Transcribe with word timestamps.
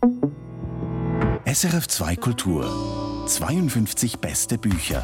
SRF 0.00 1.88
2 1.88 2.16
Kultur 2.16 3.24
52 3.26 4.18
beste 4.18 4.56
Bücher. 4.56 5.02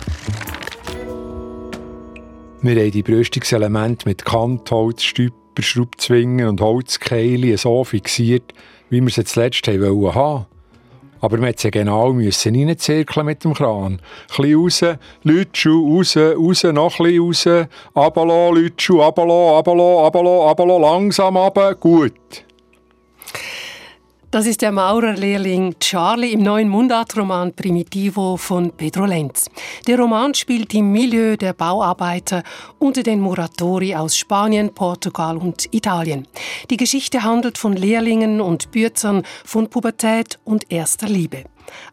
Wir 2.62 2.80
haben 2.80 2.90
die 2.92 3.02
Brüstungselemente 3.02 4.08
mit 4.08 4.24
Kantholz, 4.24 5.02
Stüpper, 5.02 5.62
Schraubzwingen 5.62 6.46
und 6.46 6.60
Holzkeile 6.60 7.58
so 7.58 7.82
fixiert, 7.82 8.54
wie 8.88 9.00
wir 9.00 9.10
sie 9.10 9.24
zuletzt 9.24 9.66
haben 9.66 9.80
wollen 9.80 10.46
Aber 11.20 11.40
wir 11.40 11.44
mussten 11.48 11.72
genau 11.72 12.12
müssen 12.12 12.54
reinzirkeln 12.54 13.26
mit 13.26 13.42
dem 13.42 13.54
Kran. 13.54 13.94
Ein 13.94 14.00
bisschen 14.28 14.54
raus, 14.54 14.98
Lütschu, 15.24 15.96
raus, 15.96 16.16
raus, 16.16 16.62
noch 16.72 17.00
ein 17.00 17.06
bisschen 17.06 17.56
raus, 17.56 17.68
abalo, 17.94 18.52
Lütschu, 18.52 19.02
abalo, 19.02 19.58
abalo, 19.58 20.06
abalo, 20.06 20.48
abalo, 20.48 20.78
langsam 20.78 21.36
runter, 21.36 21.74
gut. 21.74 22.44
Das 24.34 24.46
ist 24.46 24.62
der 24.62 24.72
Maurerlehrling 24.72 25.76
Charlie 25.78 26.32
im 26.32 26.42
neuen 26.42 26.68
Mundartroman 26.68 27.52
Primitivo 27.52 28.36
von 28.36 28.72
Pedro 28.72 29.04
Lenz. 29.04 29.48
Der 29.86 29.96
Roman 29.96 30.34
spielt 30.34 30.74
im 30.74 30.90
Milieu 30.90 31.36
der 31.36 31.52
Bauarbeiter 31.52 32.42
unter 32.80 33.04
den 33.04 33.20
Muratori 33.20 33.94
aus 33.94 34.16
Spanien, 34.16 34.74
Portugal 34.74 35.36
und 35.36 35.72
Italien. 35.72 36.26
Die 36.68 36.76
Geschichte 36.76 37.22
handelt 37.22 37.58
von 37.58 37.74
Lehrlingen 37.74 38.40
und 38.40 38.72
Bürzern, 38.72 39.22
von 39.44 39.70
Pubertät 39.70 40.40
und 40.42 40.68
erster 40.68 41.08
Liebe. 41.08 41.44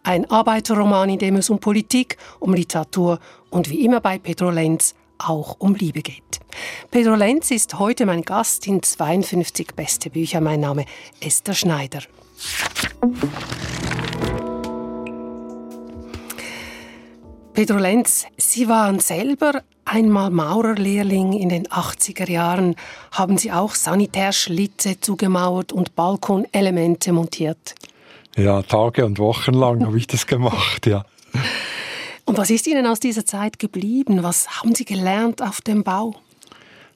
Ein 0.01 0.25
Arbeiterroman, 0.31 1.11
in 1.11 1.19
dem 1.19 1.35
es 1.35 1.51
um 1.51 1.59
Politik, 1.59 2.17
um 2.39 2.55
Literatur 2.55 3.19
und 3.51 3.69
wie 3.69 3.85
immer 3.85 3.99
bei 3.99 4.17
Pedro 4.17 4.49
Lenz 4.49 4.95
auch 5.19 5.57
um 5.59 5.75
Liebe 5.75 6.01
geht. 6.01 6.39
Pedro 6.89 7.13
Lenz 7.13 7.51
ist 7.51 7.77
heute 7.77 8.07
mein 8.07 8.23
Gast 8.23 8.65
in 8.65 8.81
52 8.81 9.75
beste 9.75 10.09
Bücher. 10.09 10.41
Mein 10.41 10.61
Name 10.61 10.85
Esther 11.19 11.53
Schneider. 11.53 11.99
Pedro 17.53 17.77
Lenz, 17.77 18.25
Sie 18.37 18.67
waren 18.67 18.99
selber 18.99 19.61
einmal 19.85 20.31
Maurerlehrling 20.31 21.33
in 21.33 21.49
den 21.49 21.67
80er 21.67 22.29
Jahren. 22.29 22.75
Haben 23.11 23.37
Sie 23.37 23.51
auch 23.51 23.75
Sanitärschlitze 23.75 24.99
zugemauert 24.99 25.71
und 25.71 25.95
Balkonelemente 25.95 27.11
montiert? 27.11 27.75
Ja, 28.37 28.61
Tage 28.63 29.05
und 29.05 29.19
Wochen 29.19 29.53
lang 29.53 29.85
habe 29.85 29.97
ich 29.97 30.07
das 30.07 30.25
gemacht, 30.25 30.87
ja. 30.87 31.05
Und 32.25 32.37
was 32.37 32.49
ist 32.49 32.67
Ihnen 32.67 32.87
aus 32.87 32.99
dieser 32.99 33.25
Zeit 33.25 33.59
geblieben? 33.59 34.23
Was 34.23 34.61
haben 34.61 34.73
Sie 34.73 34.85
gelernt 34.85 35.41
auf 35.41 35.59
dem 35.61 35.83
Bau? 35.83 36.15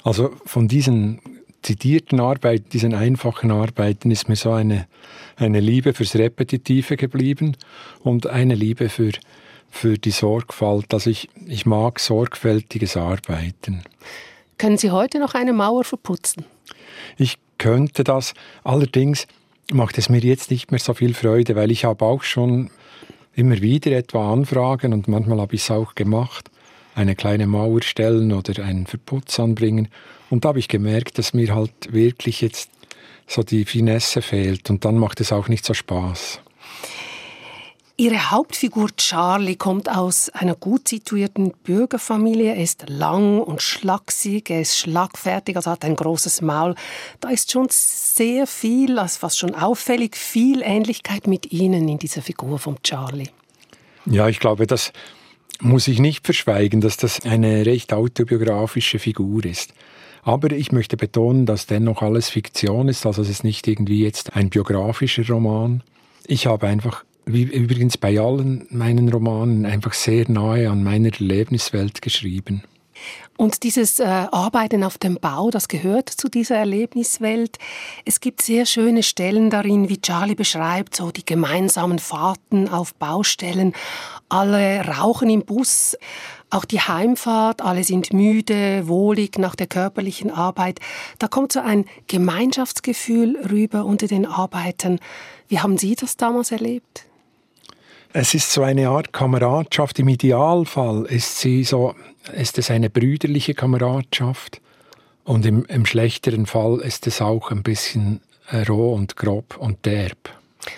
Also 0.04 0.32
von 0.46 0.68
diesen 0.68 1.20
zitierten 1.66 2.20
Arbeiten, 2.20 2.70
diesen 2.70 2.94
einfachen 2.94 3.52
Arbeiten, 3.52 4.12
ist 4.12 4.30
mir 4.30 4.36
so 4.36 4.52
eine, 4.52 4.88
eine 5.36 5.60
Liebe 5.60 5.94
fürs 5.94 6.16
Repetitive 6.16 6.96
geblieben 6.96 7.58
und 8.04 8.28
eine 8.28 8.56
Liebe 8.56 8.90
für, 8.90 9.12
für 9.70 9.98
die 9.98 10.12
Sorgfalt. 10.12 10.94
Also 10.94 11.10
ich, 11.10 11.30
ich 11.46 11.66
mag 11.66 12.00
sorgfältiges 12.00 12.98
Arbeiten. 12.98 13.84
Können 14.58 14.78
Sie 14.78 14.92
heute 14.92 15.20
noch 15.20 15.34
eine 15.34 15.54
Mauer 15.54 15.84
verputzen? 15.84 16.46
Ich 17.18 17.38
könnte 17.58 18.04
das, 18.04 18.34
allerdings 18.64 19.28
macht 19.72 19.98
es 19.98 20.08
mir 20.10 20.20
jetzt 20.20 20.52
nicht 20.52 20.72
mehr 20.72 20.80
so 20.80 20.94
viel 20.94 21.14
Freude, 21.14 21.56
weil 21.56 21.72
ich 21.72 21.86
habe 21.86 22.06
auch 22.06 22.24
schon 22.24 22.70
immer 23.34 23.60
wieder 23.62 23.92
etwa 23.92 24.32
Anfragen 24.32 24.94
und 24.94 25.08
manchmal 25.08 25.42
habe 25.42 25.56
ich 25.56 25.62
es 25.62 25.72
auch 25.72 25.96
gemacht 25.96 26.50
eine 26.96 27.16
kleine 27.16 27.46
Mauer 27.46 27.84
stellen 27.84 28.32
oder 28.32 28.64
einen 28.64 28.88
Verputz 28.88 29.40
anbringen. 29.40 29.90
Und 30.30 30.46
da 30.46 30.50
habe 30.50 30.60
ich 30.60 30.68
gemerkt, 30.68 31.18
dass 31.18 31.34
mir 31.34 31.54
halt 31.54 31.94
wirklich 31.94 32.42
jetzt 32.42 32.70
so 33.28 33.44
die 33.44 33.66
Finesse 33.66 34.22
fehlt 34.22 34.70
und 34.70 34.86
dann 34.86 34.98
macht 34.98 35.20
es 35.22 35.32
auch 35.32 35.48
nicht 35.48 35.66
so 35.66 35.74
Spaß. 35.74 36.40
Ihre 37.98 38.30
Hauptfigur 38.30 38.90
Charlie 38.98 39.56
kommt 39.56 39.90
aus 39.90 40.30
einer 40.30 40.56
gut 40.56 40.90
situierten 40.90 41.54
Bürgerfamilie. 41.64 42.54
Er 42.54 42.62
ist 42.62 42.90
lang 42.90 43.40
und 43.40 43.62
schlaksig, 43.62 44.50
er 44.50 44.60
ist 44.60 44.78
schlagfertig, 44.78 45.56
also 45.56 45.72
hat 45.72 45.86
ein 45.86 45.96
großes 45.96 46.42
Maul. 46.42 46.76
Da 47.22 47.30
ist 47.30 47.54
schon 47.54 47.68
sehr 47.70 48.48
viel, 48.48 49.00
also 49.00 49.20
fast 49.20 49.40
schon 49.40 49.56
auffällig, 49.56 50.18
viel 50.18 50.62
Ähnlichkeit 50.62 51.26
mit 51.26 51.54
Ihnen 51.54 51.88
in 51.88 51.98
dieser 51.98 52.22
Figur 52.22 52.60
von 52.60 52.84
Charlie. 52.84 53.30
Ja, 54.06 54.28
ich 54.28 54.42
glaube, 54.42 54.68
dass 54.68 54.92
muss 55.62 55.88
ich 55.88 56.00
nicht 56.00 56.26
verschweigen, 56.26 56.82
dass 56.82 56.98
das 56.98 57.24
eine 57.24 57.66
recht 57.66 57.94
autobiografische 57.94 59.00
Figur 59.00 59.46
ist. 59.46 59.74
Aber 60.26 60.52
ich 60.52 60.72
möchte 60.72 60.98
betonen, 60.98 61.46
dass 61.46 61.68
dennoch 61.68 62.02
alles 62.02 62.30
Fiktion 62.30 62.90
ist, 62.90 63.06
also 63.06 63.22
es 63.22 63.30
ist 63.30 63.44
nicht 63.44 63.68
irgendwie 63.68 64.04
jetzt 64.04 64.36
ein 64.36 64.50
biografischer 64.50 65.26
Roman. 65.28 65.84
Ich 66.26 66.48
habe 66.48 66.66
einfach, 66.66 67.06
wie 67.28 67.44
übrigens 67.44 67.96
bei 67.96 68.20
allen 68.20 68.66
meinen 68.72 69.08
Romanen, 69.10 69.68
einfach 69.68 69.94
sehr 69.94 70.26
nahe 70.28 70.72
an 70.72 70.84
meiner 70.84 71.14
Erlebniswelt 71.14 72.02
geschrieben. 72.02 72.64
Und 73.38 73.64
dieses 73.64 74.00
äh, 74.00 74.04
Arbeiten 74.04 74.84
auf 74.84 74.98
dem 74.98 75.16
Bau, 75.20 75.50
das 75.50 75.68
gehört 75.68 76.10
zu 76.10 76.30
dieser 76.30 76.56
Erlebniswelt. 76.56 77.58
Es 78.06 78.20
gibt 78.20 78.42
sehr 78.42 78.66
schöne 78.66 79.04
Stellen 79.04 79.50
darin, 79.50 79.90
wie 79.90 80.00
Charlie 80.00 80.36
beschreibt, 80.36 80.96
so 80.96 81.12
die 81.12 81.26
gemeinsamen 81.26 82.00
Fahrten 82.00 82.70
auf 82.70 82.94
Baustellen. 82.96 83.74
Alle 84.30 84.86
rauchen 84.86 85.30
im 85.30 85.44
Bus, 85.44 85.98
auch 86.50 86.64
die 86.64 86.80
Heimfahrt, 86.80 87.62
alle 87.62 87.84
sind 87.84 88.14
müde, 88.14 88.88
wohlig 88.88 89.38
nach 89.38 89.56
der 89.56 89.68
körperlichen 89.68 90.32
Arbeit. 90.32 90.80
Da 91.20 91.28
kommt 91.28 91.52
so 91.52 91.60
ein 91.60 91.86
Gemeinschaftsgefühl 92.08 93.38
rüber 93.50 93.86
unter 93.86 94.08
den 94.08 94.26
Arbeitern. 94.26 95.00
Wie 95.50 95.60
haben 95.60 95.78
Sie 95.78 95.96
das 95.96 96.16
damals 96.16 96.52
erlebt? 96.52 97.06
Es 98.18 98.34
ist 98.34 98.50
so 98.50 98.64
eine 98.64 98.88
Art 98.88 99.12
Kameradschaft. 99.12 100.00
Im 100.00 100.08
Idealfall 100.08 101.06
ist 101.08 101.42
sie 101.42 101.66
so, 101.66 101.96
ist 102.34 102.58
es 102.58 102.72
eine 102.72 102.90
brüderliche 102.90 103.54
Kameradschaft. 103.54 104.62
Und 105.26 105.46
im, 105.46 105.66
im 105.66 105.86
schlechteren 105.86 106.46
Fall 106.46 106.80
ist 106.80 107.08
es 107.08 107.20
auch 107.20 107.52
ein 107.52 107.62
bisschen 107.62 108.22
äh, 108.50 108.62
roh 108.62 108.94
und 108.94 109.18
grob 109.18 109.58
und 109.58 109.86
derb. 109.86 110.30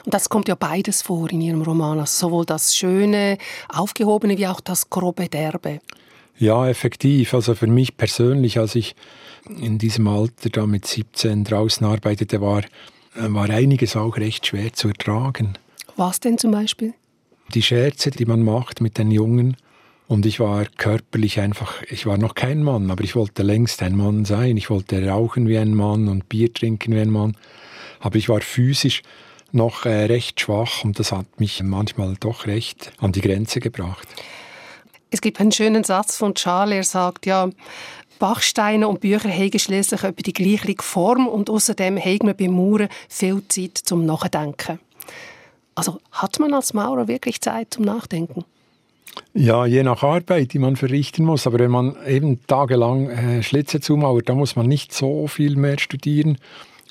Und 0.03 0.15
das 0.15 0.29
kommt 0.29 0.47
ja 0.47 0.55
beides 0.55 1.03
vor 1.03 1.29
in 1.29 1.41
Ihrem 1.41 1.61
Roman, 1.61 1.99
also 1.99 2.27
sowohl 2.27 2.43
das 2.47 2.75
Schöne, 2.75 3.37
Aufgehobene 3.69 4.35
wie 4.39 4.47
auch 4.47 4.59
das 4.59 4.89
grobe 4.89 5.29
Derbe. 5.29 5.79
Ja, 6.39 6.67
effektiv. 6.67 7.35
Also 7.35 7.53
für 7.53 7.67
mich 7.67 7.97
persönlich, 7.97 8.57
als 8.57 8.73
ich 8.73 8.95
in 9.47 9.77
diesem 9.77 10.07
Alter 10.07 10.49
da 10.49 10.65
mit 10.65 10.87
17 10.87 11.43
draußen 11.43 11.85
arbeitete, 11.85 12.41
war, 12.41 12.63
äh, 13.15 13.27
war 13.27 13.47
einiges 13.47 13.95
auch 13.95 14.17
recht 14.17 14.47
schwer 14.47 14.73
zu 14.73 14.87
ertragen. 14.87 15.53
Was 15.97 16.19
denn 16.19 16.39
zum 16.39 16.49
Beispiel? 16.49 16.95
Die 17.53 17.61
Scherze, 17.61 18.11
die 18.11 18.25
man 18.25 18.43
macht 18.43 18.81
mit 18.81 18.97
den 18.97 19.11
Jungen. 19.11 19.57
Und 20.07 20.25
ich 20.25 20.39
war 20.39 20.65
körperlich 20.77 21.39
einfach, 21.39 21.81
ich 21.89 22.05
war 22.05 22.17
noch 22.17 22.33
kein 22.33 22.63
Mann, 22.63 22.89
aber 22.91 23.03
ich 23.03 23.15
wollte 23.15 23.43
längst 23.43 23.83
ein 23.83 23.95
Mann 23.95 24.23
sein. 24.23 24.55
Ich 24.55 24.69
wollte 24.69 25.05
rauchen 25.05 25.47
wie 25.47 25.57
ein 25.57 25.73
Mann 25.73 26.07
und 26.07 26.29
Bier 26.29 26.53
trinken 26.53 26.93
wie 26.93 26.99
ein 27.01 27.11
Mann. 27.11 27.35
Aber 27.99 28.15
ich 28.15 28.29
war 28.29 28.41
physisch 28.41 29.01
noch 29.51 29.85
äh, 29.85 30.05
recht 30.05 30.39
schwach 30.39 30.83
und 30.83 30.99
das 30.99 31.11
hat 31.11 31.39
mich 31.39 31.61
manchmal 31.63 32.15
doch 32.19 32.47
recht 32.47 32.91
an 32.99 33.11
die 33.11 33.21
Grenze 33.21 33.59
gebracht. 33.59 34.07
Es 35.09 35.21
gibt 35.21 35.39
einen 35.39 35.51
schönen 35.51 35.83
Satz 35.83 36.17
von 36.17 36.35
Charles, 36.35 36.75
er 36.75 36.83
sagt 36.83 37.25
ja, 37.25 37.49
Bachsteine 38.19 38.87
und 38.87 38.99
Bücher 38.99 39.29
haben 39.29 39.59
schließlich 39.59 40.03
über 40.03 40.21
die 40.21 40.33
gleiche 40.33 40.75
Form 40.81 41.27
und 41.27 41.49
außerdem 41.49 41.97
haben 41.97 42.27
wir 42.27 42.33
beim 42.33 42.51
Mauern 42.51 42.89
viel 43.07 43.41
Zeit 43.47 43.77
zum 43.77 44.05
Nachdenken. 44.05 44.79
Also 45.77 45.99
hat 46.11 46.39
man 46.39 46.55
als 46.55 46.73
Maurer 46.73 47.07
wirklich 47.07 47.39
Zeit 47.39 47.67
zum 47.71 47.85
Nachdenken? 47.85 48.43
Ja, 49.35 49.67
je 49.67 49.83
nach 49.83 50.01
Arbeit, 50.01 50.53
die 50.53 50.59
man 50.59 50.75
verrichten 50.75 51.23
muss. 51.23 51.45
Aber 51.45 51.59
wenn 51.59 51.69
man 51.69 51.95
eben 52.07 52.45
tagelang 52.47 53.09
äh, 53.11 53.43
Schlitze 53.43 53.79
zumauert, 53.79 54.27
da 54.27 54.33
muss 54.33 54.55
man 54.55 54.65
nicht 54.65 54.91
so 54.91 55.27
viel 55.27 55.55
mehr 55.55 55.77
studieren. 55.77 56.39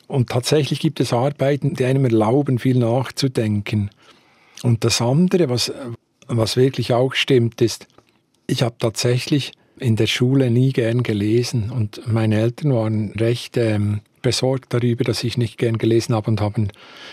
Und 0.06 0.30
tatsächlich 0.30 0.78
gibt 0.78 1.00
es 1.00 1.12
Arbeiten, 1.12 1.74
die 1.74 1.84
einem 1.84 2.04
erlauben, 2.04 2.60
viel 2.60 2.78
nachzudenken. 2.78 3.90
Und 4.62 4.84
das 4.84 5.00
andere, 5.00 5.48
was, 5.48 5.72
was 6.28 6.56
wirklich 6.56 6.92
auch 6.92 7.14
stimmt, 7.14 7.60
ist, 7.62 7.88
ich 8.46 8.62
habe 8.62 8.76
tatsächlich 8.78 9.50
in 9.80 9.96
der 9.96 10.06
Schule 10.06 10.52
nie 10.52 10.72
gern 10.72 11.02
gelesen. 11.02 11.72
Und 11.72 12.06
meine 12.06 12.38
Eltern 12.38 12.72
waren 12.72 13.10
recht 13.18 13.56
ähm, 13.56 14.02
besorgt 14.26 14.74
darüber, 14.74 15.04
dass 15.04 15.22
ich 15.22 15.38
nicht 15.38 15.56
gern 15.56 15.78
gelesen 15.78 16.12
habe 16.12 16.28
und 16.32 16.40
haben 16.40 16.66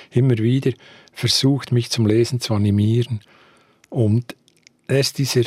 immer 0.09 0.35
wieder 0.39 0.71
versucht, 1.11 1.71
mich 1.71 1.91
zum 1.91 2.07
Lesen 2.07 2.39
zu 2.39 2.55
animieren. 2.55 3.19
Und 3.91 4.35
erst 4.87 5.19
dieser 5.19 5.43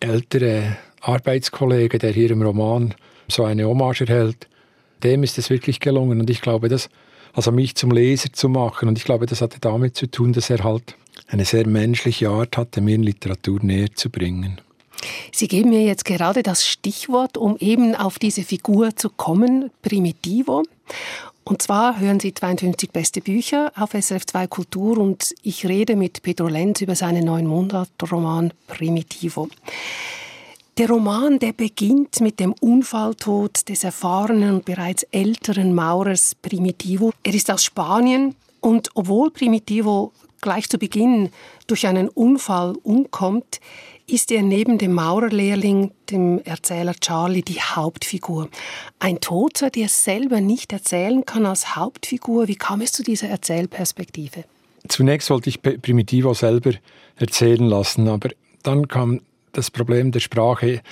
ältere 0.00 0.76
Arbeitskollege, 1.00 1.98
der 1.98 2.10
hier 2.10 2.32
im 2.32 2.42
Roman 2.42 2.94
so 3.28 3.44
eine 3.44 3.68
Hommage 3.68 4.00
erhält, 4.00 4.48
dem 5.04 5.22
ist 5.22 5.38
es 5.38 5.50
wirklich 5.50 5.78
gelungen. 5.78 6.18
Und 6.18 6.30
ich 6.30 6.40
glaube, 6.40 6.68
dass, 6.68 6.90
also 7.32 7.52
mich 7.52 7.76
zum 7.76 7.92
Leser 7.92 8.32
zu 8.32 8.48
machen, 8.48 8.88
und 8.88 8.98
ich 8.98 9.04
glaube, 9.04 9.26
das 9.26 9.40
hatte 9.40 9.60
damit 9.60 9.94
zu 9.94 10.10
tun, 10.10 10.32
dass 10.32 10.50
er 10.50 10.64
halt 10.64 10.96
eine 11.28 11.44
sehr 11.44 11.68
menschliche 11.68 12.28
Art 12.28 12.56
hatte, 12.56 12.80
mir 12.80 12.98
Literatur 12.98 13.60
näher 13.62 13.94
zu 13.94 14.10
bringen. 14.10 14.60
Sie 15.32 15.48
geben 15.48 15.70
mir 15.70 15.82
jetzt 15.82 16.04
gerade 16.04 16.42
das 16.42 16.66
Stichwort, 16.66 17.36
um 17.36 17.56
eben 17.58 17.94
auf 17.94 18.18
diese 18.18 18.42
Figur 18.42 18.96
zu 18.96 19.10
kommen, 19.10 19.70
Primitivo. 19.82 20.62
Und 21.44 21.60
zwar 21.60 22.00
hören 22.00 22.20
Sie 22.20 22.32
52 22.32 22.90
beste 22.90 23.20
Bücher 23.20 23.70
auf 23.76 23.90
SRF 23.92 24.24
2 24.24 24.46
Kultur 24.46 24.96
und 24.98 25.34
ich 25.42 25.66
rede 25.66 25.94
mit 25.94 26.22
Pedro 26.22 26.48
Lenz 26.48 26.80
über 26.80 26.94
seinen 26.94 27.26
neuen 27.26 27.46
Mundart-Roman 27.46 28.52
Primitivo. 28.66 29.48
Der 30.78 30.88
Roman, 30.88 31.38
der 31.38 31.52
beginnt 31.52 32.20
mit 32.20 32.40
dem 32.40 32.52
Unfalltod 32.54 33.68
des 33.68 33.84
erfahrenen 33.84 34.54
und 34.54 34.64
bereits 34.64 35.04
älteren 35.12 35.74
Maurers 35.74 36.34
Primitivo. 36.34 37.12
Er 37.22 37.34
ist 37.34 37.50
aus 37.50 37.62
Spanien 37.62 38.34
und 38.60 38.88
obwohl 38.94 39.30
Primitivo 39.30 40.12
gleich 40.40 40.68
zu 40.68 40.78
Beginn 40.78 41.30
durch 41.66 41.86
einen 41.86 42.08
Unfall 42.08 42.74
umkommt, 42.82 43.60
ist 44.06 44.30
er 44.30 44.42
neben 44.42 44.78
dem 44.78 44.92
Maurerlehrling, 44.92 45.92
dem 46.10 46.40
Erzähler 46.44 46.94
Charlie, 46.94 47.42
die 47.42 47.60
Hauptfigur. 47.60 48.48
Ein 48.98 49.20
Toter, 49.20 49.70
der 49.70 49.88
selber 49.88 50.40
nicht 50.40 50.72
erzählen 50.72 51.24
kann 51.24 51.46
als 51.46 51.76
Hauptfigur. 51.76 52.48
Wie 52.48 52.56
kam 52.56 52.80
es 52.80 52.92
zu 52.92 53.02
dieser 53.02 53.28
Erzählperspektive? 53.28 54.44
Zunächst 54.88 55.30
wollte 55.30 55.48
ich 55.48 55.62
Primitivo 55.62 56.34
selber 56.34 56.72
erzählen 57.16 57.64
lassen, 57.64 58.08
aber 58.08 58.30
dann 58.62 58.88
kam 58.88 59.20
das 59.52 59.70
Problem 59.70 60.12
der 60.12 60.20
Sprache. 60.20 60.82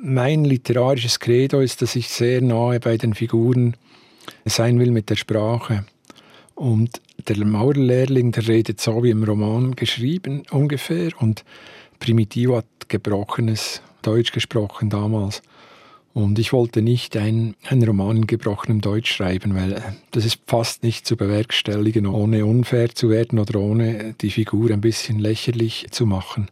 Mein 0.00 0.44
literarisches 0.44 1.18
Credo 1.18 1.60
ist, 1.60 1.82
dass 1.82 1.96
ich 1.96 2.08
sehr 2.08 2.40
nahe 2.40 2.78
bei 2.78 2.96
den 2.96 3.14
Figuren 3.14 3.76
sein 4.44 4.78
will 4.78 4.92
mit 4.92 5.10
der 5.10 5.16
Sprache. 5.16 5.84
Und 6.54 7.00
der 7.26 7.44
Maurerlehrling, 7.44 8.32
der 8.32 8.46
redet 8.46 8.80
so 8.80 9.02
wie 9.02 9.10
im 9.10 9.24
Roman 9.24 9.74
geschrieben 9.74 10.42
ungefähr 10.50 11.10
und 11.18 11.44
Primitivo 12.00 12.56
hat 12.56 12.88
gebrochenes 12.88 13.82
Deutsch 14.02 14.32
gesprochen 14.32 14.90
damals. 14.90 15.42
Und 16.12 16.40
ich 16.40 16.52
wollte 16.52 16.82
nicht 16.82 17.16
einen 17.16 17.54
Roman 17.70 18.16
in 18.16 18.26
gebrochenem 18.26 18.80
Deutsch 18.80 19.12
schreiben, 19.12 19.54
weil 19.54 19.74
äh, 19.74 19.80
das 20.10 20.24
ist 20.24 20.40
fast 20.46 20.82
nicht 20.82 21.06
zu 21.06 21.16
bewerkstelligen, 21.16 22.06
ohne 22.06 22.44
unfair 22.44 22.92
zu 22.92 23.10
werden 23.10 23.38
oder 23.38 23.60
ohne 23.60 24.14
die 24.20 24.30
Figur 24.30 24.72
ein 24.72 24.80
bisschen 24.80 25.20
lächerlich 25.20 25.86
zu 25.90 26.06
machen. 26.06 26.48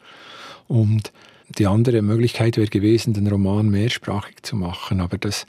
Und 0.68 1.12
die 1.58 1.66
andere 1.66 2.02
Möglichkeit 2.02 2.56
wäre 2.56 2.68
gewesen, 2.68 3.14
den 3.14 3.26
Roman 3.26 3.68
mehrsprachig 3.68 4.42
zu 4.42 4.54
machen, 4.54 5.00
aber 5.00 5.18
das 5.18 5.46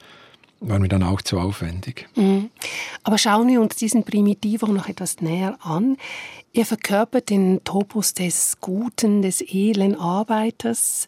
war 0.61 0.79
mir 0.79 0.89
dann 0.89 1.03
auch 1.03 1.21
zu 1.21 1.39
aufwendig. 1.39 2.07
Mhm. 2.15 2.49
Aber 3.03 3.17
schauen 3.17 3.47
wir 3.47 3.61
uns 3.61 3.75
diesen 3.75 4.03
Primitivo 4.03 4.67
noch 4.67 4.89
etwas 4.89 5.21
näher 5.21 5.57
an. 5.61 5.97
Er 6.51 6.65
verkörpert 6.65 7.29
den 7.29 7.63
Topos 7.63 8.13
des 8.13 8.57
guten, 8.59 9.21
des 9.21 9.41
edlen 9.41 9.95
Arbeiters. 9.95 11.07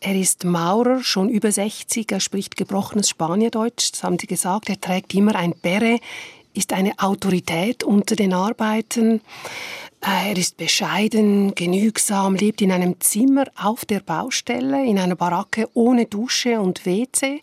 Er 0.00 0.16
ist 0.16 0.44
Maurer, 0.44 1.02
schon 1.02 1.28
über 1.28 1.52
60, 1.52 2.10
er 2.10 2.20
spricht 2.20 2.56
gebrochenes 2.56 3.08
Spaniendeutsch, 3.08 3.92
das 3.92 4.02
haben 4.02 4.18
Sie 4.18 4.26
gesagt. 4.26 4.68
Er 4.68 4.80
trägt 4.80 5.14
immer 5.14 5.36
ein 5.36 5.54
Beret, 5.62 6.02
ist 6.54 6.72
eine 6.72 6.98
Autorität 6.98 7.84
unter 7.84 8.16
den 8.16 8.32
Arbeitern. 8.32 9.20
Er 10.00 10.36
ist 10.36 10.56
bescheiden, 10.56 11.54
genügsam, 11.54 12.34
lebt 12.34 12.60
in 12.60 12.72
einem 12.72 13.00
Zimmer 13.00 13.44
auf 13.56 13.84
der 13.84 14.00
Baustelle, 14.00 14.84
in 14.84 14.98
einer 14.98 15.14
Baracke 15.14 15.68
ohne 15.74 16.06
Dusche 16.06 16.60
und 16.60 16.84
WC. 16.84 17.42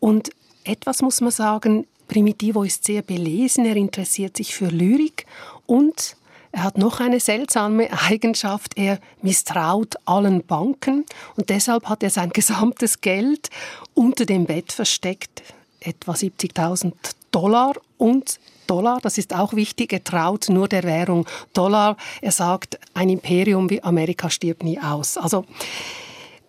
Und 0.00 0.30
etwas 0.64 1.02
muss 1.02 1.20
man 1.20 1.30
sagen, 1.30 1.86
Primitivo 2.08 2.62
ist 2.62 2.84
sehr 2.84 3.02
belesen, 3.02 3.64
er 3.64 3.76
interessiert 3.76 4.36
sich 4.36 4.54
für 4.54 4.66
Lyrik 4.66 5.26
und 5.66 6.16
er 6.52 6.64
hat 6.64 6.76
noch 6.76 7.00
eine 7.00 7.20
seltsame 7.20 7.88
Eigenschaft, 8.08 8.72
er 8.76 8.98
misstraut 9.22 9.96
allen 10.04 10.44
Banken 10.44 11.06
und 11.36 11.48
deshalb 11.48 11.88
hat 11.88 12.02
er 12.02 12.10
sein 12.10 12.30
gesamtes 12.34 13.00
Geld 13.00 13.50
unter 13.94 14.26
dem 14.26 14.46
Bett 14.46 14.72
versteckt, 14.72 15.42
etwa 15.80 16.12
70.000 16.12 16.92
Dollar 17.30 17.74
und 17.96 18.38
Dollar, 18.66 19.00
das 19.02 19.18
ist 19.18 19.34
auch 19.34 19.54
wichtig, 19.54 19.92
er 19.92 20.04
traut 20.04 20.48
nur 20.48 20.68
der 20.68 20.84
Währung 20.84 21.26
Dollar. 21.52 21.96
Er 22.20 22.30
sagt, 22.30 22.78
ein 22.94 23.08
Imperium 23.08 23.68
wie 23.68 23.82
Amerika 23.82 24.30
stirbt 24.30 24.62
nie 24.62 24.78
aus. 24.80 25.16
Also 25.16 25.44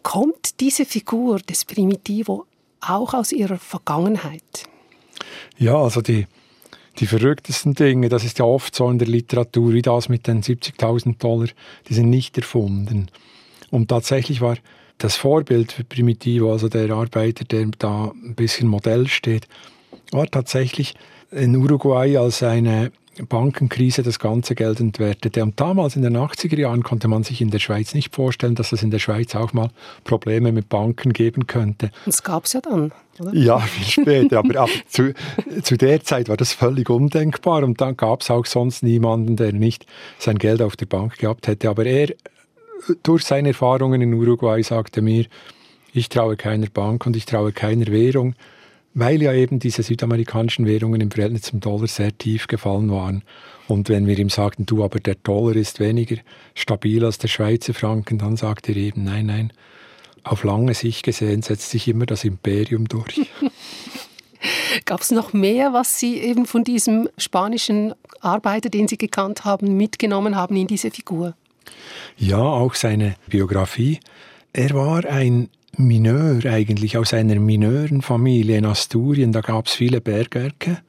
kommt 0.04 0.60
diese 0.60 0.86
Figur 0.86 1.40
des 1.40 1.66
Primitivo 1.66 2.46
auch 2.90 3.14
aus 3.14 3.32
ihrer 3.32 3.58
Vergangenheit? 3.58 4.64
Ja, 5.58 5.76
also 5.76 6.02
die, 6.02 6.28
die 7.00 7.08
verrücktesten 7.08 7.74
Dinge, 7.74 8.10
das 8.10 8.24
ist 8.24 8.40
ja 8.40 8.46
oft 8.46 8.76
so 8.76 8.90
in 8.90 9.00
der 9.00 9.08
Literatur, 9.08 9.74
wie 9.74 9.82
das 9.82 10.10
mit 10.10 10.28
den 10.28 10.42
70.000 10.42 11.18
Dollar, 11.18 11.48
die 11.88 11.94
sind 11.94 12.10
nicht 12.10 12.38
erfunden. 12.38 13.08
Und 13.72 13.88
tatsächlich 13.90 14.42
war 14.42 14.58
das 14.98 15.16
Vorbild 15.16 15.72
für 15.72 15.84
Primitivo, 15.84 16.52
also 16.52 16.70
der 16.70 16.92
Arbeiter, 16.92 17.44
der 17.46 17.68
da 17.78 18.12
ein 18.12 18.36
bisschen 18.36 18.68
Modell 18.68 19.08
steht, 19.08 19.48
war 20.12 20.28
tatsächlich 20.28 20.94
in 21.32 21.56
Uruguay 21.56 22.18
als 22.18 22.44
eine 22.44 22.92
Bankenkrise 23.30 24.02
das 24.02 24.18
ganze 24.18 24.56
Geld 24.56 24.80
entwertete. 24.80 25.44
Und 25.44 25.60
damals 25.60 25.96
in 25.96 26.02
den 26.02 26.18
80er 26.18 26.58
Jahren 26.58 26.84
konnte 26.84 27.08
man 27.08 27.24
sich 27.24 27.42
in 27.42 27.52
der 27.52 27.60
Schweiz 27.60 27.94
nicht 27.94 28.14
vorstellen, 28.14 28.56
dass 28.56 28.72
es 28.72 28.82
in 28.82 28.90
der 28.90 29.00
Schweiz 29.00 29.36
auch 29.36 29.54
mal 29.54 29.70
Probleme 30.04 30.52
mit 30.52 30.70
Banken 30.70 31.14
geben 31.14 31.46
könnte. 31.46 31.92
Das 32.06 32.24
gab 32.24 32.46
es 32.46 32.54
ja 32.54 32.62
dann, 32.62 32.92
oder? 33.20 33.34
Ja, 33.36 33.60
viel 33.60 34.04
später. 34.04 34.40
aber, 34.40 34.62
aber 34.62 34.72
zu, 34.88 35.14
zu, 35.62 35.78
der 35.78 36.04
Zeit 36.04 36.30
war 36.30 36.38
das 36.38 36.54
völlig 36.54 36.90
undenkbar. 36.90 37.64
Und 37.64 37.80
dann 37.82 37.96
gab 37.98 38.22
es 38.22 38.32
auch 38.32 38.46
sonst 38.46 38.82
niemanden, 38.82 39.36
der 39.36 39.54
nicht 39.54 39.86
sein 40.18 40.38
Geld 40.38 40.62
auf 40.62 40.76
der 40.76 40.88
Bank 40.88 41.18
gehabt 41.20 41.48
hätte. 41.48 41.70
Aber 41.70 41.86
er, 41.86 42.14
durch 43.04 43.24
seine 43.24 43.50
Erfahrungen 43.50 44.02
in 44.02 44.14
Uruguay, 44.14 44.64
sagte 44.64 45.02
mir, 45.02 45.26
ich 45.94 46.10
traue 46.10 46.36
keiner 46.36 46.68
Bank 46.68 47.06
und 47.06 47.16
ich 47.16 47.26
traue 47.26 47.52
keiner 47.52 47.88
Währung 47.88 48.34
weil 48.94 49.22
ja 49.22 49.34
eben 49.34 49.60
diese 49.60 49.84
südamerikanischen 49.84 50.66
Währungen 50.66 51.02
im 51.02 51.12
Verhältnis 51.12 51.44
zum 51.44 51.60
Dollar 51.60 51.88
sehr 51.88 52.16
tief 52.18 52.48
gefallen 52.48 52.92
waren. 52.92 53.24
Und 53.68 53.90
wenn 53.90 54.08
wir 54.08 54.18
ihm 54.18 54.30
sagten, 54.30 54.66
du, 54.66 54.84
aber 54.84 55.00
der 55.00 55.16
Dollar 55.16 55.56
ist 55.56 55.80
weniger 55.80 56.18
stabil 56.54 57.04
als 57.04 57.18
der 57.18 57.28
Schweizer 57.28 57.74
Franken, 57.74 58.18
dann 58.18 58.38
sagt 58.38 58.70
er 58.70 58.76
eben, 58.76 59.04
nein, 59.04 59.28
nein, 59.28 59.54
auf 60.24 60.44
lange 60.44 60.74
Sicht 60.74 61.04
gesehen 61.04 61.42
setzt 61.42 61.70
sich 61.70 61.88
immer 61.88 62.06
das 62.06 62.24
Imperium 62.24 62.88
durch. 62.88 63.30
Gab 64.86 65.02
es 65.02 65.12
noch 65.12 65.32
mehr, 65.32 65.72
was 65.74 66.00
Sie 66.00 66.18
eben 66.18 66.46
von 66.46 66.64
diesem 66.64 67.08
spanischen 67.18 67.94
Arbeiter, 68.20 68.70
den 68.70 68.88
Sie 68.88 68.98
gekannt 68.98 69.46
haben, 69.46 69.78
mitgenommen 69.78 70.36
haben 70.36 70.56
in 70.56 70.68
diese 70.68 70.92
Figur? 70.92 71.36
Ja, 72.18 72.40
auch 72.40 72.76
seine 72.76 73.16
Biografie. 73.28 74.00
Er 74.52 74.72
war 74.72 75.06
ein 75.06 75.50
Mineur 75.78 76.46
eigentlich, 76.46 76.98
aus 76.98 77.14
einer 77.14 77.40
Mineurenfamilie 77.40 78.58
in 78.58 78.66
Asturien. 78.66 79.32
Da 79.32 79.42
gab 79.42 79.68
es 79.68 79.74
viele 79.74 80.02
Bergwerke. 80.02 80.80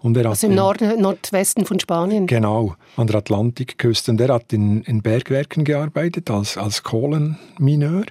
Und 0.00 0.16
er 0.16 0.26
also 0.26 0.46
im 0.46 0.54
Nord 0.54 0.80
Nordwesten 0.80 1.64
von 1.64 1.80
Spanien? 1.80 2.26
Genau, 2.26 2.76
an 2.96 3.06
der 3.06 3.16
Atlantikküste. 3.16 4.10
Und 4.12 4.20
er 4.20 4.34
hat 4.34 4.52
in, 4.52 4.82
in 4.82 5.02
Bergwerken 5.02 5.64
gearbeitet, 5.64 6.30
als, 6.30 6.56
als 6.56 6.82
Kohlenmineur. 6.82 8.04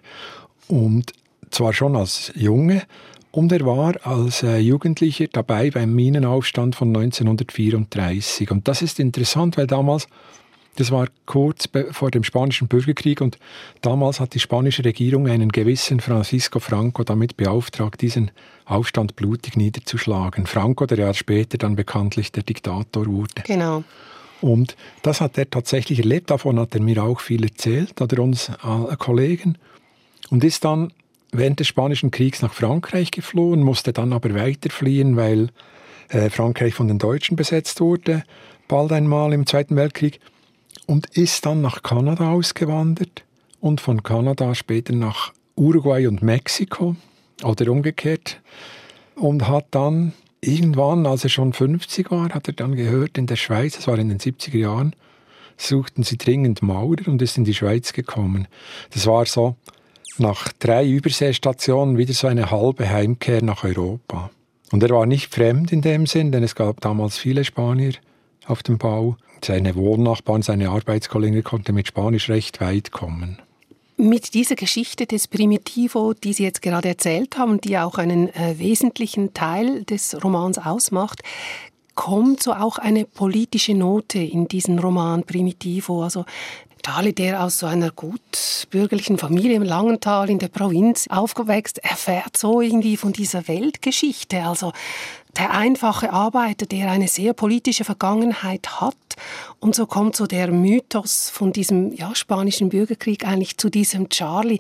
Und 0.68 1.14
zwar 1.52 1.74
schon 1.74 1.96
als 1.96 2.32
Junge. 2.36 2.84
Und 3.32 3.52
er 3.52 3.66
war 3.66 3.96
als 4.06 4.44
äh, 4.44 4.58
Jugendlicher 4.58 5.28
dabei 5.32 5.70
beim 5.70 5.94
Minenaufstand 5.94 6.76
von 6.76 6.96
1934. 6.96 8.50
Und 8.50 8.68
das 8.68 8.82
ist 8.82 9.00
interessant, 9.00 9.58
weil 9.58 9.68
damals 9.68 10.08
das 10.76 10.92
war 10.92 11.08
kurz 11.26 11.70
vor 11.92 12.12
dem 12.12 12.24
spanischen 12.24 12.68
Bürgerkrieg 12.68 13.22
und 13.22 13.38
damals 13.82 14.20
hat 14.20 14.34
die 14.34 14.40
spanische 14.40 14.84
Regierung 14.84 15.28
einen 15.28 15.52
gewissen 15.52 16.00
Francisco 16.00 16.60
Franco 16.60 17.04
damit 17.04 17.38
beauftragt, 17.38 18.02
diesen 18.02 18.32
Aufstand 18.66 19.16
blutig 19.16 19.56
niederzuschlagen. 19.56 20.48
Franco, 20.48 20.86
der 20.86 21.00
Jahr 21.00 21.14
später 21.14 21.58
dann 21.58 21.76
bekanntlich 21.76 22.32
der 22.32 22.44
Diktator 22.44 23.06
wurde. 23.06 23.44
Genau. 23.46 23.84
Und 24.42 24.76
das 25.02 25.22
hat 25.22 25.38
er 25.38 25.50
tatsächlich 25.50 26.00
erlebt. 26.00 26.30
Davon 26.30 26.60
hat 26.60 26.76
er 26.76 26.82
mir 26.82 27.04
auch 27.04 27.20
viel 27.20 27.44
erzählt, 27.44 28.00
oder 28.02 28.22
uns 28.22 28.50
äh, 28.50 28.96
Kollegen. 28.98 29.58
Und 30.30 30.44
ist 30.44 30.66
dann 30.66 30.92
während 31.32 31.60
des 31.60 31.68
Spanischen 31.68 32.12
Kriegs 32.12 32.42
nach 32.42 32.54
Frankreich 32.54 33.12
geflohen, 33.12 33.62
musste 33.62 33.94
dann 33.94 34.14
aber 34.14 34.34
weiterfliehen, 34.34 35.16
weil 35.16 35.50
äh, 36.10 36.30
Frankreich 36.30 36.74
von 36.74 36.88
den 36.88 37.00
Deutschen 37.00 37.36
besetzt 37.36 37.82
wurde, 37.82 38.24
bald 38.68 38.92
einmal 38.92 39.34
im 39.34 39.46
Zweiten 39.46 39.76
Weltkrieg 39.76 40.20
und 40.86 41.08
ist 41.18 41.46
dann 41.46 41.62
nach 41.62 41.84
Kanada 41.84 42.32
ausgewandert 42.32 43.24
und 43.60 43.82
von 43.82 44.04
Kanada 44.04 44.54
später 44.56 44.94
nach 44.94 45.34
Uruguay 45.56 46.08
und 46.08 46.22
Mexiko 46.22 46.96
oder 47.44 47.72
umgekehrt 47.72 48.42
und 49.16 49.48
hat 49.48 49.68
dann 49.72 50.14
irgendwann, 50.42 51.06
als 51.06 51.24
er 51.24 51.30
schon 51.30 51.54
50 51.54 52.12
war, 52.12 52.30
hat 52.34 52.48
er 52.48 52.54
dann 52.54 52.76
gehört, 52.76 53.18
in 53.18 53.28
der 53.28 53.36
Schweiz, 53.36 53.76
das 53.76 53.88
war 53.88 53.98
in 53.98 54.10
den 54.10 54.20
70er 54.20 54.58
Jahren, 54.58 54.96
suchten 55.58 56.04
sie 56.04 56.18
dringend 56.18 56.62
Maurer 56.62 57.08
und 57.08 57.22
ist 57.22 57.38
in 57.38 57.46
die 57.46 57.54
Schweiz 57.54 57.94
gekommen. 57.94 58.48
Das 58.92 59.08
war 59.08 59.26
so 59.26 59.56
nach 60.18 60.52
drei 60.60 60.88
Überseestationen 60.88 61.98
wieder 61.98 62.14
so 62.14 62.28
eine 62.28 62.52
halbe 62.52 62.90
Heimkehr 62.90 63.44
nach 63.44 63.64
Europa. 63.64 64.30
Und 64.72 64.84
er 64.84 64.90
war 64.90 65.06
nicht 65.06 65.34
fremd 65.34 65.72
in 65.72 65.82
dem 65.82 66.06
Sinn, 66.06 66.32
denn 66.32 66.44
es 66.44 66.56
gab 66.56 66.82
damals 66.82 67.18
viele 67.18 67.44
Spanier 67.44 67.94
auf 68.46 68.64
dem 68.64 68.78
Bau. 68.78 69.18
Seine 69.46 69.76
Wohnnachbarn, 69.76 70.42
seine 70.42 70.70
Arbeitskollegen 70.70 71.44
konnten 71.44 71.76
mit 71.76 71.88
Spanisch 71.88 72.30
recht 72.30 72.62
weit 72.62 72.92
kommen. 72.92 73.38
Mit 73.96 74.34
dieser 74.34 74.56
Geschichte 74.56 75.06
des 75.06 75.28
Primitivo, 75.28 76.14
die 76.14 76.34
Sie 76.34 76.44
jetzt 76.44 76.64
gerade 76.64 76.90
erzählt 76.90 77.38
haben, 77.38 77.62
die 77.62 77.78
auch 77.78 78.00
einen 78.00 78.30
äh, 78.34 78.58
wesentlichen 78.58 79.36
Teil 79.36 79.84
des 79.84 80.18
Romans 80.24 80.58
ausmacht, 80.58 81.22
kommt 81.94 82.42
so 82.42 82.54
auch 82.54 82.80
eine 82.80 83.06
politische 83.06 83.76
Note 83.76 84.18
in 84.18 84.48
diesen 84.48 84.80
Roman 84.80 85.24
Primitivo. 85.24 86.02
Also 86.02 86.26
Charlie, 86.84 87.14
der 87.14 87.44
aus 87.44 87.60
so 87.60 87.68
einer 87.68 87.92
gut 87.92 88.68
bürgerlichen 88.72 89.20
Familie 89.20 89.56
im 89.56 89.64
Langental 89.64 90.30
in 90.30 90.40
der 90.40 90.50
Provinz 90.50 91.08
aufgewächst, 91.08 91.78
erfährt 91.84 92.36
so 92.36 92.62
irgendwie 92.62 92.98
von 92.98 93.14
dieser 93.14 93.48
Weltgeschichte. 93.48 94.44
Also 94.44 94.72
der 95.38 95.52
einfache 95.52 96.12
Arbeiter, 96.12 96.66
der 96.66 96.92
eine 96.92 97.08
sehr 97.08 97.34
politische 97.34 97.84
Vergangenheit 97.84 98.82
hat. 98.82 98.96
Und 99.60 99.76
so 99.76 99.86
kommt 99.86 100.16
so 100.16 100.28
der 100.28 100.52
Mythos 100.52 101.30
von 101.30 101.54
diesem 101.54 101.94
ja, 101.94 102.14
spanischen 102.16 102.70
Bürgerkrieg 102.70 103.26
eigentlich 103.26 103.58
zu 103.58 103.70
diesem 103.70 104.10
Charlie. 104.10 104.60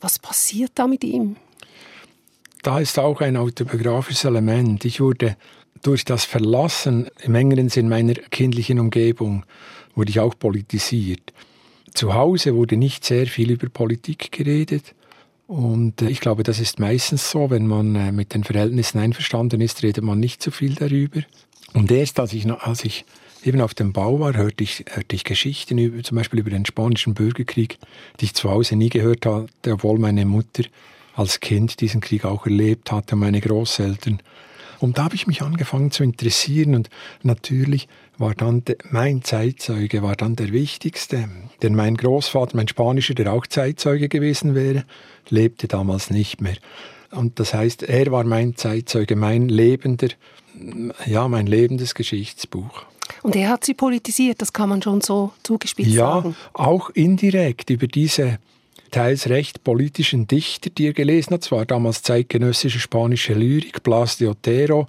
Was 0.00 0.18
passiert 0.18 0.72
da 0.74 0.86
mit 0.86 1.04
ihm? 1.04 1.36
Da 2.62 2.78
ist 2.78 2.98
auch 2.98 3.20
ein 3.20 3.36
autobiografisches 3.36 4.24
Element. 4.24 4.84
Ich 4.84 5.00
wurde 5.00 5.36
durch 5.82 6.04
das 6.04 6.24
Verlassen 6.24 7.08
im 7.22 7.34
engeren 7.34 7.70
Sinn 7.70 7.88
meiner 7.88 8.14
kindlichen 8.14 8.78
Umgebung, 8.78 9.44
wurde 9.94 10.10
ich 10.10 10.20
auch 10.20 10.38
politisiert. 10.38 11.32
Zu 11.94 12.14
Hause 12.14 12.54
wurde 12.54 12.76
nicht 12.76 13.04
sehr 13.04 13.26
viel 13.26 13.50
über 13.50 13.68
Politik 13.68 14.30
geredet. 14.30 14.94
Und 15.50 16.00
äh, 16.00 16.08
ich 16.08 16.20
glaube, 16.20 16.44
das 16.44 16.60
ist 16.60 16.78
meistens 16.78 17.28
so, 17.28 17.50
wenn 17.50 17.66
man 17.66 17.96
äh, 17.96 18.12
mit 18.12 18.34
den 18.34 18.44
Verhältnissen 18.44 19.00
einverstanden 19.00 19.60
ist, 19.60 19.82
redet 19.82 20.04
man 20.04 20.20
nicht 20.20 20.40
so 20.40 20.52
viel 20.52 20.76
darüber. 20.76 21.22
Und 21.74 21.90
erst 21.90 22.20
als 22.20 22.32
ich, 22.32 22.48
als 22.48 22.84
ich 22.84 23.04
eben 23.44 23.60
auf 23.60 23.74
dem 23.74 23.92
Bau 23.92 24.20
war, 24.20 24.36
hörte 24.36 24.62
ich, 24.62 24.84
hörte 24.88 25.16
ich 25.16 25.24
Geschichten 25.24 25.76
über, 25.78 26.04
zum 26.04 26.18
Beispiel 26.18 26.38
über 26.38 26.50
den 26.50 26.66
spanischen 26.66 27.14
Bürgerkrieg, 27.14 27.78
die 28.20 28.26
ich 28.26 28.34
zu 28.34 28.48
Hause 28.48 28.76
nie 28.76 28.90
gehört 28.90 29.26
hatte, 29.26 29.72
obwohl 29.72 29.98
meine 29.98 30.24
Mutter 30.24 30.62
als 31.16 31.40
Kind 31.40 31.80
diesen 31.80 32.00
Krieg 32.00 32.24
auch 32.24 32.46
erlebt 32.46 32.92
hatte 32.92 33.16
meine 33.16 33.40
Großeltern. 33.40 34.22
Und 34.80 34.96
da 34.96 35.04
habe 35.04 35.14
ich 35.14 35.26
mich 35.26 35.42
angefangen 35.42 35.90
zu 35.90 36.02
interessieren 36.02 36.74
und 36.74 36.88
natürlich 37.22 37.86
war 38.16 38.34
dann 38.34 38.64
de, 38.64 38.78
mein 38.90 39.22
Zeitzeuge 39.22 40.02
war 40.02 40.16
dann 40.16 40.36
der 40.36 40.52
wichtigste, 40.52 41.28
denn 41.62 41.74
mein 41.74 41.96
Großvater, 41.96 42.56
mein 42.56 42.68
Spanischer, 42.68 43.14
der 43.14 43.32
auch 43.32 43.46
Zeitzeuge 43.46 44.08
gewesen 44.08 44.54
wäre, 44.54 44.84
lebte 45.28 45.68
damals 45.68 46.10
nicht 46.10 46.40
mehr. 46.40 46.56
Und 47.10 47.38
das 47.40 47.52
heißt, 47.52 47.82
er 47.82 48.10
war 48.10 48.24
mein 48.24 48.56
Zeitzeuge, 48.56 49.16
mein 49.16 49.48
lebender, 49.48 50.08
ja, 51.06 51.28
mein 51.28 51.46
lebendes 51.46 51.94
Geschichtsbuch. 51.94 52.84
Und 53.22 53.36
er 53.36 53.50
hat 53.50 53.64
sie 53.64 53.74
politisiert, 53.74 54.40
das 54.40 54.52
kann 54.52 54.68
man 54.68 54.80
schon 54.80 55.00
so 55.00 55.32
zugespitzt 55.42 55.90
ja, 55.90 56.22
sagen. 56.22 56.36
Ja, 56.38 56.64
auch 56.64 56.90
indirekt 56.90 57.70
über 57.70 57.86
diese 57.86 58.38
teils 58.90 59.28
recht 59.28 59.64
politischen 59.64 60.26
Dichter, 60.26 60.70
die 60.70 60.88
er 60.88 60.92
gelesen 60.92 61.34
hat. 61.34 61.44
Es 61.44 61.52
war 61.52 61.66
damals 61.66 62.02
zeitgenössische 62.02 62.78
spanische 62.78 63.34
Lyrik, 63.34 63.82
Blas 63.82 64.18
de 64.18 64.28
Otero, 64.28 64.88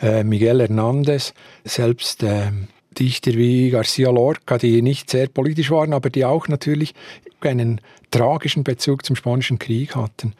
äh, 0.00 0.24
Miguel 0.24 0.60
Hernández, 0.60 1.32
selbst 1.64 2.22
äh, 2.22 2.50
Dichter 2.98 3.32
wie 3.32 3.70
Garcia 3.70 4.10
Lorca, 4.10 4.58
die 4.58 4.82
nicht 4.82 5.10
sehr 5.10 5.28
politisch 5.28 5.70
waren, 5.70 5.92
aber 5.92 6.10
die 6.10 6.24
auch 6.24 6.48
natürlich 6.48 6.94
einen 7.40 7.80
tragischen 8.10 8.64
Bezug 8.64 9.04
zum 9.04 9.16
Spanischen 9.16 9.58
Krieg 9.58 9.96
hatten. 9.96 10.34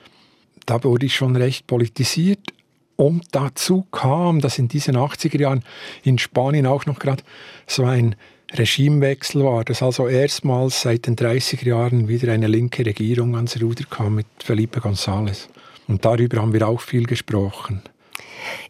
Da 0.66 0.82
wurde 0.84 1.06
ich 1.06 1.14
schon 1.14 1.36
recht 1.36 1.66
politisiert. 1.66 2.52
Und 2.96 3.24
dazu 3.32 3.86
kam, 3.90 4.40
dass 4.40 4.58
in 4.58 4.68
diesen 4.68 4.96
80er 4.96 5.40
Jahren 5.40 5.64
in 6.04 6.18
Spanien 6.18 6.66
auch 6.66 6.86
noch 6.86 6.98
gerade 6.98 7.24
so 7.66 7.84
ein 7.84 8.14
Regimewechsel 8.54 9.44
war, 9.44 9.64
dass 9.64 9.82
also 9.82 10.08
erstmals 10.08 10.82
seit 10.82 11.06
den 11.06 11.16
30er 11.16 11.66
Jahren 11.66 12.08
wieder 12.08 12.32
eine 12.32 12.46
linke 12.46 12.84
Regierung 12.84 13.34
ans 13.34 13.60
Ruder 13.60 13.84
kam 13.88 14.16
mit 14.16 14.26
Felipe 14.42 14.80
González. 14.80 15.48
Und 15.88 16.04
darüber 16.04 16.40
haben 16.40 16.52
wir 16.52 16.66
auch 16.68 16.80
viel 16.80 17.06
gesprochen. 17.06 17.82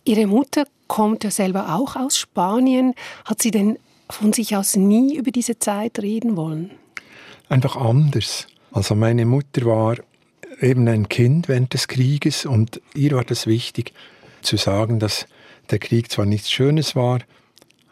Ihre 0.05 0.27
Mutter 0.27 0.65
kommt 0.87 1.25
ja 1.25 1.31
selber 1.31 1.75
auch 1.75 1.97
aus 1.97 2.19
Spanien. 2.19 2.95
Hat 3.25 3.43
sie 3.43 3.51
denn 3.51 3.79
von 4.09 4.33
sich 4.33 4.57
aus 4.57 4.77
nie 4.77 5.17
über 5.17 5.31
diese 5.31 5.59
Zeit 5.59 5.99
reden 5.99 6.37
wollen? 6.37 6.71
Einfach 7.49 7.77
anders. 7.77 8.47
Also 8.73 8.95
meine 8.95 9.27
Mutter 9.27 9.65
war 9.67 9.97
eben 10.61 10.87
ein 10.89 11.09
Kind 11.09 11.49
während 11.49 11.75
des 11.75 11.89
Krieges 11.89 12.47
und 12.47 12.81
ihr 12.95 13.13
war 13.13 13.25
das 13.25 13.47
wichtig 13.47 13.93
zu 14.43 14.57
sagen, 14.57 14.99
dass 14.99 15.27
der 15.71 15.79
Krieg 15.79 16.11
zwar 16.11 16.27
nichts 16.27 16.51
Schönes 16.51 16.95
war, 16.95 17.21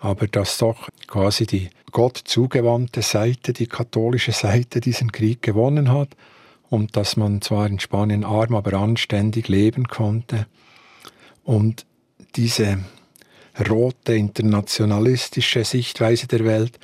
aber 0.00 0.26
dass 0.26 0.58
doch 0.58 0.88
quasi 1.06 1.46
die 1.46 1.70
Gott 1.92 2.20
zugewandte 2.24 3.02
Seite, 3.02 3.52
die 3.52 3.66
katholische 3.66 4.32
Seite 4.32 4.80
diesen 4.80 5.12
Krieg 5.12 5.42
gewonnen 5.42 5.92
hat 5.92 6.08
und 6.70 6.96
dass 6.96 7.16
man 7.16 7.42
zwar 7.42 7.66
in 7.66 7.80
Spanien 7.80 8.24
arm, 8.24 8.54
aber 8.54 8.74
anständig 8.74 9.48
leben 9.48 9.88
konnte. 9.88 10.46
Und 11.44 11.84
diese 12.36 12.78
rote 13.68 14.14
internationalistische 14.14 15.64
Sichtweise 15.64 16.26
der 16.28 16.44
Welt, 16.44 16.78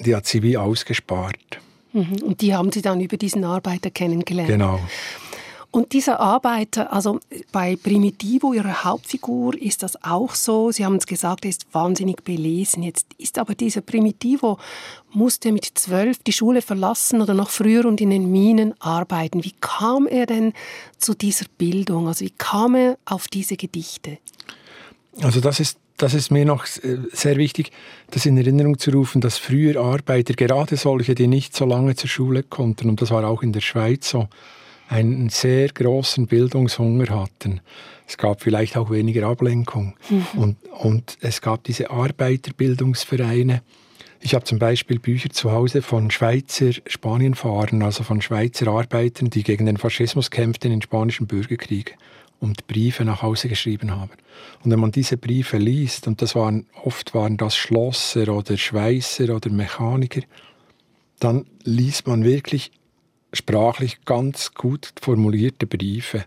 die 0.00 0.16
hat 0.16 0.26
sie 0.26 0.42
wie 0.42 0.56
ausgespart. 0.56 1.60
Mhm. 1.92 2.22
Und 2.22 2.40
die 2.40 2.54
haben 2.54 2.72
Sie 2.72 2.82
dann 2.82 3.00
über 3.00 3.16
diesen 3.16 3.44
Arbeiter 3.44 3.90
kennengelernt. 3.90 4.48
Genau. 4.48 4.80
Und 5.70 5.92
dieser 5.92 6.18
Arbeiter, 6.18 6.92
also 6.94 7.20
bei 7.52 7.76
Primitivo, 7.76 8.54
ihrer 8.54 8.84
Hauptfigur, 8.84 9.54
ist 9.60 9.82
das 9.82 10.02
auch 10.02 10.34
so. 10.34 10.72
Sie 10.72 10.84
haben 10.84 10.96
es 10.96 11.06
gesagt, 11.06 11.44
er 11.44 11.50
ist 11.50 11.66
wahnsinnig 11.72 12.24
belesen. 12.24 12.82
Jetzt 12.82 13.06
ist 13.18 13.38
aber 13.38 13.54
dieser 13.54 13.82
Primitivo, 13.82 14.58
musste 15.12 15.52
mit 15.52 15.66
zwölf 15.74 16.18
die 16.20 16.32
Schule 16.32 16.62
verlassen 16.62 17.20
oder 17.20 17.34
noch 17.34 17.50
früher 17.50 17.84
und 17.84 18.00
in 18.00 18.10
den 18.10 18.32
Minen 18.32 18.72
arbeiten. 18.80 19.44
Wie 19.44 19.54
kam 19.60 20.06
er 20.06 20.24
denn 20.24 20.54
zu 20.96 21.12
dieser 21.12 21.46
Bildung? 21.58 22.08
Also 22.08 22.24
wie 22.24 22.34
kam 22.36 22.74
er 22.74 22.98
auf 23.04 23.28
diese 23.28 23.56
Gedichte? 23.56 24.18
Also 25.20 25.40
das 25.40 25.60
ist 25.60 25.78
das 25.98 26.14
ist 26.14 26.30
mir 26.30 26.44
noch 26.44 26.64
sehr 26.64 27.36
wichtig, 27.36 27.72
das 28.12 28.24
in 28.24 28.36
Erinnerung 28.36 28.78
zu 28.78 28.92
rufen, 28.92 29.20
dass 29.20 29.36
früher 29.36 29.80
Arbeiter, 29.80 30.34
gerade 30.34 30.76
solche, 30.76 31.16
die 31.16 31.26
nicht 31.26 31.56
so 31.56 31.64
lange 31.64 31.96
zur 31.96 32.08
Schule 32.08 32.44
konnten, 32.44 32.88
und 32.88 33.02
das 33.02 33.10
war 33.10 33.26
auch 33.26 33.42
in 33.42 33.52
der 33.52 33.60
Schweiz 33.60 34.08
so, 34.08 34.28
einen 34.88 35.28
sehr 35.28 35.68
großen 35.68 36.26
Bildungshunger 36.26 37.08
hatten. 37.08 37.60
Es 38.06 38.16
gab 38.16 38.42
vielleicht 38.42 38.76
auch 38.76 38.90
weniger 38.90 39.26
Ablenkung. 39.28 39.94
Mhm. 40.08 40.26
Und, 40.40 40.56
und 40.80 41.18
es 41.20 41.40
gab 41.42 41.64
diese 41.64 41.90
Arbeiterbildungsvereine. 41.90 43.62
Ich 44.20 44.34
habe 44.34 44.44
zum 44.44 44.58
Beispiel 44.58 44.98
Bücher 44.98 45.30
zu 45.30 45.52
Hause 45.52 45.82
von 45.82 46.10
Schweizer 46.10 46.70
Spanienfahrern, 46.86 47.82
also 47.82 48.02
von 48.02 48.20
Schweizer 48.20 48.68
Arbeitern, 48.68 49.30
die 49.30 49.42
gegen 49.42 49.66
den 49.66 49.76
Faschismus 49.76 50.30
kämpften 50.30 50.72
im 50.72 50.80
spanischen 50.80 51.26
Bürgerkrieg 51.26 51.96
und 52.40 52.66
Briefe 52.66 53.04
nach 53.04 53.22
Hause 53.22 53.48
geschrieben 53.48 53.90
haben. 53.90 54.12
Und 54.64 54.70
wenn 54.70 54.80
man 54.80 54.90
diese 54.90 55.16
Briefe 55.16 55.58
liest, 55.58 56.06
und 56.06 56.22
das 56.22 56.34
waren 56.34 56.66
oft 56.82 57.14
waren 57.14 57.36
das 57.36 57.56
Schlosser 57.56 58.28
oder 58.28 58.56
Schweißer 58.56 59.34
oder 59.34 59.50
Mechaniker, 59.50 60.22
dann 61.20 61.46
liest 61.64 62.06
man 62.06 62.24
wirklich 62.24 62.70
sprachlich 63.32 64.04
ganz 64.04 64.54
gut 64.54 64.92
formulierte 65.00 65.66
Briefe. 65.66 66.24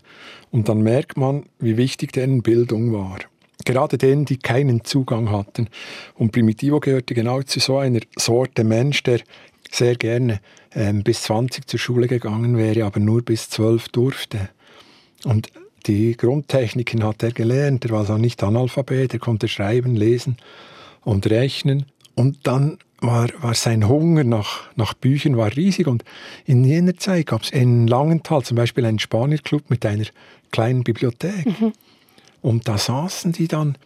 Und 0.50 0.68
dann 0.68 0.82
merkt 0.82 1.16
man, 1.16 1.44
wie 1.58 1.76
wichtig 1.76 2.12
deren 2.12 2.42
Bildung 2.42 2.92
war. 2.92 3.18
Gerade 3.64 3.98
denen, 3.98 4.24
die 4.24 4.38
keinen 4.38 4.84
Zugang 4.84 5.30
hatten. 5.30 5.68
Und 6.14 6.32
Primitivo 6.32 6.80
gehörte 6.80 7.14
genau 7.14 7.42
zu 7.42 7.60
so 7.60 7.78
einer 7.78 8.00
Sorte 8.16 8.64
Mensch, 8.64 9.02
der 9.02 9.20
sehr 9.70 9.94
gerne 9.94 10.40
ähm, 10.74 11.02
bis 11.02 11.22
20 11.22 11.66
zur 11.66 11.78
Schule 11.78 12.08
gegangen 12.08 12.56
wäre, 12.56 12.84
aber 12.84 13.00
nur 13.00 13.22
bis 13.22 13.48
12 13.50 13.88
durfte. 13.88 14.50
Und 15.24 15.48
die 15.86 16.16
Grundtechniken 16.16 17.04
hat 17.04 17.22
er 17.22 17.32
gelernt. 17.32 17.84
Er 17.84 17.90
war 17.90 18.00
also 18.00 18.18
nicht 18.18 18.42
Analphabet, 18.42 19.14
er 19.14 19.20
konnte 19.20 19.48
schreiben, 19.48 19.96
lesen 19.96 20.36
und 21.02 21.28
rechnen. 21.28 21.86
Und 22.14 22.46
dann 22.46 22.78
war, 23.02 23.28
war 23.40 23.54
sein 23.54 23.88
Hunger 23.88 24.24
nach, 24.24 24.70
nach 24.76 24.94
Büchern 24.94 25.36
war 25.36 25.54
riesig. 25.54 25.86
Und 25.86 26.04
in 26.46 26.64
jener 26.64 26.96
Zeit 26.96 27.26
gab 27.26 27.42
es 27.42 27.50
in 27.50 27.86
Langenthal 27.86 28.42
zum 28.42 28.56
Beispiel 28.56 28.84
einen 28.84 28.98
Spanierclub 28.98 29.68
mit 29.68 29.84
einer 29.84 30.06
kleinen 30.50 30.84
Bibliothek. 30.84 31.46
Mhm. 31.46 31.72
Und 32.40 32.68
da 32.68 32.78
saßen 32.78 33.32
die 33.32 33.48
dann 33.48 33.76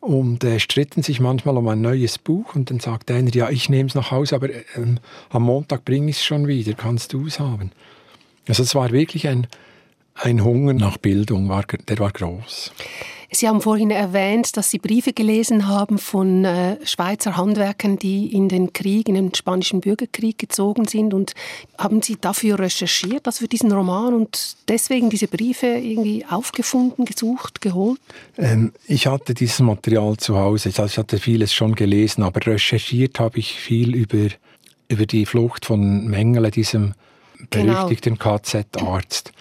und 0.00 0.44
äh, 0.44 0.60
stritten 0.60 1.02
sich 1.02 1.18
manchmal 1.18 1.56
um 1.56 1.66
ein 1.68 1.80
neues 1.80 2.18
Buch. 2.18 2.54
Und 2.54 2.70
dann 2.70 2.80
sagte 2.80 3.14
einer, 3.14 3.34
ja, 3.34 3.50
ich 3.50 3.68
nehme 3.68 3.88
es 3.88 3.94
nach 3.94 4.10
Hause, 4.10 4.36
aber 4.36 4.50
äh, 4.50 4.62
am 5.30 5.42
Montag 5.42 5.84
bringe 5.84 6.10
ich 6.10 6.16
es 6.16 6.24
schon 6.24 6.46
wieder, 6.46 6.74
kannst 6.74 7.12
du 7.12 7.26
es 7.26 7.40
haben. 7.40 7.72
Also 8.46 8.62
es 8.62 8.74
war 8.74 8.90
wirklich 8.90 9.26
ein, 9.28 9.46
ein 10.14 10.44
Hunger 10.44 10.72
nach 10.72 10.96
Bildung, 10.96 11.48
war, 11.48 11.64
der 11.88 11.98
war 11.98 12.10
groß. 12.10 12.72
Sie 13.34 13.48
haben 13.48 13.60
vorhin 13.60 13.90
erwähnt, 13.90 14.56
dass 14.56 14.70
Sie 14.70 14.78
Briefe 14.78 15.12
gelesen 15.12 15.66
haben 15.66 15.98
von 15.98 16.44
äh, 16.44 16.76
Schweizer 16.86 17.36
Handwerkern, 17.36 17.98
die 17.98 18.32
in 18.32 18.48
den 18.48 18.72
Krieg, 18.72 19.08
in 19.08 19.16
den 19.16 19.34
spanischen 19.34 19.80
Bürgerkrieg 19.80 20.38
gezogen 20.38 20.86
sind. 20.86 21.12
Und 21.12 21.34
haben 21.76 22.00
Sie 22.00 22.16
dafür 22.20 22.60
recherchiert, 22.60 23.26
also 23.26 23.40
für 23.40 23.48
diesen 23.48 23.72
Roman 23.72 24.14
und 24.14 24.56
deswegen 24.68 25.10
diese 25.10 25.26
Briefe 25.26 25.66
irgendwie 25.66 26.24
aufgefunden, 26.26 27.04
gesucht, 27.04 27.60
geholt? 27.60 27.98
Ähm, 28.38 28.72
ich 28.86 29.08
hatte 29.08 29.34
dieses 29.34 29.58
Material 29.58 30.16
zu 30.16 30.36
Hause. 30.36 30.68
Also 30.68 30.84
ich 30.84 30.98
hatte 30.98 31.18
vieles 31.18 31.52
schon 31.52 31.74
gelesen, 31.74 32.22
aber 32.22 32.46
recherchiert 32.46 33.18
habe 33.18 33.40
ich 33.40 33.54
viel 33.54 33.96
über, 33.96 34.28
über 34.88 35.06
die 35.06 35.26
Flucht 35.26 35.64
von 35.64 36.06
Mengele, 36.06 36.52
diesem 36.52 36.94
berüchtigten 37.50 38.18
genau. 38.18 38.38
KZ-Arzt. 38.38 39.32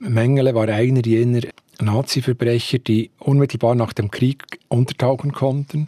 Mengele 0.00 0.54
war 0.54 0.68
einer 0.68 1.04
jener 1.04 1.42
Nazi-Verbrecher, 1.80 2.78
die 2.78 3.10
unmittelbar 3.18 3.74
nach 3.74 3.92
dem 3.92 4.10
Krieg 4.10 4.44
untertauchen 4.68 5.32
konnten, 5.32 5.86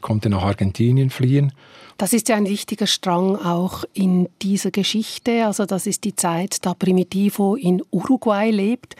konnte 0.00 0.28
nach 0.28 0.42
Argentinien 0.42 1.10
fliehen. 1.10 1.52
Das 1.96 2.12
ist 2.12 2.28
ja 2.28 2.36
ein 2.36 2.48
wichtiger 2.48 2.88
Strang 2.88 3.36
auch 3.36 3.84
in 3.92 4.28
dieser 4.42 4.72
Geschichte. 4.72 5.46
Also 5.46 5.64
das 5.64 5.86
ist 5.86 6.04
die 6.04 6.16
Zeit, 6.16 6.66
da 6.66 6.74
Primitivo 6.74 7.54
in 7.54 7.82
Uruguay 7.92 8.50
lebt 8.50 8.96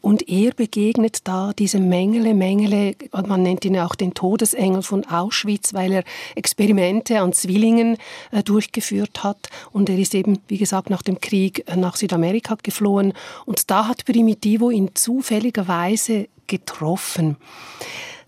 und 0.00 0.28
er 0.28 0.52
begegnet 0.52 1.20
da 1.24 1.52
diesem 1.52 1.88
Mengele, 1.88 2.34
Mengele, 2.34 2.94
man 3.12 3.42
nennt 3.42 3.64
ihn 3.64 3.78
auch 3.78 3.94
den 3.94 4.14
Todesengel 4.14 4.82
von 4.82 5.04
Auschwitz, 5.06 5.74
weil 5.74 5.92
er 5.92 6.04
Experimente 6.34 7.20
an 7.20 7.32
Zwillingen 7.32 7.96
äh, 8.30 8.42
durchgeführt 8.42 9.24
hat. 9.24 9.48
Und 9.72 9.88
er 9.88 9.98
ist 9.98 10.14
eben, 10.14 10.38
wie 10.48 10.58
gesagt, 10.58 10.90
nach 10.90 11.02
dem 11.02 11.20
Krieg 11.20 11.64
äh, 11.66 11.76
nach 11.76 11.96
Südamerika 11.96 12.56
geflohen. 12.62 13.12
Und 13.44 13.70
da 13.70 13.88
hat 13.88 14.04
Primitivo 14.04 14.70
ihn 14.70 14.90
zufälligerweise 14.94 16.28
getroffen. 16.46 17.36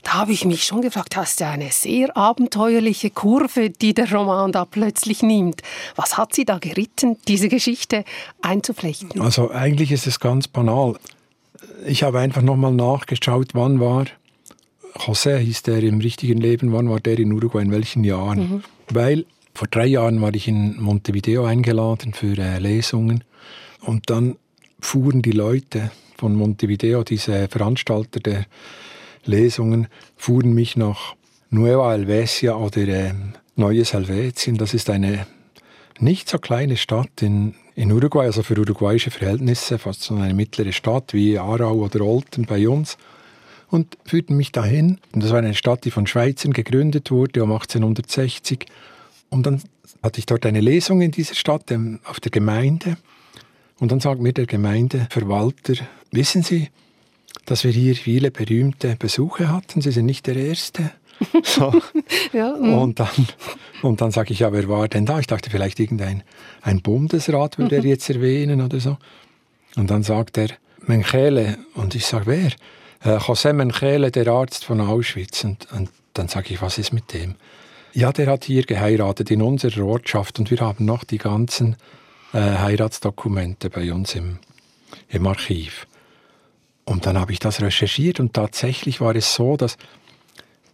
Da 0.02 0.14
habe 0.14 0.32
ich 0.32 0.44
mich 0.44 0.64
schon 0.64 0.80
gefragt, 0.80 1.16
hast 1.16 1.40
du 1.40 1.46
eine 1.46 1.70
sehr 1.70 2.16
abenteuerliche 2.16 3.10
Kurve, 3.10 3.70
die 3.70 3.94
der 3.94 4.10
Roman 4.10 4.52
da 4.52 4.64
plötzlich 4.64 5.22
nimmt. 5.22 5.62
Was 5.96 6.16
hat 6.16 6.34
sie 6.34 6.44
da 6.44 6.58
geritten, 6.58 7.18
diese 7.26 7.48
Geschichte 7.48 8.04
einzuflechten? 8.40 9.20
Also 9.20 9.50
eigentlich 9.50 9.92
ist 9.92 10.06
es 10.06 10.18
ganz 10.18 10.48
banal 10.48 10.98
ich 11.86 12.02
habe 12.02 12.20
einfach 12.20 12.42
nochmal 12.42 12.72
nachgeschaut, 12.72 13.50
wann 13.54 13.80
war 13.80 14.06
José, 14.94 15.38
hieß 15.38 15.62
der 15.62 15.82
im 15.82 16.00
richtigen 16.00 16.38
Leben, 16.38 16.72
wann 16.72 16.88
war 16.88 17.00
der 17.00 17.18
in 17.18 17.32
Uruguay, 17.32 17.62
in 17.62 17.70
welchen 17.70 18.04
Jahren. 18.04 18.38
Mhm. 18.38 18.62
Weil 18.90 19.26
vor 19.54 19.68
drei 19.68 19.86
Jahren 19.86 20.20
war 20.20 20.34
ich 20.34 20.48
in 20.48 20.80
Montevideo 20.80 21.44
eingeladen 21.44 22.14
für 22.14 22.36
äh, 22.38 22.58
Lesungen 22.58 23.24
und 23.80 24.10
dann 24.10 24.36
fuhren 24.80 25.22
die 25.22 25.32
Leute 25.32 25.90
von 26.16 26.34
Montevideo, 26.34 27.04
diese 27.04 27.48
Veranstalter 27.48 28.20
der 28.20 28.46
Lesungen, 29.24 29.88
fuhren 30.16 30.52
mich 30.52 30.76
nach 30.76 31.14
Nueva 31.50 31.92
Helvecia 31.92 32.54
oder 32.54 32.88
äh, 32.88 33.14
Neues 33.56 33.92
Helvetien. 33.92 34.56
Das 34.56 34.74
ist 34.74 34.90
eine 34.90 35.26
nicht 35.98 36.28
so 36.28 36.38
kleine 36.38 36.76
Stadt 36.76 37.22
in 37.22 37.54
in 37.78 37.92
Uruguay, 37.92 38.24
also 38.26 38.42
für 38.42 38.58
uruguayische 38.58 39.12
Verhältnisse, 39.12 39.78
fast 39.78 40.02
so 40.02 40.16
eine 40.16 40.34
mittlere 40.34 40.72
Stadt 40.72 41.14
wie 41.14 41.38
Aarau 41.38 41.74
oder 41.74 42.00
Olten 42.00 42.44
bei 42.44 42.68
uns. 42.68 42.98
Und 43.70 43.96
führten 44.04 44.36
mich 44.36 44.50
dahin. 44.50 44.98
Und 45.12 45.22
das 45.22 45.30
war 45.30 45.38
eine 45.38 45.54
Stadt, 45.54 45.84
die 45.84 45.92
von 45.92 46.06
Schweizern 46.08 46.52
gegründet 46.52 47.12
wurde 47.12 47.44
um 47.44 47.52
1860. 47.52 48.66
Und 49.30 49.46
dann 49.46 49.62
hatte 50.02 50.18
ich 50.18 50.26
dort 50.26 50.44
eine 50.44 50.60
Lesung 50.60 51.02
in 51.02 51.12
dieser 51.12 51.36
Stadt 51.36 51.72
auf 52.04 52.18
der 52.18 52.32
Gemeinde. 52.32 52.96
Und 53.78 53.92
dann 53.92 54.00
sagt 54.00 54.20
mir 54.20 54.32
der 54.32 54.46
Gemeindeverwalter, 54.46 55.74
wissen 56.10 56.42
Sie, 56.42 56.70
dass 57.44 57.62
wir 57.62 57.70
hier 57.70 57.94
viele 57.94 58.32
berühmte 58.32 58.96
Besuche 58.98 59.52
hatten. 59.52 59.82
Sie 59.82 59.92
sind 59.92 60.06
nicht 60.06 60.26
der 60.26 60.34
Erste. 60.34 60.90
So. 61.42 61.72
ja, 62.32 62.52
mm. 62.56 62.74
und 62.74 63.00
dann, 63.00 63.26
und 63.82 64.00
dann 64.00 64.10
sage 64.10 64.32
ich, 64.32 64.40
ja, 64.40 64.52
wer 64.52 64.68
war 64.68 64.88
denn 64.88 65.06
da? 65.06 65.18
Ich 65.18 65.26
dachte, 65.26 65.50
vielleicht 65.50 65.80
irgendein 65.80 66.22
ein 66.62 66.80
Bundesrat 66.80 67.58
würde 67.58 67.76
er 67.76 67.82
mhm. 67.82 67.88
jetzt 67.88 68.08
erwähnen 68.10 68.60
oder 68.60 68.80
so. 68.80 68.98
Und 69.76 69.90
dann 69.90 70.02
sagt 70.02 70.38
er, 70.38 70.48
Menchele. 70.86 71.58
Und 71.74 71.94
ich 71.94 72.06
sage, 72.06 72.26
wer? 72.26 72.52
Äh, 73.04 73.18
José 73.18 73.52
Menchele, 73.52 74.10
der 74.10 74.28
Arzt 74.28 74.64
von 74.64 74.80
Auschwitz. 74.80 75.44
Und, 75.44 75.70
und 75.72 75.90
dann 76.14 76.28
sage 76.28 76.54
ich, 76.54 76.62
was 76.62 76.78
ist 76.78 76.92
mit 76.92 77.12
dem? 77.12 77.36
Ja, 77.92 78.12
der 78.12 78.26
hat 78.26 78.44
hier 78.44 78.64
geheiratet 78.64 79.30
in 79.30 79.42
unserer 79.42 79.84
Ortschaft 79.84 80.38
und 80.38 80.50
wir 80.50 80.60
haben 80.60 80.84
noch 80.84 81.04
die 81.04 81.18
ganzen 81.18 81.76
äh, 82.32 82.38
Heiratsdokumente 82.38 83.70
bei 83.70 83.92
uns 83.92 84.14
im, 84.14 84.38
im 85.08 85.26
Archiv. 85.26 85.86
Und 86.84 87.06
dann 87.06 87.18
habe 87.18 87.32
ich 87.32 87.38
das 87.38 87.60
recherchiert 87.60 88.20
und 88.20 88.34
tatsächlich 88.34 89.00
war 89.00 89.14
es 89.14 89.34
so, 89.34 89.56
dass 89.56 89.76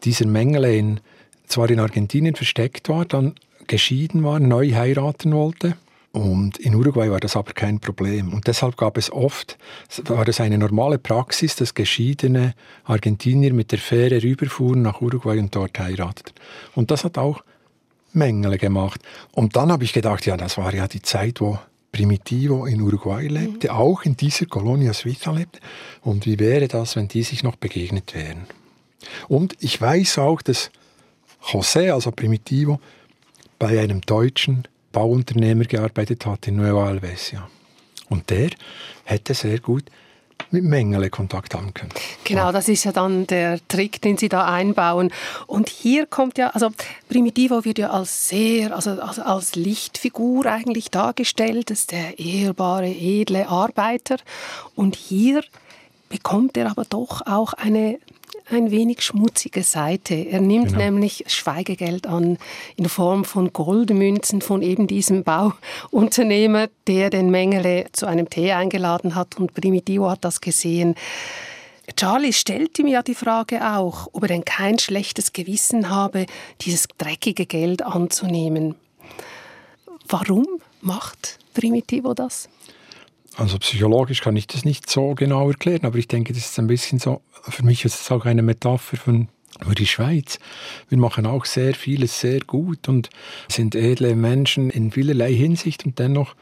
dieser 0.05 0.27
Mengele 0.27 0.77
in, 0.77 1.01
zwar 1.47 1.71
in 1.71 1.81
Argentinien 1.81 2.35
versteckt 2.35 2.89
war, 2.89 3.05
dann 3.05 3.35
geschieden 3.67 4.25
war, 4.25 4.41
neu 4.41 4.73
heiraten 4.73 5.33
wollte. 5.33 5.77
Und 6.13 6.59
in 6.59 6.77
Uruguay 6.77 7.11
war 7.11 7.19
das 7.19 7.35
aber 7.35 7.55
kein 7.55 7.81
Problem. 7.81 8.33
Und 8.33 8.47
deshalb 8.47 8.77
gab 8.77 8.97
es 8.97 9.11
oft, 9.11 9.59
war 10.05 10.29
es 10.29 10.41
eine 10.41 10.59
normale 10.59 10.97
Praxis, 10.99 11.57
dass 11.57 11.75
geschiedene 11.75 12.55
Argentinier 12.85 13.53
mit 13.53 13.73
der 13.73 13.81
Fähre 13.81 14.23
rüberfuhren 14.23 14.81
nach 14.81 15.01
Uruguay 15.01 15.41
und 15.41 15.55
dort 15.57 15.77
heirateten. 15.77 16.35
Und 16.77 16.93
das 16.93 17.03
hat 17.03 17.19
auch 17.19 17.43
Mengele 18.13 18.59
gemacht. 18.59 19.01
Und 19.33 19.57
dann 19.57 19.73
habe 19.73 19.83
ich 19.83 19.93
gedacht, 19.93 20.25
ja, 20.25 20.37
das 20.37 20.57
war 20.57 20.73
ja 20.73 20.87
die 20.87 21.03
Zeit, 21.03 21.41
wo 21.41 21.59
Primitivo 21.91 22.67
in 22.67 22.81
Uruguay 22.81 23.27
lebte, 23.27 23.69
mhm. 23.73 23.77
auch 23.77 24.03
in 24.05 24.17
dieser 24.17 24.47
Colonia 24.47 24.93
Suiza 24.93 25.33
lebte. 25.33 25.59
Und 26.03 26.27
wie 26.27 26.39
wäre 26.39 26.69
das, 26.69 26.95
wenn 26.95 27.09
die 27.09 27.25
sich 27.25 27.43
noch 27.43 27.57
begegnet 27.57 28.15
wären? 28.15 28.47
Und 29.29 29.57
ich 29.61 29.81
weiß 29.81 30.19
auch, 30.19 30.43
dass 30.43 30.71
José, 31.43 31.93
also 31.93 32.11
Primitivo, 32.11 32.81
bei 33.59 33.81
einem 33.81 34.01
deutschen 34.01 34.67
Bauunternehmer 34.93 35.65
gearbeitet 35.65 36.27
hat 36.27 36.47
in 36.49 36.57
Nueva 36.57 36.87
Alvesia. 36.87 37.49
Und 38.09 38.31
der 38.31 38.51
hätte 39.05 39.35
sehr 39.35 39.59
gut 39.59 39.85
mit 40.51 40.65
Mengele 40.65 41.11
Kontakt 41.11 41.55
haben 41.55 41.75
können. 41.75 41.91
Genau, 42.25 42.53
das 42.53 42.69
ist 42.69 42.85
ja 42.85 42.93
dann 42.93 43.27
der 43.27 43.59
Trick, 43.69 44.01
den 44.01 44.17
Sie 44.17 44.29
da 44.29 44.47
einbauen. 44.47 45.11
Und 45.47 45.69
hier 45.69 46.07
kommt 46.07 46.39
ja, 46.39 46.49
also 46.51 46.71
Primitivo 47.09 47.65
wird 47.65 47.79
ja 47.79 47.91
als 47.91 48.29
sehr, 48.29 48.75
also, 48.75 48.91
also 49.01 49.23
als 49.23 49.57
Lichtfigur 49.57 50.47
eigentlich 50.47 50.91
dargestellt, 50.91 51.71
das 51.71 51.81
ist 51.81 51.93
der 51.93 52.19
ehrbare, 52.19 52.89
edle 52.89 53.49
Arbeiter. 53.49 54.17
Und 54.75 54.97
hier 54.97 55.43
bekommt 56.09 56.57
er 56.57 56.71
aber 56.71 56.85
doch 56.85 57.27
auch 57.27 57.55
eine 57.55 57.99
ein 58.51 58.71
wenig 58.71 59.03
schmutzige 59.03 59.63
Seite. 59.63 60.15
Er 60.15 60.41
nimmt 60.41 60.69
genau. 60.69 60.79
nämlich 60.79 61.25
Schweigegeld 61.27 62.07
an 62.07 62.39
in 62.77 62.89
Form 62.89 63.25
von 63.25 63.53
Goldmünzen 63.53 64.43
von 64.43 64.63
eben 64.63 64.87
diesem 64.87 65.25
Bauunternehmer, 65.25 66.69
der 66.87 67.11
den 67.11 67.31
Mengele 67.31 67.87
zu 67.93 68.07
einem 68.07 68.29
Tee 68.29 68.53
eingeladen 68.53 69.15
hat 69.15 69.39
und 69.39 69.55
Primitivo 69.55 70.11
hat 70.11 70.25
das 70.25 70.41
gesehen. 70.41 70.95
Charlie 71.97 72.33
stellt 72.33 72.79
ihm 72.79 72.87
ja 72.87 73.03
die 73.03 73.15
Frage 73.15 73.67
auch, 73.77 74.09
ob 74.13 74.23
er 74.23 74.29
denn 74.29 74.45
kein 74.45 74.79
schlechtes 74.79 75.33
Gewissen 75.33 75.91
habe, 75.91 76.27
dieses 76.63 76.87
dreckige 76.99 77.47
Geld 77.47 77.83
anzunehmen. 77.83 78.75
Warum 80.09 80.47
macht 80.81 81.39
Primitivo 81.55 82.15
das? 82.15 82.49
Also 83.37 83.59
psychologisch 83.59 84.21
kann 84.21 84.37
ich 84.37 84.47
das 84.47 84.65
nicht 84.65 84.89
so 84.89 85.15
genau 85.15 85.49
erklären, 85.49 85.87
aber 85.87 85.99
ich 85.99 86.07
denke, 86.07 86.33
das 86.33 86.47
ist 86.47 86.59
ein 86.59 86.69
bisschen 86.69 86.99
so, 87.01 87.21
für 87.43 87.65
mich 87.65 87.85
ist 87.85 88.01
es 88.01 88.11
auch 88.13 88.25
eine 88.27 88.43
Metapher 88.43 88.97
von 88.97 89.29
für 89.61 89.75
die 89.75 89.87
Schweiz. 89.87 90.39
Wir 90.89 90.99
machen 90.99 91.27
auch 91.27 91.45
sehr 91.45 91.75
vieles 91.75 92.21
sehr 92.21 92.41
gut 92.41 92.89
und 92.89 93.11
sind 93.49 93.75
edle 93.75 94.17
Menschen 94.17 94.71
in 94.71 94.91
vielerlei 94.91 95.33
Hinsicht 95.33 95.87
und 95.87 95.99
dennoch, 95.99 96.35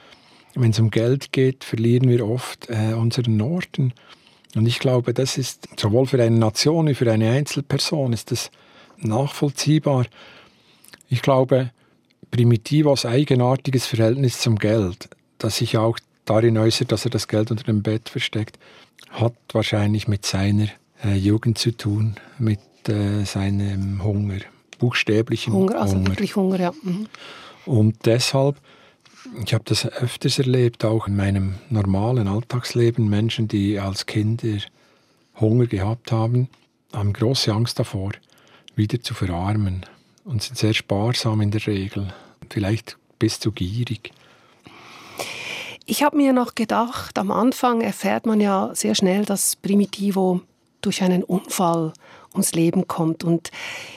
wenn 0.55 0.71
es 0.71 0.81
um 0.81 0.91
Geld 0.91 1.33
geht, 1.33 1.65
verlieren 1.65 2.09
wir 2.09 2.27
oft 2.27 2.69
äh, 2.69 2.95
unseren 2.95 3.37
Norden. 3.37 3.93
Und 4.55 4.67
ich 4.67 4.79
glaube, 4.79 5.15
das 5.15 5.39
ist 5.39 5.69
sowohl 5.79 6.07
für 6.07 6.23
eine 6.23 6.39
Nation 6.39 6.89
wie 6.89 6.95
für 6.95 7.11
eine 7.11 7.31
Einzelperson 7.31 8.13
ist 8.13 8.31
das 8.31 8.51
nachvollziehbar. 8.99 10.07
Ich 11.09 11.23
glaube, 11.23 11.71
Primitivos 12.31 13.05
eigenartiges 13.05 13.87
Verhältnis 13.87 14.41
zum 14.41 14.59
Geld, 14.59 15.11
das 15.39 15.59
sich 15.59 15.77
auch 15.77 15.99
darin 16.25 16.59
äußert, 16.59 16.93
dass 16.93 17.05
er 17.05 17.11
das 17.11 17.29
Geld 17.29 17.51
unter 17.51 17.65
dem 17.65 17.83
Bett 17.83 18.09
versteckt, 18.09 18.59
hat 19.11 19.35
wahrscheinlich 19.53 20.09
mit 20.09 20.25
seiner 20.25 20.69
äh, 21.05 21.15
Jugend 21.15 21.59
zu 21.59 21.77
tun, 21.77 22.17
mit 22.39 22.61
äh, 22.89 23.25
seinem 23.25 24.03
Hunger, 24.03 24.39
buchstäblichen 24.79 25.53
Hunger. 25.53 25.81
Also 25.81 25.97
Hunger. 25.97 26.09
wirklich 26.09 26.37
Hunger, 26.37 26.61
ja. 26.61 26.73
Mhm. 26.83 27.07
Und 27.67 28.07
deshalb, 28.07 28.57
ich 29.45 29.55
habe 29.55 29.65
das 29.65 29.87
öfters 29.87 30.39
erlebt, 30.39 30.85
auch 30.85 31.07
in 31.07 31.17
meinem 31.17 31.55
normalen 31.71 32.27
Alltagsleben, 32.27 33.09
Menschen, 33.09 33.49
die 33.49 33.79
als 33.79 34.07
Kinder 34.07 34.59
Hunger 35.41 35.67
gehabt 35.67 36.13
haben, 36.13 36.49
haben 36.93 37.13
große 37.13 37.53
Angst 37.53 37.79
davor, 37.79 38.13
wieder 38.75 39.01
zu 39.01 39.15
verarmen 39.15 39.87
und 40.25 40.43
sind 40.43 40.59
sehr 40.59 40.75
sparsam 40.75 41.41
in 41.41 41.51
der 41.51 41.67
Regel, 41.67 42.13
vielleicht 42.51 42.97
bis 43.19 43.41
zu 43.41 43.53
gierig. 43.53 44.13
Ich 45.87 46.03
habe 46.03 46.17
mir 46.17 46.33
noch 46.33 46.55
gedacht, 46.55 47.19
am 47.19 47.31
Anfang 47.31 47.81
erfährt 47.81 48.27
man 48.27 48.41
ja 48.41 48.71
sehr 48.75 48.95
schnell, 48.95 49.25
dass 49.25 49.57
Primitivo 49.57 50.41
durch 50.81 51.03
einen 51.03 51.23
Unfall 51.25 51.93
ums 52.33 52.53
Leben 52.53 52.87
kommt. 52.87 53.25
Und 53.25 53.51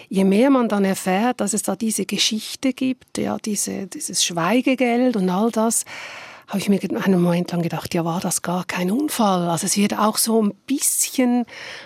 je 0.10 0.24
mehr 0.24 0.50
man 0.50 0.69
dann 0.69 0.86
erfährt, 0.86 1.41
dass 1.41 1.54
es 1.54 1.63
da 1.63 1.76
diese 1.76 2.06
Geschichte 2.06 2.74
gibt, 2.74 3.17
ja, 3.17 3.38
diese, 3.38 3.88
dieses 3.88 4.24
Schweigegeld 4.24 5.15
und 5.15 5.30
all 5.30 5.52
das, 5.52 5.86
habe 6.48 6.60
ich 6.60 6.69
mir 6.69 6.80
einen 7.04 7.21
Moment 7.21 7.52
lang 7.52 7.63
gedacht, 7.63 7.93
ja, 7.95 8.06
war 8.06 8.19
das 8.19 8.43
gar 8.43 8.65
kein 8.65 8.91
Unfall? 8.91 9.50
Also 9.50 9.65
es 9.65 9.78
wird 9.78 9.98
auch 9.98 10.17
so 10.17 10.43
ein 10.43 10.54
bisschen 10.67 11.45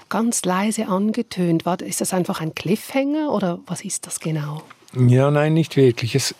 ganz 0.10 0.44
leise 0.44 0.88
angetönt. 0.88 1.64
Ist 1.82 2.02
das 2.02 2.14
einfach 2.14 2.42
ein 2.42 2.54
Cliffhanger 2.56 3.32
oder 3.32 3.60
was 3.68 3.86
ist 3.86 4.06
das 4.06 4.20
genau? 4.20 4.64
Ja, 4.98 5.32
nein, 5.32 5.54
nicht 5.54 5.78
wirklich. 5.78 6.16
Es 6.16 6.36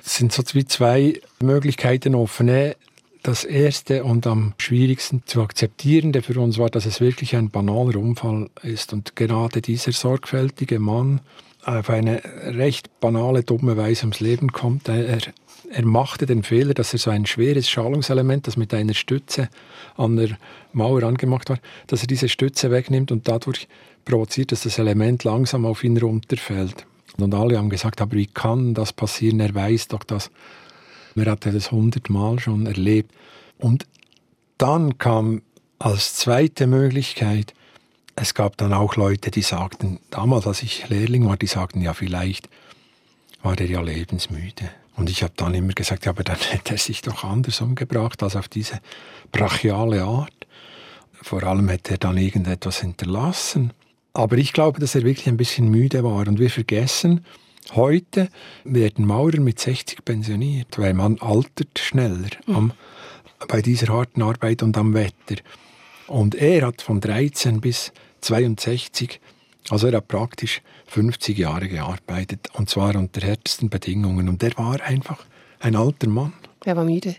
sind 0.00 0.32
so 0.32 0.42
wie 0.54 0.64
zwei 0.64 1.20
Möglichkeiten 1.40 2.16
offen 2.16 2.48
das 3.22 3.44
erste 3.44 4.04
und 4.04 4.26
am 4.26 4.54
schwierigsten 4.58 5.22
zu 5.26 5.42
akzeptierende 5.42 6.22
für 6.22 6.40
uns 6.40 6.58
war, 6.58 6.70
dass 6.70 6.86
es 6.86 7.00
wirklich 7.00 7.36
ein 7.36 7.50
banaler 7.50 7.96
Unfall 7.96 8.50
ist. 8.62 8.92
Und 8.92 9.14
gerade 9.16 9.62
dieser 9.62 9.92
sorgfältige 9.92 10.78
Mann 10.78 11.20
auf 11.64 11.90
eine 11.90 12.22
recht 12.44 13.00
banale, 13.00 13.44
dumme 13.44 13.76
Weise 13.76 14.02
ums 14.02 14.20
Leben 14.20 14.50
kommt. 14.50 14.88
Er, 14.88 15.18
er 15.70 15.84
machte 15.86 16.26
den 16.26 16.42
Fehler, 16.42 16.74
dass 16.74 16.92
er 16.92 16.98
so 16.98 17.10
ein 17.10 17.26
schweres 17.26 17.70
Schalungselement, 17.70 18.46
das 18.46 18.56
mit 18.56 18.74
einer 18.74 18.94
Stütze 18.94 19.48
an 19.96 20.16
der 20.16 20.36
Mauer 20.72 21.04
angemacht 21.04 21.50
war, 21.50 21.58
dass 21.86 22.02
er 22.02 22.08
diese 22.08 22.28
Stütze 22.28 22.70
wegnimmt 22.70 23.12
und 23.12 23.28
dadurch 23.28 23.68
provoziert, 24.04 24.50
dass 24.50 24.62
das 24.62 24.78
Element 24.78 25.22
langsam 25.22 25.64
auf 25.64 25.84
ihn 25.84 25.96
runterfällt. 25.96 26.86
Und 27.18 27.34
alle 27.34 27.58
haben 27.58 27.68
gesagt, 27.68 28.00
aber 28.00 28.16
wie 28.16 28.26
kann 28.26 28.74
das 28.74 28.92
passieren? 28.92 29.38
Er 29.38 29.54
weiß 29.54 29.88
doch 29.88 30.02
das. 30.02 30.30
Er 31.16 31.30
hatte 31.30 31.52
das 31.52 31.70
hundertmal 31.70 32.38
schon 32.38 32.66
erlebt. 32.66 33.12
Und 33.58 33.86
dann 34.58 34.98
kam 34.98 35.42
als 35.78 36.14
zweite 36.14 36.66
Möglichkeit, 36.66 37.54
es 38.14 38.34
gab 38.34 38.56
dann 38.56 38.72
auch 38.72 38.96
Leute, 38.96 39.30
die 39.30 39.42
sagten, 39.42 39.98
damals 40.10 40.46
als 40.46 40.62
ich 40.62 40.88
Lehrling 40.88 41.26
war, 41.26 41.36
die 41.36 41.46
sagten, 41.46 41.80
ja 41.80 41.94
vielleicht 41.94 42.48
war 43.42 43.58
er 43.58 43.66
ja 43.66 43.80
lebensmüde. 43.80 44.70
Und 44.96 45.10
ich 45.10 45.22
habe 45.22 45.32
dann 45.36 45.54
immer 45.54 45.72
gesagt, 45.72 46.04
ja, 46.04 46.12
aber 46.12 46.22
dann 46.22 46.36
hätte 46.50 46.74
er 46.74 46.78
sich 46.78 47.02
doch 47.02 47.24
anders 47.24 47.60
umgebracht 47.60 48.22
als 48.22 48.36
auf 48.36 48.48
diese 48.48 48.80
brachiale 49.32 50.04
Art. 50.04 50.46
Vor 51.22 51.42
allem 51.44 51.68
hätte 51.68 51.92
er 51.92 51.98
dann 51.98 52.16
irgendetwas 52.16 52.80
hinterlassen. 52.80 53.72
Aber 54.12 54.36
ich 54.36 54.52
glaube, 54.52 54.80
dass 54.80 54.94
er 54.94 55.02
wirklich 55.02 55.28
ein 55.28 55.36
bisschen 55.36 55.68
müde 55.68 56.04
war. 56.04 56.26
Und 56.28 56.38
wir 56.38 56.50
vergessen, 56.50 57.24
heute 57.72 58.28
werden 58.64 59.06
Maurer 59.06 59.40
mit 59.40 59.60
60 59.60 60.04
pensioniert, 60.04 60.78
weil 60.78 60.94
man 60.94 61.18
altert 61.20 61.78
schneller 61.78 62.30
mhm. 62.46 62.54
am, 62.54 62.72
bei 63.48 63.62
dieser 63.62 63.92
harten 63.92 64.22
Arbeit 64.22 64.62
und 64.62 64.76
am 64.76 64.94
Wetter. 64.94 65.42
Und 66.06 66.34
er 66.34 66.66
hat 66.66 66.82
von 66.82 67.00
13 67.00 67.60
bis 67.60 67.92
62, 68.20 69.20
also 69.70 69.86
er 69.86 69.98
hat 69.98 70.08
praktisch 70.08 70.60
50 70.88 71.38
Jahre 71.38 71.68
gearbeitet 71.68 72.48
und 72.54 72.68
zwar 72.68 72.96
unter 72.96 73.20
härtesten 73.20 73.70
Bedingungen. 73.70 74.28
Und 74.28 74.42
er 74.42 74.56
war 74.56 74.80
einfach 74.82 75.24
ein 75.60 75.76
alter 75.76 76.08
Mann. 76.08 76.32
Er 76.64 76.76
war 76.76 76.84
müde. 76.84 77.16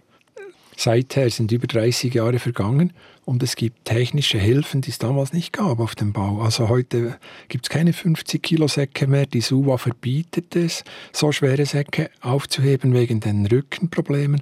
Seither 0.76 1.30
sind 1.30 1.52
über 1.52 1.68
30 1.68 2.14
Jahre 2.14 2.40
vergangen 2.40 2.94
und 3.26 3.44
es 3.44 3.56
gibt 3.56 3.86
technische 3.86 4.38
Hilfen, 4.38 4.82
die 4.82 4.90
es 4.90 4.98
damals 4.98 5.34
nicht 5.34 5.54
gab 5.54 5.80
auf 5.80 5.96
dem 5.96 6.14
Bau. 6.14 6.42
Also 6.42 6.70
heute 6.70 7.18
gibt 7.48 7.66
es 7.66 7.70
keine 7.70 7.94
50 7.94 8.42
Kilo 8.42 8.68
Säcke 8.68 9.08
mehr. 9.08 9.26
Die 9.26 9.42
SUVA 9.42 9.78
verbietet 9.78 10.56
es, 10.56 10.84
so 11.12 11.32
schwere 11.32 11.66
Säcke 11.66 12.10
aufzuheben 12.22 12.94
wegen 12.94 13.20
den 13.20 13.46
Rückenproblemen. 13.46 14.42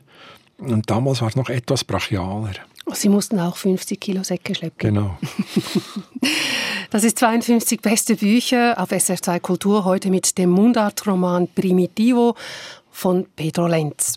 Und 0.57 0.89
damals 0.89 1.21
war 1.21 1.29
es 1.29 1.35
noch 1.35 1.49
etwas 1.49 1.83
brachialer. 1.83 2.53
Sie 2.93 3.09
mussten 3.09 3.39
auch 3.39 3.55
50 3.55 3.99
Kilo 3.99 4.23
Säcke 4.23 4.55
schleppen. 4.55 4.77
Genau. 4.77 5.17
Das 6.91 7.05
ist 7.05 7.19
52 7.19 7.79
beste 7.79 8.17
Bücher 8.17 8.77
auf 8.77 8.91
SR2 8.91 9.39
Kultur 9.39 9.85
heute 9.85 10.09
mit 10.09 10.37
dem 10.37 10.49
Mundartroman 10.49 11.47
Primitivo 11.47 12.35
von 12.91 13.27
Pedro 13.33 13.67
Lenz. 13.67 14.15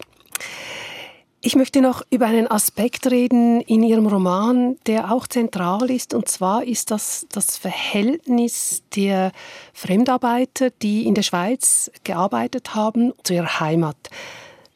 Ich 1.47 1.57
möchte 1.57 1.83
noch 1.83 2.01
über 2.09 2.25
einen 2.25 2.51
Aspekt 2.51 3.07
reden 3.11 3.61
in 3.61 3.83
Ihrem 3.83 4.07
Roman, 4.07 4.79
der 4.87 5.13
auch 5.13 5.27
zentral 5.27 5.91
ist, 5.91 6.15
und 6.15 6.27
zwar 6.27 6.65
ist 6.65 6.91
das 6.91 7.27
das 7.33 7.59
Verhältnis 7.59 8.83
der 8.97 9.31
Fremdarbeiter, 9.75 10.71
die 10.71 11.07
in 11.07 11.13
der 11.13 11.21
Schweiz 11.21 11.91
gearbeitet 12.03 12.75
haben, 12.75 13.13
zu 13.25 13.35
ihrer 13.35 13.61
Heimat. 13.61 14.09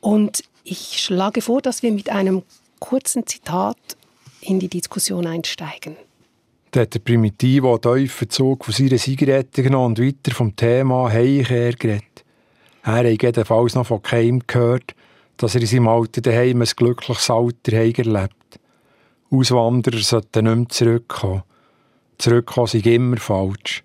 Und 0.03 0.45
ich 0.63 1.01
schlage 1.01 1.41
vor, 1.41 1.63
dass 1.63 1.83
wir 1.83 1.91
mit 1.91 2.11
einem 2.11 2.43
kurzen 2.81 3.27
Zitat 3.27 3.79
in 4.43 4.61
die 4.61 4.69
Diskussion 4.69 5.27
einsteigen. 5.27 5.97
Da 6.73 6.81
hat 6.81 6.93
der 6.93 6.99
Primitivo 6.99 7.79
tiefen 7.79 8.29
von 8.31 8.59
seiner 8.69 8.99
Zigarette 8.99 9.63
genommen 9.63 9.97
und 9.97 10.07
weiter 10.07 10.35
vom 10.35 10.55
Thema 10.55 11.11
Heimkehr 11.11 11.73
geredet. 11.73 12.05
Er 12.83 12.93
hat 12.93 13.23
jedenfalls 13.23 13.75
noch 13.75 13.87
von 13.87 14.03
keinem 14.03 14.43
gehört, 14.47 14.95
dass 15.39 15.55
er 15.55 15.63
in 15.63 15.67
seinem 15.67 15.89
Alter 15.89 16.21
daheim 16.21 16.61
ein 16.61 16.69
glückliches 16.77 17.31
Alter 17.31 17.73
erlebt. 17.73 18.61
Auswanderer 19.31 19.99
sollten 19.99 20.45
nicht 20.45 20.57
mehr 20.57 20.69
zurückkommen. 20.69 21.43
Zurückkommen 22.19 22.67
sei 22.67 22.79
immer 22.79 23.17
falsch. 23.19 23.85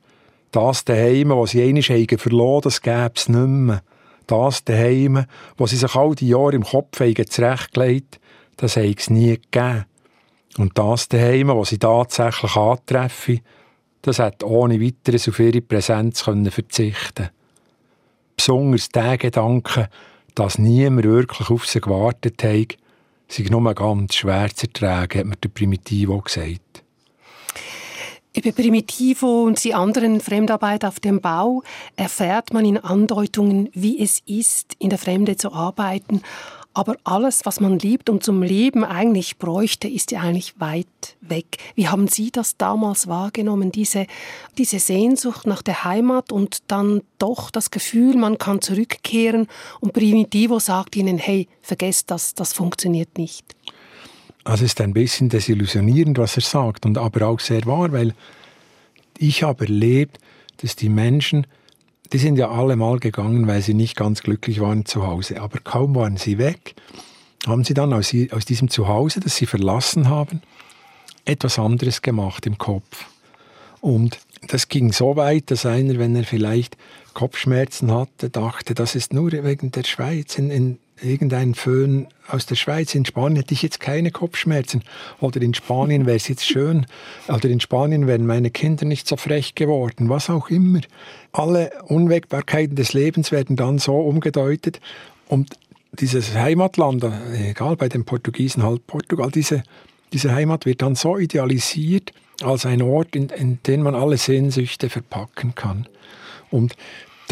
Das 0.51 0.83
daheim, 0.83 1.29
was 1.29 1.51
sie 1.51 1.63
einmal 1.63 1.83
haben 1.83 2.17
verloren, 2.17 2.61
das 2.63 2.81
gäbe 2.81 3.11
es 3.15 3.29
nicht 3.29 3.47
mehr. 3.47 3.83
Das 4.27 4.63
daheim, 4.63 5.25
was 5.57 5.69
sie 5.71 5.77
sich 5.77 5.95
all 5.95 6.15
die 6.15 6.29
Jahre 6.29 6.55
im 6.55 6.63
Kopf 6.63 6.99
haben 6.99 7.27
zurechtgelegt, 7.29 8.19
das 8.57 8.75
habe 8.75 8.93
es 8.97 9.09
nie 9.09 9.39
gegeben. 9.39 9.85
Und 10.57 10.77
das 10.77 11.07
daheim, 11.07 11.49
was 11.49 11.69
sie 11.69 11.79
tatsächlich 11.79 12.55
antreffen, 12.55 13.41
das 14.01 14.19
hat 14.19 14.43
ohne 14.43 14.81
weiteres 14.81 15.27
auf 15.27 15.39
ihre 15.39 15.61
Präsenz 15.61 16.25
können 16.25 16.51
verzichten 16.51 17.29
Besonders 18.35 18.89
der 18.89 19.17
Gedanke, 19.17 19.89
dass 20.35 20.57
niemand 20.57 21.05
wirklich 21.05 21.49
auf 21.49 21.65
sie 21.65 21.81
gewartet 21.81 22.43
hat, 22.43 22.77
sei 23.27 23.43
nur 23.49 23.73
ganz 23.73 24.15
schwer 24.15 24.49
zu 24.53 24.67
ertragen, 24.67 25.19
hat 25.19 25.27
mir 25.27 25.35
der 25.37 25.49
Primitivo 25.49 26.19
gesagt. 26.19 26.83
Über 28.35 28.51
Primitivo 28.51 29.43
und 29.43 29.63
die 29.63 29.75
anderen 29.75 30.19
Fremdarbeit 30.19 30.85
auf 30.85 30.99
dem 30.99 31.21
Bau. 31.21 31.61
Erfährt 31.95 32.51
man 32.51 32.65
in 32.65 32.79
Andeutungen, 32.79 33.69
wie 33.73 34.01
es 34.01 34.23
ist, 34.25 34.75
in 34.79 34.89
der 34.89 34.97
Fremde 34.97 35.37
zu 35.37 35.53
arbeiten 35.53 36.23
aber 36.73 36.97
alles, 37.03 37.45
was 37.45 37.59
man 37.59 37.77
liebt 37.77 38.09
und 38.09 38.23
zum 38.23 38.41
Leben 38.41 38.83
eigentlich 38.83 39.37
bräuchte, 39.37 39.87
ist 39.87 40.11
ja 40.11 40.21
eigentlich 40.21 40.59
weit 40.59 40.87
weg. 41.21 41.57
Wie 41.75 41.87
haben 41.87 42.07
Sie 42.07 42.31
das 42.31 42.57
damals 42.57 43.07
wahrgenommen, 43.07 43.71
diese, 43.71 44.07
diese 44.57 44.79
Sehnsucht 44.79 45.45
nach 45.45 45.61
der 45.61 45.83
Heimat 45.83 46.31
und 46.31 46.63
dann 46.67 47.01
doch 47.19 47.51
das 47.51 47.69
Gefühl, 47.69 48.17
man 48.17 48.37
kann 48.39 48.61
zurückkehren 48.61 49.47
und 49.81 49.93
Primitivo 49.93 50.59
sagt 50.59 50.95
Ihnen, 50.95 51.19
hey, 51.19 51.47
vergesst 51.61 52.09
das, 52.09 52.33
das 52.33 52.53
funktioniert 52.53 53.17
nicht. 53.17 53.55
Also 54.43 54.65
es 54.65 54.71
ist 54.71 54.81
ein 54.81 54.93
bisschen 54.93 55.29
desillusionierend, 55.29 56.17
was 56.17 56.35
er 56.35 56.41
sagt, 56.41 56.85
und 56.85 56.97
aber 56.97 57.27
auch 57.27 57.39
sehr 57.39 57.65
wahr, 57.65 57.91
weil 57.91 58.13
ich 59.17 59.43
habe 59.43 59.65
erlebt, 59.65 60.17
dass 60.57 60.75
die 60.75 60.89
Menschen 60.89 61.47
die 62.11 62.17
sind 62.17 62.37
ja 62.37 62.51
alle 62.51 62.75
mal 62.75 62.99
gegangen, 62.99 63.47
weil 63.47 63.61
sie 63.61 63.73
nicht 63.73 63.95
ganz 63.95 64.21
glücklich 64.21 64.59
waren 64.59 64.85
zu 64.85 65.07
Hause. 65.07 65.41
Aber 65.41 65.59
kaum 65.59 65.95
waren 65.95 66.17
sie 66.17 66.37
weg, 66.37 66.75
haben 67.47 67.63
sie 67.63 67.73
dann 67.73 67.93
aus, 67.93 68.13
aus 68.31 68.45
diesem 68.45 68.69
Zuhause, 68.69 69.19
das 69.19 69.35
sie 69.35 69.45
verlassen 69.45 70.09
haben, 70.09 70.41
etwas 71.25 71.57
anderes 71.57 72.01
gemacht 72.01 72.45
im 72.45 72.57
Kopf. 72.57 73.05
Und 73.81 74.19
das 74.47 74.67
ging 74.67 74.91
so 74.91 75.15
weit, 75.15 75.51
dass 75.51 75.65
einer, 75.65 75.97
wenn 75.99 76.15
er 76.15 76.23
vielleicht 76.23 76.77
Kopfschmerzen 77.13 77.91
hatte, 77.91 78.29
dachte, 78.29 78.73
das 78.73 78.95
ist 78.95 79.13
nur 79.13 79.31
wegen 79.31 79.71
der 79.71 79.83
Schweiz. 79.83 80.37
In, 80.37 80.51
in 80.51 80.79
irgendein 81.03 81.53
Föhn 81.53 82.07
aus 82.27 82.45
der 82.45 82.55
Schweiz. 82.55 82.95
In 82.95 83.05
Spanien 83.05 83.37
hätte 83.37 83.53
ich 83.53 83.61
jetzt 83.61 83.79
keine 83.79 84.11
Kopfschmerzen. 84.11 84.83
Oder 85.19 85.41
in 85.41 85.53
Spanien 85.53 86.05
wäre 86.05 86.17
es 86.17 86.27
jetzt 86.29 86.45
schön. 86.45 86.85
Oder 87.27 87.49
in 87.49 87.59
Spanien 87.59 88.07
wären 88.07 88.25
meine 88.25 88.49
Kinder 88.49 88.85
nicht 88.85 89.07
so 89.07 89.17
frech 89.17 89.55
geworden. 89.55 90.09
Was 90.09 90.29
auch 90.29 90.49
immer. 90.49 90.81
Alle 91.31 91.71
Unwägbarkeiten 91.87 92.75
des 92.75 92.93
Lebens 92.93 93.31
werden 93.31 93.55
dann 93.55 93.79
so 93.79 93.95
umgedeutet. 93.99 94.79
Und 95.27 95.57
dieses 95.91 96.33
Heimatland, 96.35 97.05
egal 97.33 97.75
bei 97.75 97.89
den 97.89 98.05
Portugiesen 98.05 98.63
halt 98.63 98.87
Portugal, 98.87 99.31
diese, 99.31 99.63
diese 100.11 100.33
Heimat 100.33 100.65
wird 100.65 100.81
dann 100.81 100.95
so 100.95 101.17
idealisiert 101.17 102.11
als 102.41 102.65
ein 102.65 102.81
Ort, 102.81 103.15
in, 103.15 103.29
in 103.29 103.59
den 103.65 103.83
man 103.83 103.95
alle 103.95 104.17
Sehnsüchte 104.17 104.89
verpacken 104.89 105.55
kann. 105.55 105.87
Und 106.49 106.75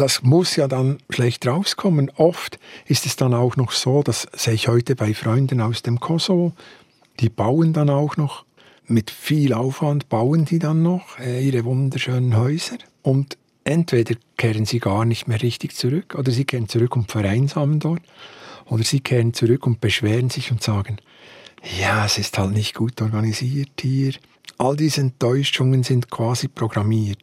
das 0.02 0.24
muss 0.24 0.56
ja 0.56 0.66
dann 0.66 0.98
schlecht 1.10 1.46
rauskommen. 1.46 2.10
Oft 2.16 2.58
ist 2.86 3.06
es 3.06 3.14
dann 3.14 3.32
auch 3.32 3.54
noch 3.54 3.70
so, 3.70 4.02
das 4.02 4.26
sehe 4.32 4.54
ich 4.54 4.66
heute 4.66 4.96
bei 4.96 5.14
Freunden 5.14 5.60
aus 5.60 5.82
dem 5.82 6.00
Kosovo, 6.00 6.54
die 7.20 7.28
bauen 7.28 7.72
dann 7.72 7.88
auch 7.88 8.16
noch, 8.16 8.44
mit 8.88 9.12
viel 9.12 9.52
Aufwand 9.54 10.08
bauen 10.08 10.44
die 10.44 10.58
dann 10.58 10.82
noch 10.82 11.20
äh, 11.20 11.46
ihre 11.46 11.64
wunderschönen 11.64 12.36
Häuser 12.36 12.78
und 13.02 13.38
entweder 13.62 14.16
kehren 14.36 14.64
sie 14.64 14.80
gar 14.80 15.04
nicht 15.04 15.28
mehr 15.28 15.40
richtig 15.40 15.76
zurück 15.76 16.16
oder 16.18 16.32
sie 16.32 16.46
kehren 16.46 16.68
zurück 16.68 16.96
und 16.96 17.08
vereinsamen 17.08 17.78
dort 17.78 18.02
oder 18.66 18.82
sie 18.82 18.98
kehren 18.98 19.34
zurück 19.34 19.68
und 19.68 19.80
beschweren 19.80 20.30
sich 20.30 20.50
und 20.50 20.64
sagen, 20.64 20.96
ja, 21.78 22.04
es 22.06 22.18
ist 22.18 22.36
halt 22.38 22.50
nicht 22.50 22.74
gut 22.74 23.00
organisiert 23.00 23.70
hier, 23.80 24.14
All 24.58 24.76
diese 24.76 25.00
Enttäuschungen 25.00 25.82
sind 25.82 26.10
quasi 26.10 26.48
programmiert. 26.48 27.18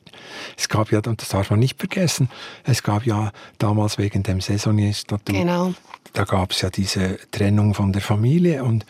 Es 0.58 0.68
gab 0.68 0.92
ja, 0.92 1.00
und 1.06 1.22
das 1.22 1.30
darf 1.30 1.50
man 1.52 1.60
nicht 1.60 1.80
vergessen, 1.80 2.30
es 2.64 2.84
gab 2.84 3.06
ja 3.06 3.32
damals 3.58 3.98
wegen 3.98 4.24
dem 4.24 4.42
Saisonierstatut, 4.42 5.36
genau. 5.36 5.74
da 6.14 6.26
gab 6.26 6.52
es 6.52 6.62
ja 6.62 6.70
diese 6.70 7.18
Trennung 7.32 7.74
von 7.74 7.94
der 7.94 8.02
Familie 8.02 8.64
und 8.64 8.86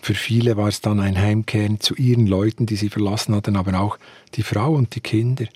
für 0.00 0.14
viele 0.14 0.56
war 0.56 0.68
es 0.68 0.80
dann 0.80 1.00
ein 1.00 1.18
Heimkehren 1.18 1.80
zu 1.80 1.94
ihren 1.94 2.26
Leuten, 2.26 2.66
die 2.66 2.76
sie 2.76 2.88
verlassen 2.88 3.34
hatten, 3.34 3.56
aber 3.56 3.80
auch 3.80 3.98
die 4.34 4.42
Frau 4.42 4.72
und 4.72 4.94
die 4.94 5.00
Kinder. 5.00 5.46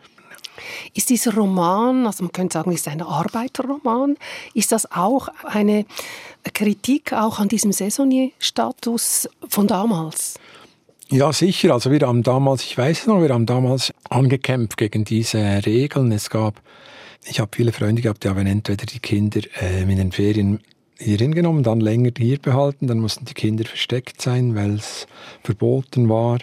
Ist 0.94 1.10
dieser 1.10 1.34
Roman, 1.34 2.06
also 2.06 2.24
man 2.24 2.32
könnte 2.32 2.54
sagen, 2.54 2.72
ist 2.72 2.88
ein 2.88 3.02
Arbeiterroman, 3.02 4.16
ist 4.54 4.72
das 4.72 4.90
auch 4.92 5.28
eine 5.44 5.86
Kritik 6.52 7.12
auch 7.12 7.38
an 7.38 7.48
diesem 7.48 7.72
Saisonnier-Status 7.72 9.28
von 9.48 9.66
damals? 9.66 10.34
Ja, 11.12 11.30
sicher. 11.30 11.74
Also 11.74 11.90
wir 11.90 12.00
haben 12.00 12.22
damals, 12.22 12.64
ich 12.64 12.78
weiß 12.78 13.06
noch, 13.06 13.20
wir 13.20 13.28
haben 13.28 13.44
damals 13.44 13.92
angekämpft 14.08 14.78
gegen 14.78 15.04
diese 15.04 15.38
Regeln. 15.66 16.10
Es 16.10 16.30
gab, 16.30 16.62
ich 17.26 17.38
habe 17.38 17.50
viele 17.54 17.72
Freunde 17.72 18.00
gehabt, 18.00 18.24
die 18.24 18.30
haben 18.30 18.46
entweder 18.46 18.86
die 18.86 18.98
Kinder 18.98 19.42
äh, 19.60 19.82
in 19.82 19.96
den 19.96 20.10
Ferien 20.10 20.60
hier 20.98 21.18
hingenommen, 21.18 21.64
dann 21.64 21.80
länger 21.80 22.12
hier 22.16 22.38
behalten, 22.38 22.86
dann 22.86 23.00
mussten 23.00 23.26
die 23.26 23.34
Kinder 23.34 23.66
versteckt 23.66 24.22
sein, 24.22 24.54
weil 24.54 24.76
es 24.76 25.06
verboten 25.44 26.08
war. 26.08 26.38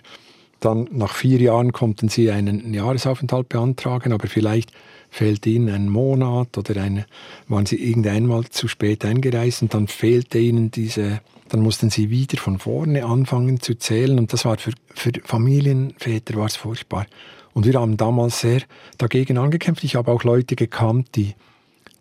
Dann 0.59 0.87
nach 0.91 1.15
vier 1.15 1.39
Jahren 1.39 1.73
konnten 1.73 2.07
sie 2.09 2.29
einen 2.29 2.71
Jahresaufenthalt 2.71 3.49
beantragen, 3.49 4.13
aber 4.13 4.27
vielleicht 4.27 4.71
fehlt 5.09 5.47
ihnen 5.47 5.73
ein 5.73 5.89
Monat 5.89 6.59
oder 6.59 6.79
eine, 6.79 7.07
waren 7.47 7.65
sie 7.65 7.83
irgendeinmal 7.83 8.43
zu 8.49 8.67
spät 8.67 9.03
eingereist 9.03 9.63
und 9.63 9.73
dann 9.73 9.87
fehlte 9.87 10.37
ihnen 10.37 10.69
diese, 10.69 11.21
dann 11.49 11.61
mussten 11.61 11.89
sie 11.89 12.09
wieder 12.09 12.37
von 12.37 12.59
vorne 12.59 13.05
anfangen 13.05 13.59
zu 13.59 13.75
zählen 13.77 14.19
und 14.19 14.31
das 14.33 14.45
war 14.45 14.57
für, 14.57 14.71
für 14.93 15.11
Familienväter 15.23 16.35
war 16.35 16.45
es 16.45 16.55
furchtbar. 16.55 17.05
Und 17.53 17.65
wir 17.65 17.73
haben 17.79 17.97
damals 17.97 18.39
sehr 18.39 18.61
dagegen 18.97 19.37
angekämpft. 19.37 19.83
Ich 19.83 19.95
habe 19.95 20.11
auch 20.11 20.23
Leute 20.23 20.55
gekannt, 20.55 21.09
die, 21.15 21.33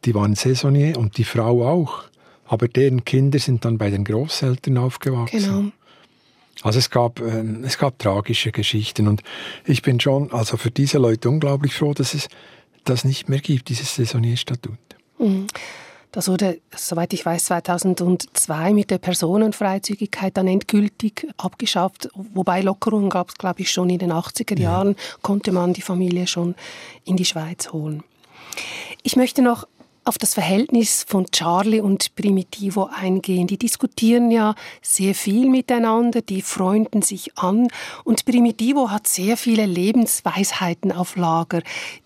die 0.05 0.15
waren 0.15 0.35
Saisonier 0.35 0.99
und 0.99 1.17
die 1.19 1.25
Frau 1.25 1.67
auch. 1.67 2.05
Aber 2.47 2.69
deren 2.69 3.05
Kinder 3.05 3.39
sind 3.39 3.65
dann 3.65 3.79
bei 3.79 3.91
den 3.91 4.05
Großeltern 4.05 4.79
aufgewachsen. 4.79 5.39
Genau. 5.39 5.73
Also 6.63 6.79
es 6.79 6.91
gab, 6.91 7.21
äh, 7.21 7.45
es 7.63 7.79
gab 7.79 7.99
tragische 7.99 8.53
Geschichten 8.53 9.07
und 9.07 9.23
ich 9.65 9.83
bin 9.83 10.01
schon 10.01 10.33
also 10.33 10.57
für 10.57 10.71
diese 10.71 10.99
Leute 10.99 11.29
unglaublich 11.29 11.75
froh, 11.75 11.95
dass 11.95 12.15
es 12.15 12.29
das 12.85 13.05
nicht 13.05 13.29
mehr 13.29 13.41
gibt, 13.41 13.69
dieses 13.69 13.95
Saisonierstatut. 13.95 14.79
Mhm. 15.19 15.47
Das 16.11 16.29
wurde, 16.29 16.61
soweit 16.75 17.13
ich 17.13 17.25
weiß, 17.25 17.47
2002 17.47 18.73
mit 18.73 18.91
der 18.91 18.99
Personenfreizügigkeit 18.99 20.37
dann 20.37 20.49
endgültig 20.49 21.27
abgeschafft. 21.37 22.09
Wobei 22.15 22.63
Lockerungen 22.63 23.11
gab 23.11 23.29
es, 23.29 23.35
glaube 23.37 23.61
ich, 23.61 23.71
schon 23.71 23.91
in 23.91 23.99
den 23.99 24.13
80er 24.13 24.59
Jahren, 24.59 24.89
ja. 24.89 25.19
konnte 25.21 25.53
man 25.53 25.75
die 25.75 25.83
Familie 25.83 26.27
schon 26.27 26.55
in 27.05 27.17
die 27.17 27.27
Schweiz 27.27 27.73
holen. 27.73 28.03
Ich 29.03 29.17
möchte 29.17 29.43
noch 29.43 29.67
auf 30.09 30.17
das 30.17 30.33
Verhältnis 30.33 31.05
von 31.07 31.27
Charlie 31.31 31.81
und 31.81 32.15
Primitivo 32.15 32.89
eingehen. 32.91 33.47
Die 33.47 33.59
diskutieren 33.59 34.31
ja 34.31 34.55
sehr 34.81 35.15
viel 35.15 35.51
miteinander, 35.51 36.23
die 36.23 36.41
freunden 36.41 37.03
sich 37.03 37.37
an 37.37 37.69
und 38.05 38.25
Primitivo 38.25 38.91
hat 38.91 39.07
sehr 39.07 39.37
viele 39.37 39.67
Lebensweisheiten 39.67 40.93
auf 40.93 41.17
Lager, 41.17 41.61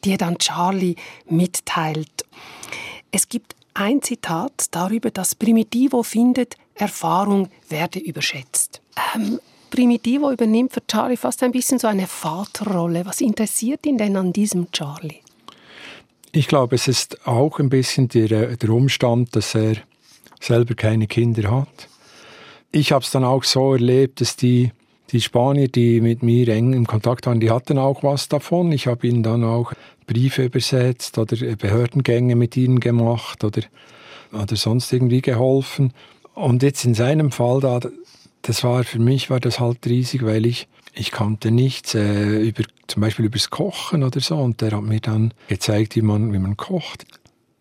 die 0.05 0.11
er 0.11 0.19
dann 0.19 0.39
Charlie 0.39 0.97
mitteilt. 1.27 2.25
Es 3.13 3.29
gibt 3.29 3.55
ein 3.75 4.03
Zitat 4.03 4.67
darüber, 4.71 5.11
dass 5.11 5.35
Primitivo 5.35 6.03
findet, 6.03 6.57
Erfahrung 6.75 7.49
werde 7.69 7.99
überschätzt. 7.99 8.81
Ähm, 9.15 9.41
Primitivo 9.71 10.31
übernimmt 10.31 10.73
für 10.73 10.87
Charlie 10.87 11.17
fast 11.17 11.43
ein 11.43 11.53
bisschen 11.53 11.79
so 11.79 11.89
eine 11.89 12.07
Vaterrolle. 12.07 13.07
Was 13.07 13.21
interessiert 13.21 13.87
ihn 13.87 13.97
denn 13.97 14.17
an 14.17 14.33
diesem 14.33 14.71
Charlie? 14.71 15.21
Ich 16.33 16.49
glaube, 16.49 16.77
es 16.77 16.89
ist 16.89 17.27
auch 17.27 17.59
ein 17.59 17.69
bisschen 17.69 18.09
der, 18.09 18.57
der 18.57 18.71
Umstand, 18.71 19.35
dass 19.37 19.55
er 19.55 19.77
selber 20.41 20.75
keine 20.75 21.07
Kinder 21.07 21.51
hat. 21.51 21.89
Ich 22.71 22.93
habe 22.93 23.05
es 23.05 23.11
dann 23.11 23.25
auch 23.25 23.45
so 23.45 23.75
erlebt, 23.75 24.21
dass 24.21 24.37
die, 24.37 24.73
die 25.11 25.21
Spanier, 25.21 25.69
die 25.69 26.01
mit 26.01 26.23
mir 26.23 26.49
eng 26.49 26.73
im 26.73 26.87
Kontakt 26.87 27.27
waren, 27.27 27.41
die 27.41 27.51
hatten 27.51 27.79
auch 27.79 28.03
was 28.03 28.29
davon. 28.29 28.73
Ich 28.73 28.87
habe 28.87 29.07
ihnen 29.07 29.23
dann 29.23 29.45
auch 29.45 29.73
Briefe 30.07 30.45
übersetzt 30.45 31.19
oder 31.19 31.37
Behördengänge 31.57 32.37
mit 32.37 32.57
ihnen 32.57 32.81
gemacht 32.81 33.45
oder, 33.45 33.63
oder 34.33 34.57
sonst 34.57 34.93
irgendwie 34.93 35.23
geholfen. 35.23 35.93
Und 36.35 36.63
jetzt 36.63 36.85
in 36.85 36.95
seinem 36.95 37.31
Fall, 37.31 37.61
da, 37.61 37.81
das 38.43 38.65
war 38.65 38.85
für 38.85 38.99
mich 38.99 39.31
war 39.31 39.41
das 39.41 39.61
halt 39.61 39.87
riesig, 39.87 40.25
weil 40.25 40.47
ich 40.47 40.69
ich 40.95 41.11
kannte 41.11 41.51
nichts 41.51 41.95
äh, 41.95 42.49
über 42.49 42.65
zum 42.87 43.01
Beispiel 43.01 43.25
übers 43.25 43.51
Kochen 43.51 44.03
oder 44.03 44.21
so 44.21 44.37
und 44.37 44.61
der 44.61 44.73
hat 44.73 44.83
mir 44.83 45.01
dann 45.01 45.33
gezeigt, 45.49 45.97
wie 45.97 46.03
man 46.03 46.33
wie 46.33 46.39
man 46.39 46.57
kocht. 46.57 47.07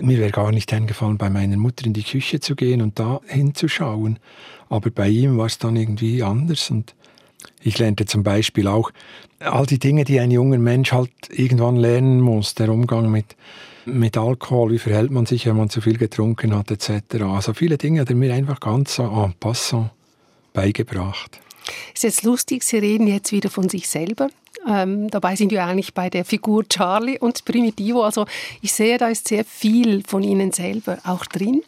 Mir 0.01 0.17
wäre 0.17 0.31
gar 0.31 0.51
nicht 0.51 0.73
eingefallen, 0.73 1.17
bei 1.17 1.29
meiner 1.29 1.57
Mutter 1.57 1.85
in 1.85 1.93
die 1.93 2.03
Küche 2.03 2.39
zu 2.39 2.55
gehen 2.55 2.81
und 2.81 2.97
da 2.99 3.21
hinzuschauen. 3.27 4.19
Aber 4.67 4.89
bei 4.89 5.07
ihm 5.07 5.37
war 5.37 5.45
es 5.45 5.59
dann 5.59 5.75
irgendwie 5.75 6.23
anders 6.23 6.71
und 6.71 6.95
ich 7.61 7.77
lernte 7.77 8.05
zum 8.05 8.23
Beispiel 8.23 8.67
auch 8.67 8.91
all 9.39 9.65
die 9.65 9.79
Dinge, 9.79 10.03
die 10.03 10.19
ein 10.19 10.31
junger 10.31 10.57
Mensch 10.57 10.91
halt 10.91 11.11
irgendwann 11.29 11.75
lernen 11.75 12.21
muss, 12.21 12.55
der 12.55 12.69
Umgang 12.69 13.09
mit 13.09 13.35
mit 13.85 14.17
Alkohol, 14.17 14.71
wie 14.71 14.79
verhält 14.79 15.11
man 15.11 15.25
sich, 15.25 15.45
wenn 15.47 15.57
man 15.57 15.69
zu 15.69 15.81
viel 15.81 15.97
getrunken 15.97 16.55
hat, 16.55 16.71
etc. 16.71 17.23
Also 17.23 17.53
viele 17.53 17.77
Dinge 17.77 18.01
hat 18.01 18.09
er 18.09 18.15
mir 18.15 18.33
einfach 18.33 18.59
ganz 18.59 18.95
so 18.95 19.03
en 19.03 19.33
passant 19.39 19.89
beigebracht. 20.53 21.39
Ist 21.93 22.03
jetzt 22.03 22.23
lustig, 22.23 22.63
Sie 22.63 22.77
reden 22.77 23.07
jetzt 23.07 23.31
wieder 23.31 23.49
von 23.49 23.69
sich 23.69 23.87
selber. 23.87 24.29
Ähm, 24.67 25.09
dabei 25.09 25.35
sind 25.35 25.51
wir 25.51 25.65
eigentlich 25.65 25.93
bei 25.93 26.09
der 26.09 26.25
Figur 26.25 26.67
Charlie 26.67 27.17
und 27.17 27.45
Primitivo. 27.45 28.03
Also 28.03 28.25
ich 28.61 28.73
sehe, 28.73 28.97
da 28.97 29.07
ist 29.07 29.27
sehr 29.27 29.45
viel 29.45 30.03
von 30.05 30.23
Ihnen 30.23 30.51
selber 30.51 30.99
auch 31.03 31.25
drin. 31.25 31.63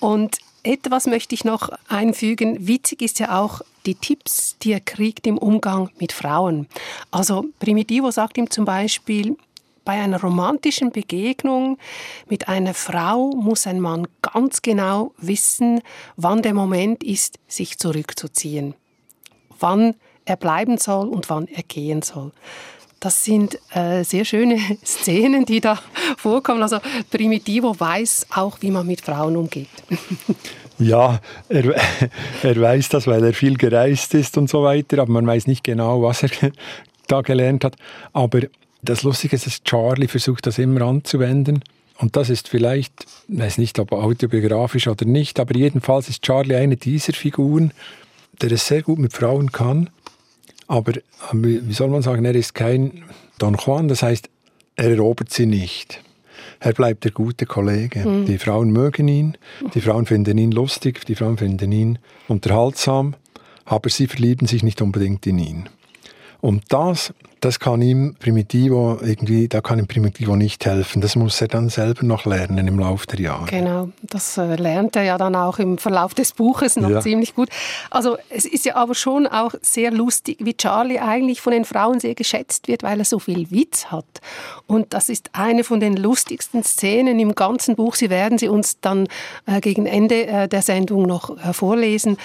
Und 0.00 0.38
etwas 0.66 1.06
möchte 1.06 1.34
ich 1.34 1.44
noch 1.44 1.70
einfügen. 1.88 2.66
Witzig 2.66 3.02
ist 3.02 3.18
ja 3.18 3.40
auch 3.40 3.62
die 3.86 3.94
Tipps, 3.94 4.56
die 4.62 4.72
er 4.72 4.80
kriegt 4.80 5.26
im 5.26 5.38
Umgang 5.38 5.90
mit 5.98 6.12
Frauen. 6.12 6.66
Also 7.10 7.46
Primitivo 7.60 8.10
sagt 8.10 8.36
ihm 8.38 8.50
zum 8.50 8.64
Beispiel, 8.64 9.36
bei 9.84 9.92
einer 9.92 10.20
romantischen 10.20 10.90
Begegnung 10.90 11.78
mit 12.28 12.48
einer 12.48 12.74
Frau 12.74 13.30
muss 13.30 13.68
ein 13.68 13.80
Mann 13.80 14.08
ganz 14.20 14.60
genau 14.60 15.12
wissen, 15.18 15.80
wann 16.16 16.42
der 16.42 16.54
Moment 16.54 17.04
ist, 17.04 17.38
sich 17.46 17.78
zurückzuziehen 17.78 18.74
wann 19.60 19.94
er 20.24 20.36
bleiben 20.36 20.78
soll 20.78 21.08
und 21.08 21.30
wann 21.30 21.48
er 21.48 21.62
gehen 21.62 22.02
soll. 22.02 22.32
Das 23.00 23.24
sind 23.24 23.58
äh, 23.74 24.02
sehr 24.04 24.24
schöne 24.24 24.58
Szenen, 24.84 25.44
die 25.44 25.60
da 25.60 25.78
vorkommen. 26.16 26.62
Also 26.62 26.78
Primitivo 27.10 27.78
weiß 27.78 28.26
auch, 28.34 28.58
wie 28.60 28.70
man 28.70 28.86
mit 28.86 29.00
Frauen 29.00 29.36
umgeht. 29.36 29.68
Ja, 30.78 31.20
er, 31.48 31.74
er 32.42 32.60
weiß 32.60 32.90
das, 32.90 33.06
weil 33.06 33.24
er 33.24 33.32
viel 33.32 33.56
gereist 33.56 34.12
ist 34.12 34.36
und 34.36 34.50
so 34.50 34.62
weiter, 34.62 34.98
aber 34.98 35.10
man 35.10 35.26
weiß 35.26 35.46
nicht 35.46 35.64
genau, 35.64 36.02
was 36.02 36.22
er 36.22 36.28
da 37.06 37.22
gelernt 37.22 37.64
hat. 37.64 37.76
Aber 38.12 38.40
das 38.82 39.02
Lustige 39.02 39.36
ist, 39.36 39.46
dass 39.46 39.62
Charlie 39.64 40.06
versucht, 40.06 40.46
das 40.46 40.58
immer 40.58 40.82
anzuwenden. 40.82 41.62
Und 41.98 42.16
das 42.16 42.28
ist 42.28 42.48
vielleicht, 42.48 43.06
ich 43.28 43.38
weiß 43.38 43.58
nicht, 43.58 43.78
ob 43.78 43.92
autobiografisch 43.92 44.86
oder 44.86 45.06
nicht, 45.06 45.40
aber 45.40 45.56
jedenfalls 45.56 46.08
ist 46.08 46.22
Charlie 46.22 46.56
eine 46.56 46.76
dieser 46.76 47.14
Figuren, 47.14 47.72
der 48.42 48.52
es 48.52 48.66
sehr 48.66 48.82
gut 48.82 48.98
mit 48.98 49.14
Frauen 49.14 49.52
kann, 49.52 49.88
aber 50.66 50.92
wie 51.32 51.72
soll 51.72 51.88
man 51.88 52.02
sagen, 52.02 52.24
er 52.24 52.34
ist 52.34 52.54
kein 52.54 53.04
Don 53.38 53.56
Juan, 53.56 53.88
das 53.88 54.02
heißt, 54.02 54.28
er 54.76 54.90
erobert 54.90 55.30
sie 55.30 55.46
nicht. 55.46 56.02
Er 56.60 56.72
bleibt 56.72 57.04
der 57.04 57.12
gute 57.12 57.46
Kollege. 57.46 58.06
Mhm. 58.06 58.26
Die 58.26 58.38
Frauen 58.38 58.70
mögen 58.70 59.08
ihn, 59.08 59.36
die 59.74 59.80
Frauen 59.80 60.06
finden 60.06 60.38
ihn 60.38 60.52
lustig, 60.52 61.04
die 61.06 61.14
Frauen 61.14 61.36
finden 61.38 61.72
ihn 61.72 61.98
unterhaltsam, 62.28 63.14
aber 63.64 63.90
sie 63.90 64.06
verlieben 64.06 64.46
sich 64.46 64.62
nicht 64.62 64.80
unbedingt 64.80 65.26
in 65.26 65.38
ihn. 65.38 65.68
Und 66.40 66.64
das 66.68 67.12
das 67.46 67.60
kann 67.60 67.80
ihm 67.80 68.16
Primitivo 68.18 68.98
irgendwie, 69.00 69.46
da 69.46 69.60
kann 69.60 69.78
ihm 69.78 69.86
Primitivo 69.86 70.34
nicht 70.34 70.66
helfen. 70.66 71.00
Das 71.00 71.14
muss 71.14 71.40
er 71.40 71.46
dann 71.46 71.68
selber 71.68 72.04
noch 72.04 72.26
lernen 72.26 72.66
im 72.66 72.80
Laufe 72.80 73.06
der 73.06 73.20
Jahre. 73.20 73.46
Genau, 73.46 73.90
das 74.02 74.36
äh, 74.36 74.56
lernt 74.56 74.96
er 74.96 75.04
ja 75.04 75.16
dann 75.16 75.36
auch 75.36 75.60
im 75.60 75.78
Verlauf 75.78 76.12
des 76.12 76.32
Buches 76.32 76.74
noch 76.74 76.90
ja. 76.90 77.00
ziemlich 77.00 77.36
gut. 77.36 77.48
Also 77.88 78.18
es 78.30 78.46
ist 78.46 78.64
ja 78.64 78.74
aber 78.74 78.96
schon 78.96 79.28
auch 79.28 79.54
sehr 79.62 79.92
lustig, 79.92 80.38
wie 80.40 80.56
Charlie 80.56 80.98
eigentlich 80.98 81.40
von 81.40 81.52
den 81.52 81.64
Frauen 81.64 82.00
sehr 82.00 82.16
geschätzt 82.16 82.66
wird, 82.66 82.82
weil 82.82 82.98
er 82.98 83.04
so 83.04 83.20
viel 83.20 83.48
Witz 83.52 83.86
hat. 83.86 84.04
Und 84.66 84.92
das 84.92 85.08
ist 85.08 85.30
eine 85.32 85.62
von 85.62 85.78
den 85.78 85.96
lustigsten 85.96 86.64
Szenen 86.64 87.20
im 87.20 87.36
ganzen 87.36 87.76
Buch. 87.76 87.94
Sie 87.94 88.10
werden 88.10 88.38
sie 88.38 88.48
uns 88.48 88.80
dann 88.80 89.06
äh, 89.46 89.60
gegen 89.60 89.86
Ende 89.86 90.26
äh, 90.26 90.48
der 90.48 90.62
Sendung 90.62 91.02
noch 91.06 91.38
äh, 91.38 91.52
vorlesen, 91.52 92.16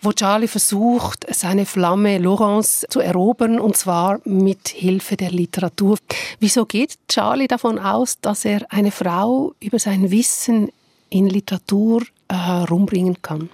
wo 0.00 0.12
Charlie 0.12 0.48
versucht, 0.48 1.26
seine 1.28 1.66
Flamme 1.66 2.16
Laurence 2.16 2.86
zu 2.88 3.00
erobern 3.00 3.60
und 3.60 3.76
zwar 3.76 4.20
mit 4.24 4.69
Hilfe 4.70 5.16
der 5.16 5.30
Literatur. 5.30 5.98
Wieso 6.38 6.66
geht 6.66 6.94
Charlie 7.08 7.48
davon 7.48 7.78
aus, 7.78 8.18
dass 8.20 8.44
er 8.44 8.66
eine 8.70 8.90
Frau 8.90 9.54
über 9.60 9.78
sein 9.78 10.10
Wissen 10.10 10.70
in 11.10 11.28
Literatur 11.28 12.02
herumbringen 12.30 13.14
äh, 13.14 13.20
kann? 13.22 13.50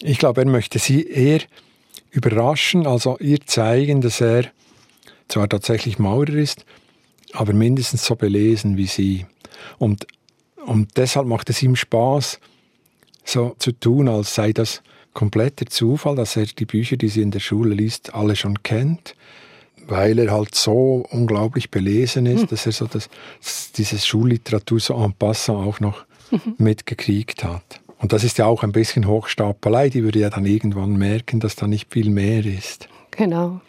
Ich 0.00 0.18
glaube, 0.18 0.42
er 0.42 0.46
möchte 0.46 0.78
sie 0.78 1.06
eher 1.06 1.40
überraschen, 2.10 2.86
also 2.86 3.18
ihr 3.18 3.40
zeigen, 3.46 4.00
dass 4.00 4.20
er 4.20 4.46
zwar 5.28 5.48
tatsächlich 5.48 5.98
Maurer 5.98 6.34
ist, 6.34 6.64
aber 7.32 7.52
mindestens 7.52 8.04
so 8.04 8.16
belesen 8.16 8.76
wie 8.76 8.86
sie. 8.86 9.26
Und, 9.78 10.06
und 10.64 10.96
deshalb 10.96 11.26
macht 11.26 11.50
es 11.50 11.62
ihm 11.62 11.76
Spaß, 11.76 12.40
so 13.24 13.54
zu 13.58 13.72
tun, 13.72 14.08
als 14.08 14.34
sei 14.34 14.52
das 14.52 14.82
kompletter 15.12 15.66
Zufall, 15.66 16.16
dass 16.16 16.36
er 16.36 16.46
die 16.46 16.64
Bücher, 16.64 16.96
die 16.96 17.08
sie 17.08 17.22
in 17.22 17.30
der 17.30 17.40
Schule 17.40 17.74
liest, 17.74 18.14
alle 18.14 18.36
schon 18.36 18.62
kennt 18.62 19.14
weil 19.90 20.18
er 20.18 20.30
halt 20.30 20.54
so 20.54 21.04
unglaublich 21.10 21.70
belesen 21.70 22.26
ist, 22.26 22.42
mhm. 22.42 22.46
dass 22.48 22.66
er 22.66 22.72
so 22.72 22.86
das, 22.86 23.08
dieses 23.76 24.06
Schulliteratur 24.06 24.80
so 24.80 24.94
en 24.94 25.12
passant 25.12 25.66
auch 25.66 25.80
noch 25.80 26.04
mhm. 26.30 26.54
mitgekriegt 26.58 27.44
hat. 27.44 27.80
Und 27.98 28.12
das 28.12 28.24
ist 28.24 28.38
ja 28.38 28.46
auch 28.46 28.62
ein 28.62 28.72
bisschen 28.72 29.06
Hochstapelei, 29.06 29.90
die 29.90 30.02
würde 30.02 30.20
ja 30.20 30.30
dann 30.30 30.46
irgendwann 30.46 30.96
merken, 30.96 31.40
dass 31.40 31.54
da 31.56 31.66
nicht 31.66 31.92
viel 31.92 32.08
mehr 32.08 32.44
ist. 32.44 32.88
Genau. 33.10 33.60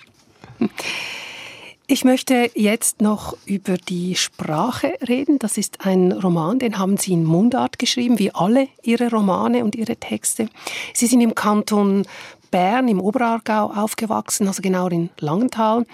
Ich 1.87 2.05
möchte 2.05 2.49
jetzt 2.55 3.01
noch 3.01 3.35
über 3.45 3.75
die 3.75 4.15
Sprache 4.15 4.93
reden. 5.05 5.39
Das 5.39 5.57
ist 5.57 5.85
ein 5.85 6.13
Roman, 6.13 6.59
den 6.59 6.77
haben 6.77 6.95
Sie 6.95 7.11
in 7.11 7.25
Mundart 7.25 7.79
geschrieben, 7.79 8.17
wie 8.17 8.33
alle 8.33 8.69
Ihre 8.83 9.09
Romane 9.09 9.65
und 9.65 9.75
Ihre 9.75 9.97
Texte. 9.97 10.47
Sie 10.93 11.07
sind 11.07 11.19
im 11.19 11.35
Kanton 11.35 12.05
Bern, 12.51 12.87
im 12.87 12.99
Oberaargau 12.99 13.71
aufgewachsen, 13.73 14.47
also 14.47 14.61
genau 14.61 14.87
in 14.89 15.09
Langenthal. 15.19 15.85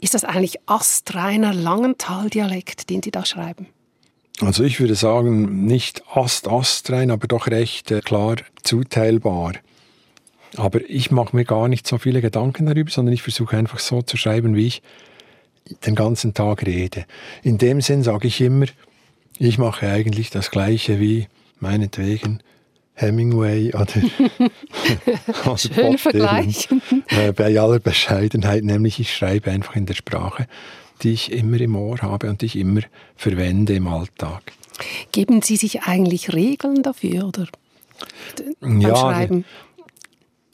Ist 0.00 0.14
das 0.14 0.24
eigentlich 0.24 0.56
astreiner 0.66 1.54
Langenthal-Dialekt, 1.54 2.90
den 2.90 3.02
Sie 3.02 3.12
da 3.12 3.24
schreiben? 3.24 3.68
Also 4.40 4.64
ich 4.64 4.80
würde 4.80 4.96
sagen, 4.96 5.66
nicht 5.66 6.02
ast-astrein, 6.12 7.10
aber 7.10 7.28
doch 7.28 7.46
recht 7.46 7.90
äh, 7.90 8.00
klar 8.00 8.36
zuteilbar. 8.64 9.52
Aber 10.56 10.80
ich 10.88 11.10
mache 11.10 11.36
mir 11.36 11.44
gar 11.44 11.68
nicht 11.68 11.86
so 11.86 11.98
viele 11.98 12.20
Gedanken 12.20 12.66
darüber, 12.66 12.90
sondern 12.90 13.14
ich 13.14 13.22
versuche 13.22 13.56
einfach 13.56 13.78
so 13.78 14.02
zu 14.02 14.16
schreiben, 14.16 14.56
wie 14.56 14.66
ich 14.66 14.82
den 15.86 15.94
ganzen 15.94 16.34
Tag 16.34 16.66
rede. 16.66 17.06
In 17.42 17.58
dem 17.58 17.80
Sinn 17.80 18.02
sage 18.02 18.26
ich 18.26 18.40
immer, 18.40 18.66
ich 19.38 19.58
mache 19.58 19.88
eigentlich 19.88 20.30
das 20.30 20.50
Gleiche 20.50 21.00
wie 21.00 21.28
meinetwegen 21.60 22.42
Hemingway 22.94 23.72
oder, 23.74 23.86
oder 25.44 25.58
Schön 25.58 25.98
Vergleich. 25.98 26.68
Äh, 27.08 27.32
bei 27.32 27.58
aller 27.58 27.80
Bescheidenheit, 27.80 28.64
nämlich 28.64 29.00
ich 29.00 29.14
schreibe 29.14 29.50
einfach 29.50 29.76
in 29.76 29.86
der 29.86 29.94
Sprache, 29.94 30.46
die 31.02 31.12
ich 31.12 31.32
immer 31.32 31.60
im 31.60 31.74
Ohr 31.76 31.98
habe 32.02 32.28
und 32.28 32.42
die 32.42 32.46
ich 32.46 32.56
immer 32.56 32.82
verwende 33.16 33.74
im 33.74 33.88
Alltag. 33.88 34.52
Geben 35.12 35.42
Sie 35.42 35.56
sich 35.56 35.82
eigentlich 35.82 36.32
Regeln 36.32 36.82
dafür 36.82 37.28
oder 37.28 37.46
beim 38.60 38.80
ja, 38.80 38.96
Schreiben? 38.96 39.44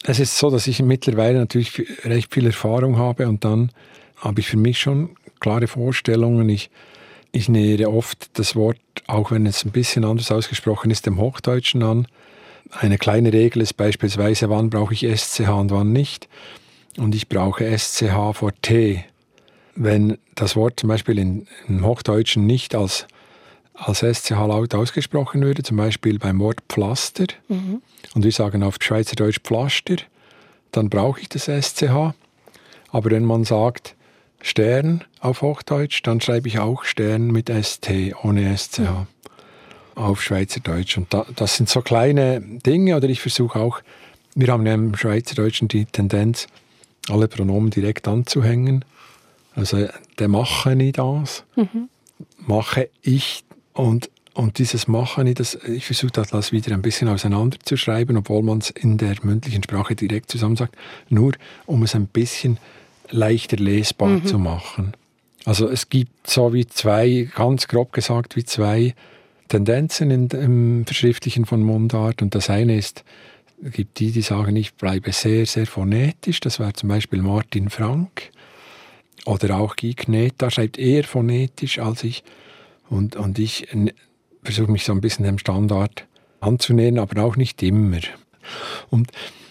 Es 0.04 0.20
ist 0.20 0.38
so, 0.38 0.50
dass 0.50 0.66
ich 0.66 0.80
mittlerweile 0.82 1.38
natürlich 1.38 1.82
recht 2.04 2.32
viel 2.32 2.46
Erfahrung 2.46 2.98
habe 2.98 3.28
und 3.28 3.44
dann 3.44 3.70
habe 4.16 4.40
ich 4.40 4.48
für 4.48 4.56
mich 4.56 4.78
schon 4.78 5.10
klare 5.40 5.66
Vorstellungen. 5.66 6.48
Ich, 6.48 6.70
ich 7.32 7.48
nähere 7.48 7.90
oft 7.90 8.38
das 8.38 8.56
Wort, 8.56 8.78
auch 9.06 9.30
wenn 9.30 9.46
es 9.46 9.64
ein 9.64 9.70
bisschen 9.70 10.04
anders 10.04 10.30
ausgesprochen 10.32 10.90
ist, 10.90 11.06
dem 11.06 11.18
Hochdeutschen 11.18 11.82
an. 11.82 12.06
Eine 12.70 12.98
kleine 12.98 13.32
Regel 13.32 13.62
ist 13.62 13.74
beispielsweise, 13.76 14.50
wann 14.50 14.70
brauche 14.70 14.94
ich 14.94 15.06
SCH 15.06 15.48
und 15.48 15.70
wann 15.70 15.92
nicht. 15.92 16.28
Und 16.96 17.14
ich 17.14 17.28
brauche 17.28 17.64
SCH 17.78 18.34
vor 18.34 18.52
T. 18.60 19.04
Wenn 19.74 20.18
das 20.34 20.56
Wort 20.56 20.80
zum 20.80 20.88
Beispiel 20.88 21.18
in, 21.18 21.46
im 21.68 21.84
Hochdeutschen 21.84 22.46
nicht 22.46 22.74
als, 22.74 23.06
als 23.74 24.00
SCH 24.00 24.30
laut 24.30 24.74
ausgesprochen 24.74 25.42
würde, 25.42 25.62
zum 25.62 25.76
Beispiel 25.76 26.18
beim 26.18 26.40
Wort 26.40 26.58
Pflaster, 26.68 27.26
mhm. 27.48 27.80
und 28.14 28.24
wir 28.24 28.32
sagen 28.32 28.62
auf 28.62 28.76
Schweizerdeutsch 28.80 29.40
Pflaster, 29.44 29.96
dann 30.72 30.90
brauche 30.90 31.20
ich 31.20 31.28
das 31.28 31.44
SCH. 31.44 32.14
Aber 32.90 33.10
wenn 33.10 33.24
man 33.24 33.44
sagt, 33.44 33.94
Stern 34.40 35.04
auf 35.20 35.42
Hochdeutsch, 35.42 36.02
dann 36.02 36.20
schreibe 36.20 36.48
ich 36.48 36.58
auch 36.58 36.84
Stern 36.84 37.28
mit 37.28 37.50
ST, 37.50 37.90
ohne 38.22 38.56
SCH 38.56 38.78
ja. 38.78 39.06
auf 39.94 40.22
Schweizerdeutsch. 40.22 40.96
Und 40.96 41.12
da, 41.12 41.26
das 41.36 41.56
sind 41.56 41.68
so 41.68 41.80
kleine 41.80 42.40
Dinge, 42.40 42.96
oder 42.96 43.08
ich 43.08 43.20
versuche 43.20 43.58
auch, 43.58 43.80
wir 44.34 44.48
haben 44.48 44.66
ja 44.66 44.74
im 44.74 44.94
Schweizerdeutschen 44.94 45.68
die 45.68 45.86
Tendenz, 45.86 46.46
alle 47.08 47.26
Pronomen 47.26 47.70
direkt 47.70 48.06
anzuhängen. 48.06 48.84
Also 49.54 49.88
der 50.18 50.28
mache 50.28 50.74
ich 50.74 50.92
das, 50.92 51.44
mhm. 51.56 51.88
mache 52.46 52.90
ich 53.02 53.44
und 53.72 54.10
und 54.38 54.58
dieses 54.58 54.86
Machen, 54.86 55.26
ich 55.26 55.84
versuche 55.84 56.12
das 56.12 56.52
wieder 56.52 56.72
ein 56.72 56.80
bisschen 56.80 57.08
auseinanderzuschreiben, 57.08 58.16
obwohl 58.16 58.44
man 58.44 58.58
es 58.58 58.70
in 58.70 58.96
der 58.96 59.16
mündlichen 59.22 59.64
Sprache 59.64 59.96
direkt 59.96 60.30
zusammen 60.30 60.54
sagt, 60.54 60.76
nur 61.08 61.32
um 61.66 61.82
es 61.82 61.96
ein 61.96 62.06
bisschen 62.06 62.58
leichter 63.10 63.56
lesbar 63.56 64.08
mhm. 64.08 64.26
zu 64.26 64.38
machen. 64.38 64.92
Also 65.44 65.68
es 65.68 65.88
gibt 65.88 66.28
so 66.28 66.52
wie 66.52 66.66
zwei, 66.66 67.28
ganz 67.34 67.68
grob 67.68 67.92
gesagt, 67.92 68.36
wie 68.36 68.44
zwei 68.44 68.94
Tendenzen 69.48 70.10
in, 70.10 70.28
im 70.28 70.84
Verschriftlichen 70.84 71.46
von 71.46 71.62
Mundart. 71.62 72.22
Und 72.22 72.34
das 72.34 72.50
eine 72.50 72.76
ist, 72.76 73.04
es 73.62 73.72
gibt 73.72 73.98
die, 73.98 74.12
die 74.12 74.22
sagen, 74.22 74.54
ich 74.56 74.74
bleibe 74.74 75.12
sehr, 75.12 75.46
sehr 75.46 75.66
phonetisch. 75.66 76.40
Das 76.40 76.58
wäre 76.58 76.74
zum 76.74 76.88
Beispiel 76.88 77.22
Martin 77.22 77.70
Frank. 77.70 78.30
Oder 79.24 79.58
auch 79.58 79.76
Guy 79.76 79.94
Kneta 79.94 80.50
schreibt 80.50 80.78
eher 80.78 81.04
phonetisch 81.04 81.78
als 81.78 82.04
ich. 82.04 82.22
Und, 82.88 83.16
und 83.16 83.38
ich 83.38 83.68
versuche 84.42 84.70
mich 84.70 84.84
so 84.84 84.92
ein 84.92 85.00
bisschen 85.00 85.24
dem 85.24 85.38
Standard 85.38 86.06
anzunähern, 86.40 86.98
aber 86.98 87.22
auch 87.22 87.36
nicht 87.36 87.62
immer. 87.62 88.00
Und 88.90 89.10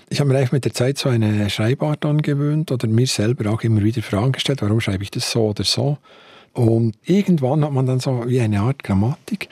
ich 0.09 0.19
habe 0.19 0.31
mir 0.31 0.47
mit 0.51 0.65
der 0.65 0.73
Zeit 0.73 0.97
so 0.97 1.09
eine 1.09 1.49
Schreibart 1.49 2.05
angewöhnt 2.05 2.71
oder 2.71 2.87
mir 2.87 3.07
selber 3.07 3.51
auch 3.51 3.61
immer 3.63 3.83
wieder 3.83 4.01
Fragen 4.01 4.31
gestellt, 4.31 4.61
warum 4.61 4.79
schreibe 4.79 5.03
ich 5.03 5.11
das 5.11 5.29
so 5.29 5.49
oder 5.49 5.63
so. 5.63 5.97
Und 6.53 6.95
irgendwann 7.03 7.63
hat 7.63 7.71
man 7.71 7.85
dann 7.85 7.99
so 7.99 8.23
wie 8.27 8.39
eine 8.39 8.61
Art 8.61 8.83
Grammatik. 8.83 9.49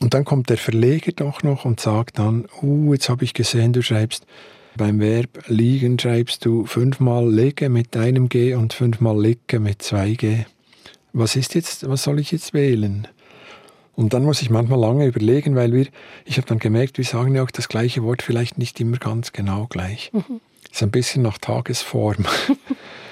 Und 0.00 0.14
dann 0.14 0.24
kommt 0.24 0.48
der 0.48 0.58
Verleger 0.58 1.12
doch 1.12 1.42
noch 1.42 1.64
und 1.64 1.80
sagt 1.80 2.18
dann, 2.18 2.46
uh, 2.62 2.92
jetzt 2.92 3.08
habe 3.08 3.24
ich 3.24 3.34
gesehen, 3.34 3.72
du 3.72 3.82
schreibst 3.82 4.26
beim 4.76 5.00
Verb 5.00 5.44
liegen, 5.48 5.98
schreibst 5.98 6.44
du 6.44 6.64
fünfmal 6.64 7.28
lege 7.28 7.68
mit 7.68 7.96
einem 7.96 8.28
G 8.28 8.54
und 8.54 8.72
fünfmal 8.72 9.20
licke 9.20 9.58
mit 9.58 9.82
zwei 9.82 10.12
G. 10.12 10.44
Was 11.12 11.34
ist 11.34 11.56
jetzt, 11.56 11.88
was 11.88 12.04
soll 12.04 12.20
ich 12.20 12.30
jetzt 12.30 12.54
wählen? 12.54 13.08
Und 13.98 14.14
dann 14.14 14.22
muss 14.22 14.42
ich 14.42 14.48
manchmal 14.48 14.78
lange 14.78 15.06
überlegen, 15.06 15.56
weil 15.56 15.72
wir, 15.72 15.88
ich 16.24 16.36
habe 16.36 16.46
dann 16.46 16.60
gemerkt, 16.60 16.98
wir 16.98 17.04
sagen 17.04 17.34
ja 17.34 17.42
auch 17.42 17.50
das 17.50 17.68
gleiche 17.68 18.04
Wort 18.04 18.22
vielleicht 18.22 18.56
nicht 18.56 18.78
immer 18.78 18.98
ganz 18.98 19.32
genau 19.32 19.66
gleich. 19.68 20.12
Mhm. 20.12 20.40
Ist 20.70 20.84
ein 20.84 20.92
bisschen 20.92 21.22
nach 21.22 21.38
Tagesform. 21.38 22.24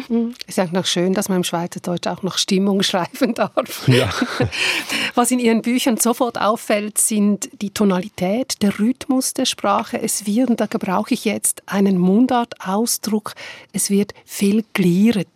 Ist 0.47 0.61
eigentlich 0.61 0.73
noch 0.73 0.87
schön, 0.87 1.13
dass 1.13 1.29
man 1.29 1.39
im 1.39 1.45
Schweizerdeutsch 1.45 2.07
auch 2.07 2.23
noch 2.23 2.39
Stimmung 2.39 2.85
schreiben 2.85 3.35
darf. 3.35 3.89
Ja. 3.89 4.11
Was 5.17 5.33
in 5.33 5.41
Ihren 5.41 5.63
Büchern 5.63 5.97
sofort 5.97 6.41
auffällt, 6.41 6.99
sind 6.99 7.51
die 7.61 7.71
Tonalität, 7.71 8.63
der 8.63 8.79
Rhythmus 8.79 9.35
der 9.35 9.47
Sprache. 9.47 10.01
Es 10.01 10.25
wird, 10.25 10.51
und 10.51 10.61
da 10.61 10.67
gebrauche 10.67 11.15
ich 11.15 11.25
jetzt 11.25 11.65
einen 11.67 11.99
Mundartausdruck, 11.99 13.33
es 13.73 13.91
wird 13.91 14.15
viel 14.25 14.65
glieret 14.73 15.27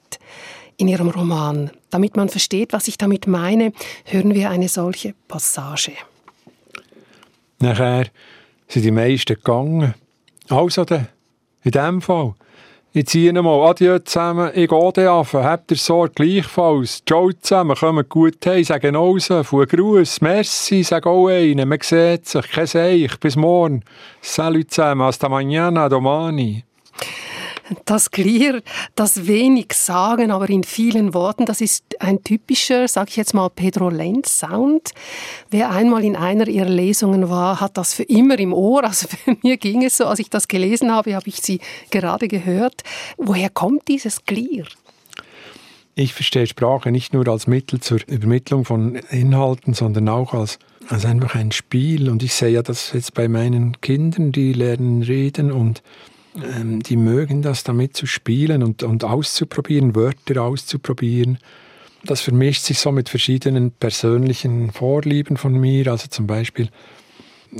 in 0.76 0.86
Ihrem 0.86 1.08
Roman. 1.08 1.72
Damit 1.90 2.16
man 2.16 2.28
versteht, 2.28 2.72
was 2.72 2.88
ich 2.88 2.98
damit 2.98 3.26
meine, 3.26 3.72
hören 4.04 4.34
wir 4.34 4.50
eine 4.50 4.68
solche 4.68 5.14
Passage. 5.28 5.92
Nachher 7.58 8.06
sind 8.68 8.84
die 8.84 8.90
meisten 8.90 9.34
gegangen. 9.34 9.94
Also 10.48 10.84
dann, 10.84 11.08
in 11.62 11.72
dem 11.72 12.00
Fall. 12.00 12.34
Ich 12.92 13.06
ziehe 13.06 13.32
mal 13.32 13.70
Adieu 13.70 14.00
zusammen, 14.00 14.50
ich 14.52 14.68
gehe 14.68 14.92
dann 14.92 15.06
auf, 15.06 15.34
habt 15.34 15.70
ihr 15.70 15.76
Sorge 15.76 16.12
gleichfalls. 16.14 17.02
Ciao 17.06 17.30
zusammen, 17.30 17.76
kommt 17.76 18.08
gut 18.08 18.44
heim, 18.44 18.64
sagen 18.64 18.96
raus, 18.96 19.28
von 19.44 19.66
Gruß, 19.66 20.20
merci, 20.22 20.82
sag 20.82 21.06
auch 21.06 21.28
einen, 21.28 21.68
man 21.68 21.78
sieht 21.80 22.26
sich, 22.26 22.50
kein 22.50 22.66
Seich, 22.66 23.20
bis 23.20 23.36
morgen. 23.36 23.84
Salut 24.20 24.72
zusammen, 24.72 25.02
hasta 25.02 25.28
mañana, 25.28 25.88
domani 25.88 26.64
das 27.84 28.10
Clear, 28.10 28.60
das 28.94 29.26
wenig 29.26 29.72
sagen, 29.72 30.30
aber 30.30 30.48
in 30.48 30.64
vielen 30.64 31.14
Worten, 31.14 31.46
das 31.46 31.60
ist 31.60 31.84
ein 32.00 32.22
typischer, 32.22 32.88
sage 32.88 33.10
ich 33.10 33.16
jetzt 33.16 33.34
mal, 33.34 33.48
Pedro 33.48 33.90
Lenz-Sound. 33.90 34.90
Wer 35.50 35.70
einmal 35.70 36.04
in 36.04 36.16
einer 36.16 36.48
ihrer 36.48 36.68
Lesungen 36.68 37.28
war, 37.28 37.60
hat 37.60 37.76
das 37.76 37.94
für 37.94 38.04
immer 38.04 38.38
im 38.38 38.52
Ohr. 38.52 38.84
Also 38.84 39.08
für 39.08 39.36
mir 39.42 39.56
ging 39.56 39.84
es 39.84 39.96
so, 39.96 40.06
als 40.06 40.18
ich 40.18 40.30
das 40.30 40.48
gelesen 40.48 40.92
habe, 40.92 41.14
habe 41.14 41.28
ich 41.28 41.40
sie 41.40 41.60
gerade 41.90 42.28
gehört. 42.28 42.82
Woher 43.16 43.50
kommt 43.50 43.88
dieses 43.88 44.24
Clear? 44.24 44.66
Ich 45.94 46.14
verstehe 46.14 46.46
Sprache 46.46 46.90
nicht 46.90 47.12
nur 47.12 47.28
als 47.28 47.46
Mittel 47.46 47.80
zur 47.80 47.98
Übermittlung 48.06 48.64
von 48.64 48.94
Inhalten, 49.10 49.74
sondern 49.74 50.08
auch 50.08 50.32
als, 50.32 50.58
als 50.88 51.04
einfach 51.04 51.34
ein 51.34 51.52
Spiel. 51.52 52.08
Und 52.08 52.22
ich 52.22 52.32
sehe 52.32 52.50
ja 52.50 52.62
das 52.62 52.92
jetzt 52.92 53.12
bei 53.14 53.28
meinen 53.28 53.80
Kindern, 53.80 54.32
die 54.32 54.52
lernen 54.52 55.02
reden 55.02 55.52
und 55.52 55.82
ähm, 56.36 56.82
die 56.82 56.96
mögen 56.96 57.42
das 57.42 57.64
damit 57.64 57.96
zu 57.96 58.06
spielen 58.06 58.62
und, 58.62 58.82
und 58.82 59.04
auszuprobieren, 59.04 59.94
Wörter 59.94 60.42
auszuprobieren. 60.42 61.38
Das 62.04 62.20
vermischt 62.20 62.62
sich 62.62 62.78
so 62.78 62.92
mit 62.92 63.08
verschiedenen 63.08 63.72
persönlichen 63.72 64.70
Vorlieben 64.70 65.36
von 65.36 65.52
mir. 65.52 65.88
Also 65.88 66.08
zum 66.08 66.26
Beispiel, 66.26 66.70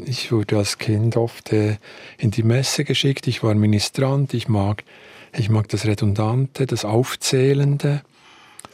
ich 0.07 0.32
wurde 0.32 0.59
als 0.59 0.78
Kind 0.78 1.16
oft 1.16 1.53
äh, 1.53 1.76
in 2.16 2.30
die 2.30 2.42
Messe 2.42 2.84
geschickt. 2.84 3.26
Ich 3.26 3.42
war 3.42 3.55
Ministrant. 3.55 4.32
Ich 4.34 4.49
mag, 4.49 4.84
ich 5.36 5.51
mag 5.51 5.68
das 5.68 5.84
Redundante, 5.84 6.66
das 6.66 6.84
Aufzählende. 6.84 8.03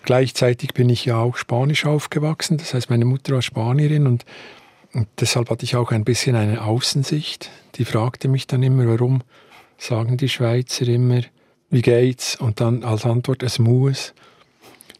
Gleichzeitig 0.02 0.72
bin 0.72 0.88
ich 0.88 1.04
ja 1.04 1.18
auch 1.18 1.36
Spanisch 1.36 1.84
aufgewachsen. 1.84 2.58
Das 2.58 2.74
heißt, 2.74 2.90
meine 2.90 3.06
Mutter 3.06 3.34
war 3.34 3.42
Spanierin 3.42 4.06
und, 4.06 4.24
und 4.92 5.08
deshalb 5.18 5.50
hatte 5.50 5.64
ich 5.64 5.74
auch 5.74 5.90
ein 5.90 6.04
bisschen 6.04 6.36
eine 6.36 6.62
Außensicht. 6.62 7.50
Die 7.74 7.84
fragte 7.84 8.28
mich 8.28 8.46
dann 8.46 8.62
immer, 8.62 8.86
warum 8.86 9.22
sagen 9.78 10.16
die 10.16 10.28
Schweizer 10.28 10.86
immer 10.88 11.22
wie 11.70 11.82
geht's? 11.82 12.36
Und 12.36 12.60
dann 12.60 12.84
als 12.84 13.04
Antwort, 13.04 13.42
es 13.42 13.58
muss. 13.58 14.14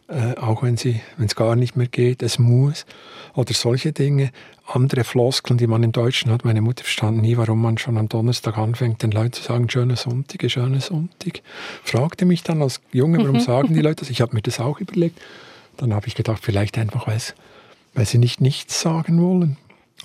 Äh, 0.09 0.37
auch 0.37 0.62
wenn 0.62 0.74
es 0.74 1.35
gar 1.35 1.57
nicht 1.57 1.77
mehr 1.77 1.89
geht, 1.89 2.22
es 2.22 2.39
muss. 2.39 2.87
Oder 3.35 3.55
solche 3.55 3.93
Dinge. 3.93 4.31
Andere 4.66 5.05
Floskeln, 5.05 5.59
die 5.59 5.68
man 5.68 5.83
im 5.85 5.93
Deutschen 5.93 6.33
hat. 6.33 6.45
Meine 6.45 6.61
Mutter 6.61 6.83
verstand 6.83 7.22
nie, 7.22 7.37
warum 7.37 7.62
man 7.62 7.79
schon 7.79 7.97
am 7.99 8.09
Donnerstag 8.09 8.59
anfängt, 8.59 9.03
den 9.03 9.12
Leuten 9.12 9.33
zu 9.33 9.43
sagen, 9.43 9.70
schöne 9.70 9.95
Sonntag, 9.95 10.51
schöne 10.51 10.81
Sonntag. 10.81 11.41
Fragte 11.85 12.24
mich 12.24 12.43
dann 12.43 12.62
als 12.62 12.81
Junge, 12.93 13.18
warum 13.18 13.39
sagen 13.41 13.74
die 13.74 13.81
Leute 13.81 13.97
das? 13.97 14.11
Ich 14.11 14.20
habe 14.20 14.35
mir 14.35 14.43
das 14.43 14.59
auch 14.59 14.81
überlegt. 14.81 15.20
Dann 15.77 15.95
habe 15.95 16.09
ich 16.09 16.16
gedacht, 16.16 16.43
vielleicht 16.43 16.79
einfach, 16.79 17.07
weil 17.95 18.07
sie 18.07 18.18
nicht 18.18 18.41
nichts 18.41 18.81
sagen 18.81 19.22
wollen. 19.22 19.57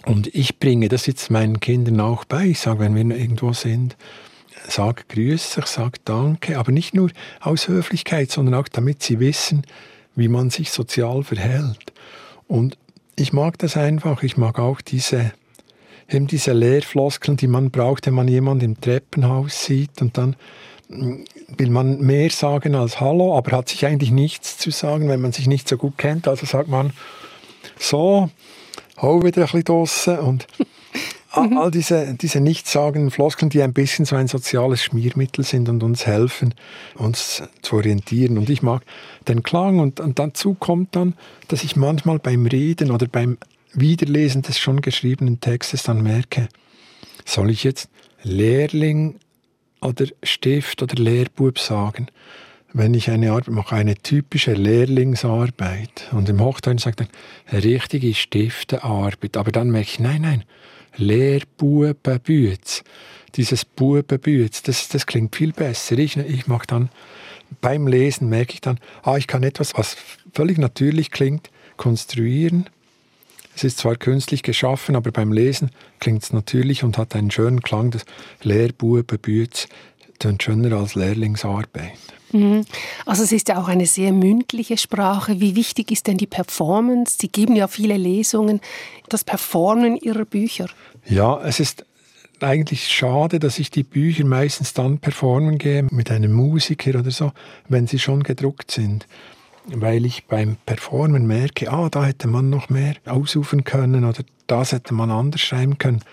Und 0.06 0.28
ich 0.34 0.60
bringe 0.60 0.90
das 0.90 1.06
jetzt 1.06 1.32
meinen 1.32 1.60
Kindern 1.60 2.00
auch 2.00 2.26
bei. 2.26 2.46
Ich 2.46 2.60
sage, 2.60 2.80
wenn 2.80 2.96
wir 2.96 3.18
irgendwo 3.18 3.54
sind, 3.54 3.96
sag 4.68 5.08
Grüße, 5.10 5.62
sag 5.66 6.04
Danke, 6.06 6.58
aber 6.58 6.72
nicht 6.72 6.94
nur 6.94 7.12
aus 7.40 7.68
Höflichkeit, 7.68 8.32
sondern 8.32 8.56
auch 8.56 8.68
damit 8.68 9.04
sie 9.04 9.20
wissen, 9.20 9.64
wie 10.16 10.28
man 10.28 10.50
sich 10.50 10.72
sozial 10.72 11.24
verhält. 11.24 11.94
Und 12.48 12.78
ich 13.16 13.34
mag 13.34 13.58
das 13.60 13.78
einfach, 13.78 14.24
ich 14.24 14.38
mag 14.38 14.60
auch 14.60 14.82
diese, 14.82 15.32
eben 16.10 16.28
diese 16.28 16.54
Leerfloskeln, 16.54 17.38
die 17.38 17.48
man 17.48 17.72
braucht, 17.72 18.08
wenn 18.08 18.14
man 18.14 18.28
jemanden 18.28 18.66
im 18.66 18.82
Treppenhaus 18.82 19.66
sieht 19.66 20.02
und 20.02 20.18
dann 20.18 20.36
mm, 20.90 21.24
will 21.58 21.70
man 21.70 22.00
mehr 22.00 22.30
sagen 22.30 22.76
als 22.76 23.00
Hallo, 23.00 23.38
aber 23.38 23.58
hat 23.58 23.70
sich 23.70 23.86
eigentlich 23.86 24.12
nichts 24.12 24.58
zu 24.58 24.72
sagen, 24.72 25.08
wenn 25.10 25.22
man 25.22 25.32
sich 25.32 25.48
nicht 25.48 25.68
so 25.68 25.78
gut 25.78 25.98
kennt. 25.98 26.28
Also 26.28 26.46
sagt 26.46 26.68
man 26.68 26.94
so, 27.80 28.30
hau 28.98 29.24
wieder 29.24 29.42
ein 29.42 29.46
bisschen 29.46 29.64
draussen 29.64 30.20
und 30.20 30.48
Mhm. 31.36 31.58
All 31.58 31.72
diese, 31.72 32.14
diese 32.16 32.42
nichtssagenden 32.42 33.12
Floskeln, 33.12 33.50
die 33.50 33.62
ein 33.62 33.74
bisschen 33.74 34.06
so 34.06 34.16
ein 34.16 34.28
soziales 34.28 34.84
Schmiermittel 34.84 35.46
sind 35.46 35.70
und 35.70 35.82
uns 35.84 36.06
helfen, 36.06 36.54
uns 36.96 37.44
zu 37.62 37.76
orientieren. 37.78 38.38
Und 38.38 38.50
ich 38.50 38.62
mag 38.62 38.84
den 39.28 39.44
Klang 39.44 39.80
und, 39.80 40.00
und 40.00 40.20
dazu 40.20 40.54
kommt 40.54 40.96
dann, 40.96 41.14
dass 41.48 41.64
ich 41.64 41.76
manchmal 41.76 42.20
beim 42.20 42.46
Reden 42.46 42.92
oder 42.92 43.08
beim 43.08 43.38
Wiederlesen 43.74 44.42
des 44.42 44.60
schon 44.60 44.82
geschriebenen 44.82 45.40
Textes 45.40 45.84
dann 45.84 46.04
merke, 46.04 46.50
soll 47.26 47.50
ich 47.50 47.64
jetzt 47.64 47.90
Lehrling 48.24 49.16
oder 49.82 50.06
Stift 50.24 50.84
oder 50.84 50.96
Lehrbub 50.96 51.60
sagen? 51.60 52.08
wenn 52.74 52.94
ich 52.94 53.10
eine 53.10 53.32
Arbeit 53.32 53.50
mache, 53.50 53.76
eine 53.76 53.96
typische 53.96 54.54
Lehrlingsarbeit. 54.54 56.08
Und 56.12 56.30
im 56.30 56.40
Hochdeutsch 56.40 56.84
sagt 56.84 57.02
er, 57.02 57.64
richtige 57.64 58.14
Stiftearbeit. 58.14 59.38
Aber 59.38 59.52
dann 59.52 59.72
merke 59.72 59.90
ich, 59.90 60.00
nein, 60.00 60.22
nein, 60.22 60.44
Lehrbubenbüz. 60.98 62.84
Dieses 63.36 63.64
Bubenbüz, 63.64 64.64
das, 64.64 64.90
das 64.90 65.06
klingt 65.06 65.36
viel 65.36 65.54
besser. 65.54 65.98
Ich, 65.98 66.18
ich 66.18 66.48
mag 66.48 66.68
dann 66.68 66.90
beim 67.60 67.88
Lesen 67.88 68.30
merke 68.30 68.54
ich 68.54 68.62
dann, 68.62 68.80
ah, 69.04 69.18
ich 69.18 69.28
kann 69.28 69.44
etwas, 69.44 69.74
was 69.76 69.98
völlig 70.34 70.58
natürlich 70.58 71.12
klingt, 71.12 71.50
konstruieren. 71.76 72.70
Es 73.56 73.66
ist 73.66 73.80
zwar 73.80 73.98
künstlich 73.98 74.44
geschaffen, 74.44 74.96
aber 74.96 75.12
beim 75.12 75.34
Lesen 75.34 75.72
klingt 76.00 76.24
es 76.24 76.32
natürlich 76.32 76.84
und 76.84 76.98
hat 76.98 77.16
einen 77.16 77.32
schönen 77.32 77.62
Klang. 77.62 77.92
Das 77.92 78.06
Lehrbubenbüz 78.42 79.68
tönt 80.22 80.44
schöner 80.44 80.78
als 80.78 80.96
Lehrlingsarbeit. 80.96 81.92
Mhm. 82.32 82.66
Also 83.06 83.24
es 83.24 83.32
ist 83.32 83.50
ja 83.50 83.62
auch 83.62 83.68
eine 83.68 83.86
sehr 83.86 84.14
mündliche 84.14 84.78
Sprache. 84.78 85.42
Wie 85.42 85.56
wichtig 85.56 85.92
ist 85.92 86.08
denn 86.08 86.18
die 86.18 86.28
Performance? 86.28 87.18
Sie 87.20 87.28
geben 87.28 87.56
ja 87.56 87.68
viele 87.68 87.98
Lesungen, 87.98 88.62
das 89.10 89.24
Performen 89.24 89.98
Ihrer 89.98 90.26
Bücher. 90.26 90.68
Ja, 91.06 91.42
es 91.44 91.60
ist 91.60 91.86
eigentlich 92.40 92.88
schade, 92.88 93.40
dass 93.40 93.60
ich 93.60 93.70
die 93.70 93.84
Bücher 93.84 94.26
meistens 94.26 94.74
dann 94.74 95.00
performen 95.00 95.58
gehe 95.58 95.84
mit 95.92 96.10
einem 96.10 96.34
Musiker 96.34 97.00
oder 97.00 97.12
so, 97.12 97.32
wenn 97.68 97.88
sie 97.88 98.00
schon 98.00 98.24
gedruckt 98.24 98.72
sind. 98.72 99.08
Weil 99.68 100.06
ich 100.06 100.26
beim 100.26 100.58
Performen 100.66 101.28
merke, 101.28 101.72
ah, 101.72 101.90
da 101.90 102.06
hätte 102.06 102.28
man 102.28 102.50
noch 102.50 102.70
mehr 102.70 102.96
ausrufen 103.06 103.64
können 103.64 104.06
oder 104.06 104.24
das 104.48 104.72
hätte 104.72 104.94
man 104.94 105.12
anders 105.12 105.42
schreiben 105.42 105.78
können. 105.78 106.04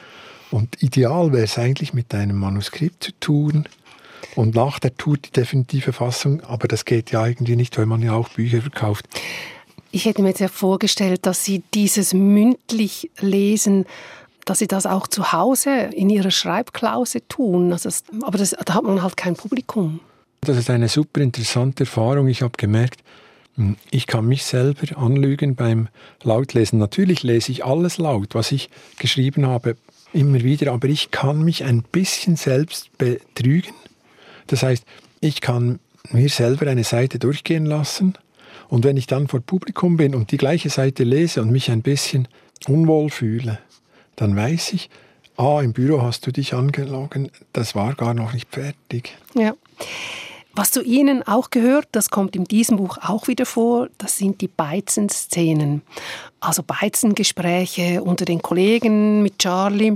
Und 0.50 0.82
ideal 0.82 1.32
wäre 1.32 1.44
es 1.44 1.58
eigentlich 1.58 1.94
mit 1.94 2.14
einem 2.14 2.36
Manuskript 2.36 3.04
zu 3.04 3.12
tun, 3.20 3.64
und 4.36 4.54
nach 4.54 4.78
der 4.78 4.96
Tour 4.96 5.16
die 5.16 5.30
definitive 5.30 5.92
Fassung, 5.92 6.42
aber 6.42 6.68
das 6.68 6.84
geht 6.84 7.10
ja 7.10 7.26
irgendwie 7.26 7.56
nicht, 7.56 7.76
weil 7.78 7.86
man 7.86 8.02
ja 8.02 8.12
auch 8.12 8.28
Bücher 8.30 8.60
verkauft. 8.60 9.06
Ich 9.90 10.04
hätte 10.04 10.22
mir 10.22 10.28
jetzt 10.28 10.40
ja 10.40 10.48
vorgestellt, 10.48 11.24
dass 11.24 11.44
Sie 11.44 11.62
dieses 11.72 12.12
mündlich 12.12 13.10
lesen, 13.20 13.86
dass 14.44 14.58
Sie 14.58 14.66
das 14.66 14.86
auch 14.86 15.06
zu 15.06 15.32
Hause 15.32 15.90
in 15.92 16.10
Ihrer 16.10 16.30
Schreibklause 16.30 17.26
tun. 17.26 17.72
Also 17.72 17.88
das, 17.88 18.04
aber 18.22 18.38
das, 18.38 18.54
da 18.64 18.74
hat 18.74 18.84
man 18.84 19.02
halt 19.02 19.16
kein 19.16 19.34
Publikum. 19.34 20.00
Das 20.42 20.56
ist 20.56 20.70
eine 20.70 20.88
super 20.88 21.20
interessante 21.20 21.84
Erfahrung. 21.84 22.28
Ich 22.28 22.42
habe 22.42 22.52
gemerkt, 22.56 23.00
hm, 23.56 23.76
ich 23.90 24.06
kann 24.06 24.26
mich 24.26 24.44
selber 24.44 24.96
anlügen 24.98 25.56
beim 25.56 25.88
Lautlesen. 26.22 26.78
Natürlich 26.78 27.22
lese 27.22 27.50
ich 27.50 27.64
alles 27.64 27.98
laut, 27.98 28.34
was 28.34 28.52
ich 28.52 28.70
geschrieben 28.98 29.46
habe, 29.46 29.76
immer 30.12 30.42
wieder, 30.42 30.72
aber 30.72 30.88
ich 30.88 31.10
kann 31.10 31.42
mich 31.42 31.64
ein 31.64 31.82
bisschen 31.82 32.36
selbst 32.36 32.96
betrügen 32.98 33.74
das 34.48 34.62
heißt, 34.62 34.84
ich 35.20 35.40
kann 35.40 35.78
mir 36.10 36.28
selber 36.28 36.68
eine 36.68 36.84
Seite 36.84 37.18
durchgehen 37.18 37.66
lassen 37.66 38.14
und 38.68 38.84
wenn 38.84 38.96
ich 38.96 39.06
dann 39.06 39.28
vor 39.28 39.40
Publikum 39.40 39.96
bin 39.96 40.14
und 40.14 40.30
die 40.30 40.36
gleiche 40.36 40.70
Seite 40.70 41.04
lese 41.04 41.40
und 41.40 41.50
mich 41.50 41.70
ein 41.70 41.82
bisschen 41.82 42.28
unwohl 42.66 43.10
fühle, 43.10 43.58
dann 44.16 44.36
weiß 44.36 44.72
ich, 44.72 44.90
ah, 45.36 45.60
im 45.62 45.72
Büro 45.72 46.02
hast 46.02 46.26
du 46.26 46.32
dich 46.32 46.54
angelogen, 46.54 47.30
das 47.52 47.74
war 47.74 47.94
gar 47.94 48.14
noch 48.14 48.32
nicht 48.32 48.48
fertig. 48.50 49.16
Ja. 49.34 49.54
Was 50.54 50.72
zu 50.72 50.82
Ihnen 50.82 51.22
auch 51.22 51.50
gehört, 51.50 51.86
das 51.92 52.10
kommt 52.10 52.34
in 52.34 52.42
diesem 52.42 52.78
Buch 52.78 52.98
auch 53.00 53.28
wieder 53.28 53.46
vor, 53.46 53.88
das 53.96 54.18
sind 54.18 54.40
die 54.40 54.48
Beizenszenen. 54.48 55.82
Also 56.40 56.64
Beizengespräche 56.64 58.02
unter 58.02 58.24
den 58.24 58.42
Kollegen 58.42 59.22
mit 59.22 59.38
Charlie. 59.38 59.94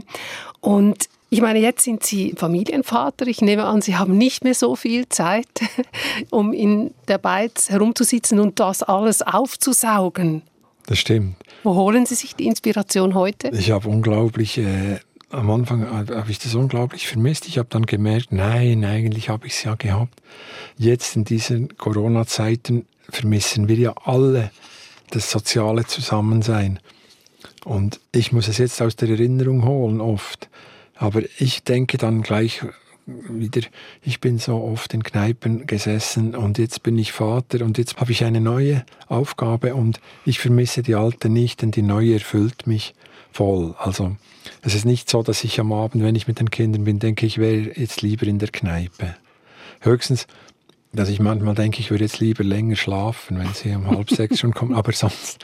Und 0.60 1.08
ich 1.32 1.40
meine, 1.40 1.60
jetzt 1.60 1.84
sind 1.84 2.04
Sie 2.04 2.34
Familienvater. 2.36 3.26
Ich 3.26 3.40
nehme 3.40 3.64
an, 3.64 3.80
Sie 3.80 3.96
haben 3.96 4.18
nicht 4.18 4.44
mehr 4.44 4.54
so 4.54 4.76
viel 4.76 5.08
Zeit, 5.08 5.48
um 6.30 6.52
in 6.52 6.92
der 7.08 7.16
Beiz 7.16 7.70
herumzusitzen 7.70 8.38
und 8.38 8.60
das 8.60 8.82
alles 8.82 9.22
aufzusaugen. 9.22 10.42
Das 10.84 10.98
stimmt. 10.98 11.36
Wo 11.62 11.74
holen 11.74 12.04
Sie 12.04 12.16
sich 12.16 12.36
die 12.36 12.44
Inspiration 12.44 13.14
heute? 13.14 13.48
Ich 13.48 13.70
habe 13.70 13.88
unglaublich, 13.88 14.58
äh, 14.58 14.98
am 15.30 15.50
Anfang 15.50 15.90
habe 15.90 16.30
ich 16.30 16.38
das 16.38 16.54
unglaublich 16.54 17.08
vermisst. 17.08 17.48
Ich 17.48 17.56
habe 17.56 17.68
dann 17.70 17.86
gemerkt, 17.86 18.30
nein, 18.30 18.84
eigentlich 18.84 19.30
habe 19.30 19.46
ich 19.46 19.54
es 19.54 19.64
ja 19.64 19.74
gehabt. 19.74 20.12
Jetzt 20.76 21.16
in 21.16 21.24
diesen 21.24 21.78
Corona-Zeiten 21.78 22.84
vermissen 23.08 23.68
wir 23.68 23.76
ja 23.76 23.94
alle 24.04 24.50
das 25.08 25.30
soziale 25.30 25.86
Zusammensein. 25.86 26.78
Und 27.64 28.00
ich 28.12 28.32
muss 28.32 28.48
es 28.48 28.58
jetzt 28.58 28.82
aus 28.82 28.96
der 28.96 29.08
Erinnerung 29.08 29.64
holen, 29.64 30.02
oft. 30.02 30.50
Aber 30.96 31.22
ich 31.38 31.64
denke 31.64 31.98
dann 31.98 32.22
gleich 32.22 32.62
wieder, 33.06 33.62
ich 34.02 34.20
bin 34.20 34.38
so 34.38 34.56
oft 34.62 34.94
in 34.94 35.02
Kneipen 35.02 35.66
gesessen 35.66 36.34
und 36.34 36.58
jetzt 36.58 36.82
bin 36.82 36.98
ich 36.98 37.12
Vater 37.12 37.64
und 37.64 37.78
jetzt 37.78 37.96
habe 37.96 38.12
ich 38.12 38.24
eine 38.24 38.40
neue 38.40 38.84
Aufgabe 39.08 39.74
und 39.74 40.00
ich 40.24 40.38
vermisse 40.38 40.82
die 40.82 40.94
alte 40.94 41.28
nicht, 41.28 41.62
denn 41.62 41.72
die 41.72 41.82
neue 41.82 42.14
erfüllt 42.14 42.66
mich 42.66 42.94
voll. 43.32 43.74
Also 43.78 44.16
es 44.62 44.74
ist 44.74 44.84
nicht 44.84 45.10
so, 45.10 45.22
dass 45.22 45.42
ich 45.44 45.58
am 45.58 45.72
Abend, 45.72 46.04
wenn 46.04 46.14
ich 46.14 46.28
mit 46.28 46.38
den 46.38 46.50
Kindern 46.50 46.84
bin, 46.84 46.98
denke, 46.98 47.26
ich 47.26 47.38
wäre 47.38 47.72
jetzt 47.76 48.02
lieber 48.02 48.26
in 48.26 48.38
der 48.38 48.50
Kneipe. 48.50 49.16
Höchstens, 49.80 50.26
dass 50.92 51.08
ich 51.08 51.20
manchmal 51.20 51.54
denke, 51.54 51.80
ich 51.80 51.90
würde 51.90 52.04
jetzt 52.04 52.20
lieber 52.20 52.44
länger 52.44 52.76
schlafen, 52.76 53.38
wenn 53.38 53.52
sie 53.54 53.74
um 53.74 53.86
halb 53.86 54.10
sechs 54.10 54.38
schon 54.38 54.52
kommen. 54.52 54.74
Aber 54.74 54.92
sonst, 54.92 55.38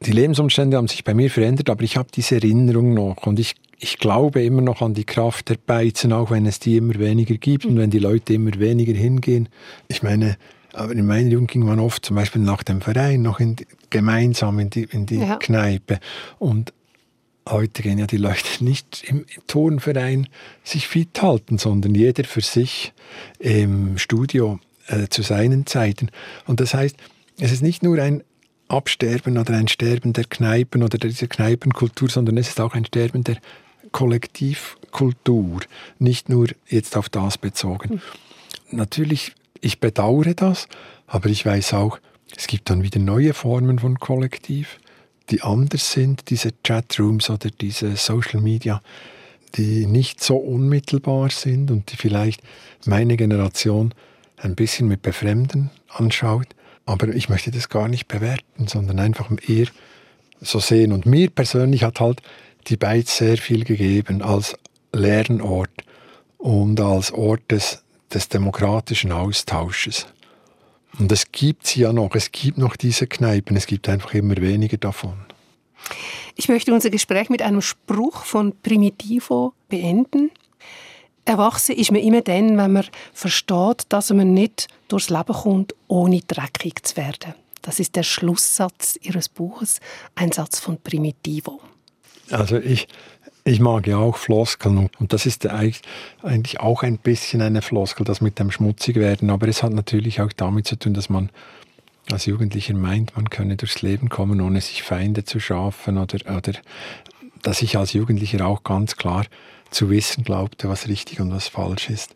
die 0.00 0.12
Lebensumstände 0.12 0.76
haben 0.76 0.88
sich 0.88 1.04
bei 1.04 1.14
mir 1.14 1.30
verändert, 1.30 1.70
aber 1.70 1.82
ich 1.82 1.96
habe 1.96 2.08
diese 2.12 2.36
Erinnerung 2.36 2.94
noch 2.94 3.26
und 3.26 3.38
ich 3.38 3.54
ich 3.80 3.98
glaube 3.98 4.42
immer 4.42 4.62
noch 4.62 4.82
an 4.82 4.94
die 4.94 5.04
Kraft 5.04 5.48
der 5.48 5.56
Beizen, 5.56 6.12
auch 6.12 6.30
wenn 6.30 6.46
es 6.46 6.58
die 6.58 6.76
immer 6.76 6.98
weniger 6.98 7.36
gibt 7.36 7.64
und 7.64 7.76
wenn 7.78 7.90
die 7.90 7.98
Leute 7.98 8.34
immer 8.34 8.58
weniger 8.58 8.92
hingehen. 8.92 9.48
Ich 9.86 10.02
meine, 10.02 10.36
aber 10.72 10.92
in 10.92 11.06
meiner 11.06 11.28
Jugend 11.28 11.50
ging 11.50 11.64
man 11.64 11.78
oft 11.78 12.04
zum 12.04 12.16
Beispiel 12.16 12.42
nach 12.42 12.62
dem 12.62 12.80
Verein 12.80 13.22
noch 13.22 13.40
in 13.40 13.56
gemeinsam 13.90 14.58
in 14.58 14.70
die, 14.70 14.84
in 14.84 15.06
die 15.06 15.18
ja. 15.18 15.36
Kneipe. 15.36 15.98
Und 16.38 16.72
heute 17.48 17.82
gehen 17.82 17.98
ja 17.98 18.06
die 18.06 18.16
Leute 18.16 18.42
nicht 18.64 19.04
im 19.06 19.24
Turnverein 19.46 20.28
sich 20.64 20.88
fit 20.88 21.22
halten, 21.22 21.58
sondern 21.58 21.94
jeder 21.94 22.24
für 22.24 22.40
sich 22.42 22.92
im 23.38 23.96
Studio 23.98 24.58
äh, 24.88 25.08
zu 25.08 25.22
seinen 25.22 25.66
Zeiten. 25.66 26.10
Und 26.46 26.60
das 26.60 26.74
heißt, 26.74 26.96
es 27.40 27.52
ist 27.52 27.62
nicht 27.62 27.82
nur 27.82 27.98
ein 27.98 28.22
Absterben 28.68 29.38
oder 29.38 29.54
ein 29.54 29.68
Sterben 29.68 30.12
der 30.12 30.24
Kneipen 30.24 30.82
oder 30.82 30.98
dieser 30.98 31.26
Kneipenkultur, 31.26 32.10
sondern 32.10 32.36
es 32.36 32.48
ist 32.48 32.60
auch 32.60 32.74
ein 32.74 32.84
Sterben 32.84 33.24
der 33.24 33.38
Kollektivkultur, 33.98 35.58
nicht 35.98 36.28
nur 36.28 36.46
jetzt 36.68 36.96
auf 36.96 37.08
das 37.08 37.36
bezogen. 37.36 37.94
Mhm. 38.70 38.76
Natürlich, 38.76 39.32
ich 39.60 39.80
bedauere 39.80 40.34
das, 40.34 40.68
aber 41.08 41.28
ich 41.30 41.44
weiß 41.44 41.74
auch, 41.74 41.98
es 42.36 42.46
gibt 42.46 42.70
dann 42.70 42.84
wieder 42.84 43.00
neue 43.00 43.34
Formen 43.34 43.80
von 43.80 43.98
Kollektiv, 43.98 44.78
die 45.30 45.42
anders 45.42 45.90
sind, 45.90 46.30
diese 46.30 46.50
Chatrooms 46.62 47.28
oder 47.28 47.50
diese 47.50 47.96
Social 47.96 48.40
Media, 48.40 48.80
die 49.56 49.86
nicht 49.86 50.22
so 50.22 50.36
unmittelbar 50.36 51.30
sind 51.30 51.72
und 51.72 51.90
die 51.90 51.96
vielleicht 51.96 52.40
meine 52.86 53.16
Generation 53.16 53.92
ein 54.36 54.54
bisschen 54.54 54.86
mit 54.86 55.02
Befremden 55.02 55.70
anschaut. 55.88 56.46
Aber 56.86 57.08
ich 57.08 57.28
möchte 57.28 57.50
das 57.50 57.68
gar 57.68 57.88
nicht 57.88 58.06
bewerten, 58.06 58.68
sondern 58.68 59.00
einfach 59.00 59.28
eher 59.48 59.66
so 60.40 60.60
sehen. 60.60 60.92
Und 60.92 61.04
mir 61.04 61.30
persönlich 61.30 61.82
hat 61.82 61.98
halt 61.98 62.22
Beiz 62.76 63.16
sehr 63.16 63.38
viel 63.38 63.64
gegeben 63.64 64.22
als 64.22 64.56
Lernort 64.92 65.70
und 66.38 66.80
als 66.80 67.12
Ort 67.12 67.50
des, 67.50 67.82
des 68.12 68.28
demokratischen 68.28 69.12
Austausches. 69.12 70.06
Und 70.98 71.12
es 71.12 71.30
gibt 71.30 71.66
sie 71.66 71.80
ja 71.80 71.92
noch, 71.92 72.14
es 72.14 72.32
gibt 72.32 72.58
noch 72.58 72.76
diese 72.76 73.06
Kneipen, 73.06 73.56
es 73.56 73.66
gibt 73.66 73.88
einfach 73.88 74.14
immer 74.14 74.36
weniger 74.36 74.78
davon. 74.78 75.14
Ich 76.34 76.48
möchte 76.48 76.72
unser 76.72 76.90
Gespräch 76.90 77.30
mit 77.30 77.42
einem 77.42 77.60
Spruch 77.60 78.24
von 78.24 78.54
Primitivo 78.62 79.52
beenden. 79.68 80.30
Erwachsen 81.24 81.76
ist 81.76 81.92
man 81.92 82.00
immer 82.00 82.22
dann, 82.22 82.56
wenn 82.56 82.72
man 82.72 82.86
versteht, 83.12 83.82
dass 83.90 84.10
man 84.10 84.32
nicht 84.32 84.68
durchs 84.88 85.10
Leben 85.10 85.34
kommt, 85.34 85.74
ohne 85.86 86.20
dreckig 86.20 86.86
zu 86.86 86.96
werden. 86.96 87.34
Das 87.60 87.80
ist 87.80 87.96
der 87.96 88.02
Schlusssatz 88.02 88.98
Ihres 89.02 89.28
Buches, 89.28 89.80
ein 90.14 90.32
Satz 90.32 90.58
von 90.58 90.80
Primitivo. 90.80 91.60
Also 92.30 92.58
ich, 92.58 92.88
ich 93.44 93.60
mag 93.60 93.86
ja 93.86 93.96
auch 93.96 94.16
Floskeln 94.16 94.90
und 94.98 95.12
das 95.12 95.26
ist 95.26 95.46
eigentlich 95.46 96.60
auch 96.60 96.82
ein 96.82 96.98
bisschen 96.98 97.40
eine 97.40 97.62
Floskel, 97.62 98.04
das 98.04 98.20
mit 98.20 98.38
dem 98.38 98.50
Schmutzigwerden, 98.50 99.30
aber 99.30 99.48
es 99.48 99.62
hat 99.62 99.72
natürlich 99.72 100.20
auch 100.20 100.32
damit 100.32 100.66
zu 100.66 100.76
tun, 100.76 100.94
dass 100.94 101.08
man 101.08 101.30
als 102.10 102.26
Jugendlicher 102.26 102.74
meint, 102.74 103.16
man 103.16 103.30
könne 103.30 103.56
durchs 103.56 103.82
Leben 103.82 104.08
kommen, 104.08 104.40
ohne 104.40 104.60
sich 104.60 104.82
Feinde 104.82 105.24
zu 105.24 105.40
schaffen 105.40 105.98
oder, 105.98 106.18
oder 106.34 106.52
dass 107.42 107.62
ich 107.62 107.76
als 107.76 107.92
Jugendlicher 107.92 108.46
auch 108.46 108.64
ganz 108.64 108.96
klar 108.96 109.26
zu 109.70 109.90
wissen 109.90 110.24
glaubte, 110.24 110.68
was 110.68 110.88
richtig 110.88 111.20
und 111.20 111.30
was 111.30 111.48
falsch 111.48 111.90
ist. 111.90 112.14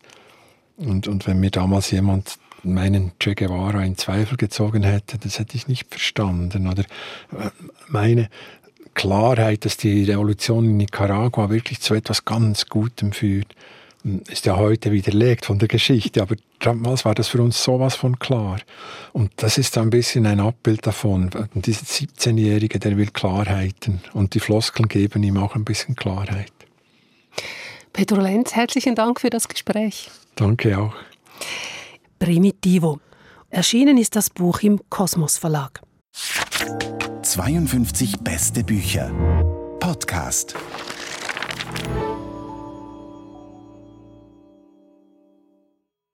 Und, 0.77 1.07
und 1.07 1.27
wenn 1.27 1.39
mir 1.39 1.51
damals 1.51 1.91
jemand 1.91 2.39
meinen 2.63 3.11
Che 3.19 3.35
Guevara 3.35 3.83
in 3.83 3.97
Zweifel 3.97 4.37
gezogen 4.37 4.83
hätte, 4.83 5.17
das 5.17 5.37
hätte 5.37 5.55
ich 5.55 5.67
nicht 5.67 5.89
verstanden. 5.89 6.67
Oder 6.67 6.83
äh, 6.83 7.49
meine 7.89 8.29
Klarheit, 8.93 9.65
dass 9.65 9.77
die 9.77 10.03
Revolution 10.03 10.65
in 10.65 10.77
Nicaragua 10.77 11.49
wirklich 11.49 11.79
zu 11.79 11.93
etwas 11.93 12.25
ganz 12.25 12.67
Gutem 12.67 13.11
führt, 13.11 13.55
ist 14.27 14.45
ja 14.45 14.57
heute 14.57 14.91
widerlegt 14.91 15.45
von 15.45 15.59
der 15.59 15.69
Geschichte, 15.69 16.21
aber 16.21 16.35
damals 16.59 17.05
war 17.05 17.15
das 17.15 17.29
für 17.29 17.41
uns 17.41 17.63
sowas 17.63 17.95
von 17.95 18.19
klar. 18.19 18.59
Und 19.13 19.31
das 19.37 19.57
ist 19.57 19.77
ein 19.77 19.89
bisschen 19.89 20.25
ein 20.25 20.41
Abbild 20.41 20.85
davon. 20.85 21.29
Und 21.53 21.65
dieser 21.65 21.85
17-Jährige, 21.85 22.79
der 22.79 22.97
will 22.97 23.11
Klarheiten 23.11 24.01
und 24.13 24.33
die 24.33 24.39
Floskeln 24.41 24.89
geben 24.89 25.23
ihm 25.23 25.37
auch 25.37 25.55
ein 25.55 25.63
bisschen 25.63 25.95
Klarheit. 25.95 26.51
Pedro 27.93 28.19
Lenz, 28.19 28.55
herzlichen 28.55 28.95
Dank 28.95 29.21
für 29.21 29.29
das 29.29 29.47
Gespräch. 29.47 30.09
Danke 30.35 30.77
auch. 30.77 30.95
Primitivo. 32.19 32.99
Erschienen 33.49 33.97
ist 33.97 34.15
das 34.15 34.29
Buch 34.29 34.61
im 34.61 34.81
Kosmos 34.89 35.37
Verlag. 35.37 35.81
52 37.23 38.19
beste 38.25 38.67
Bücher. 38.67 39.09
Podcast. 39.79 40.55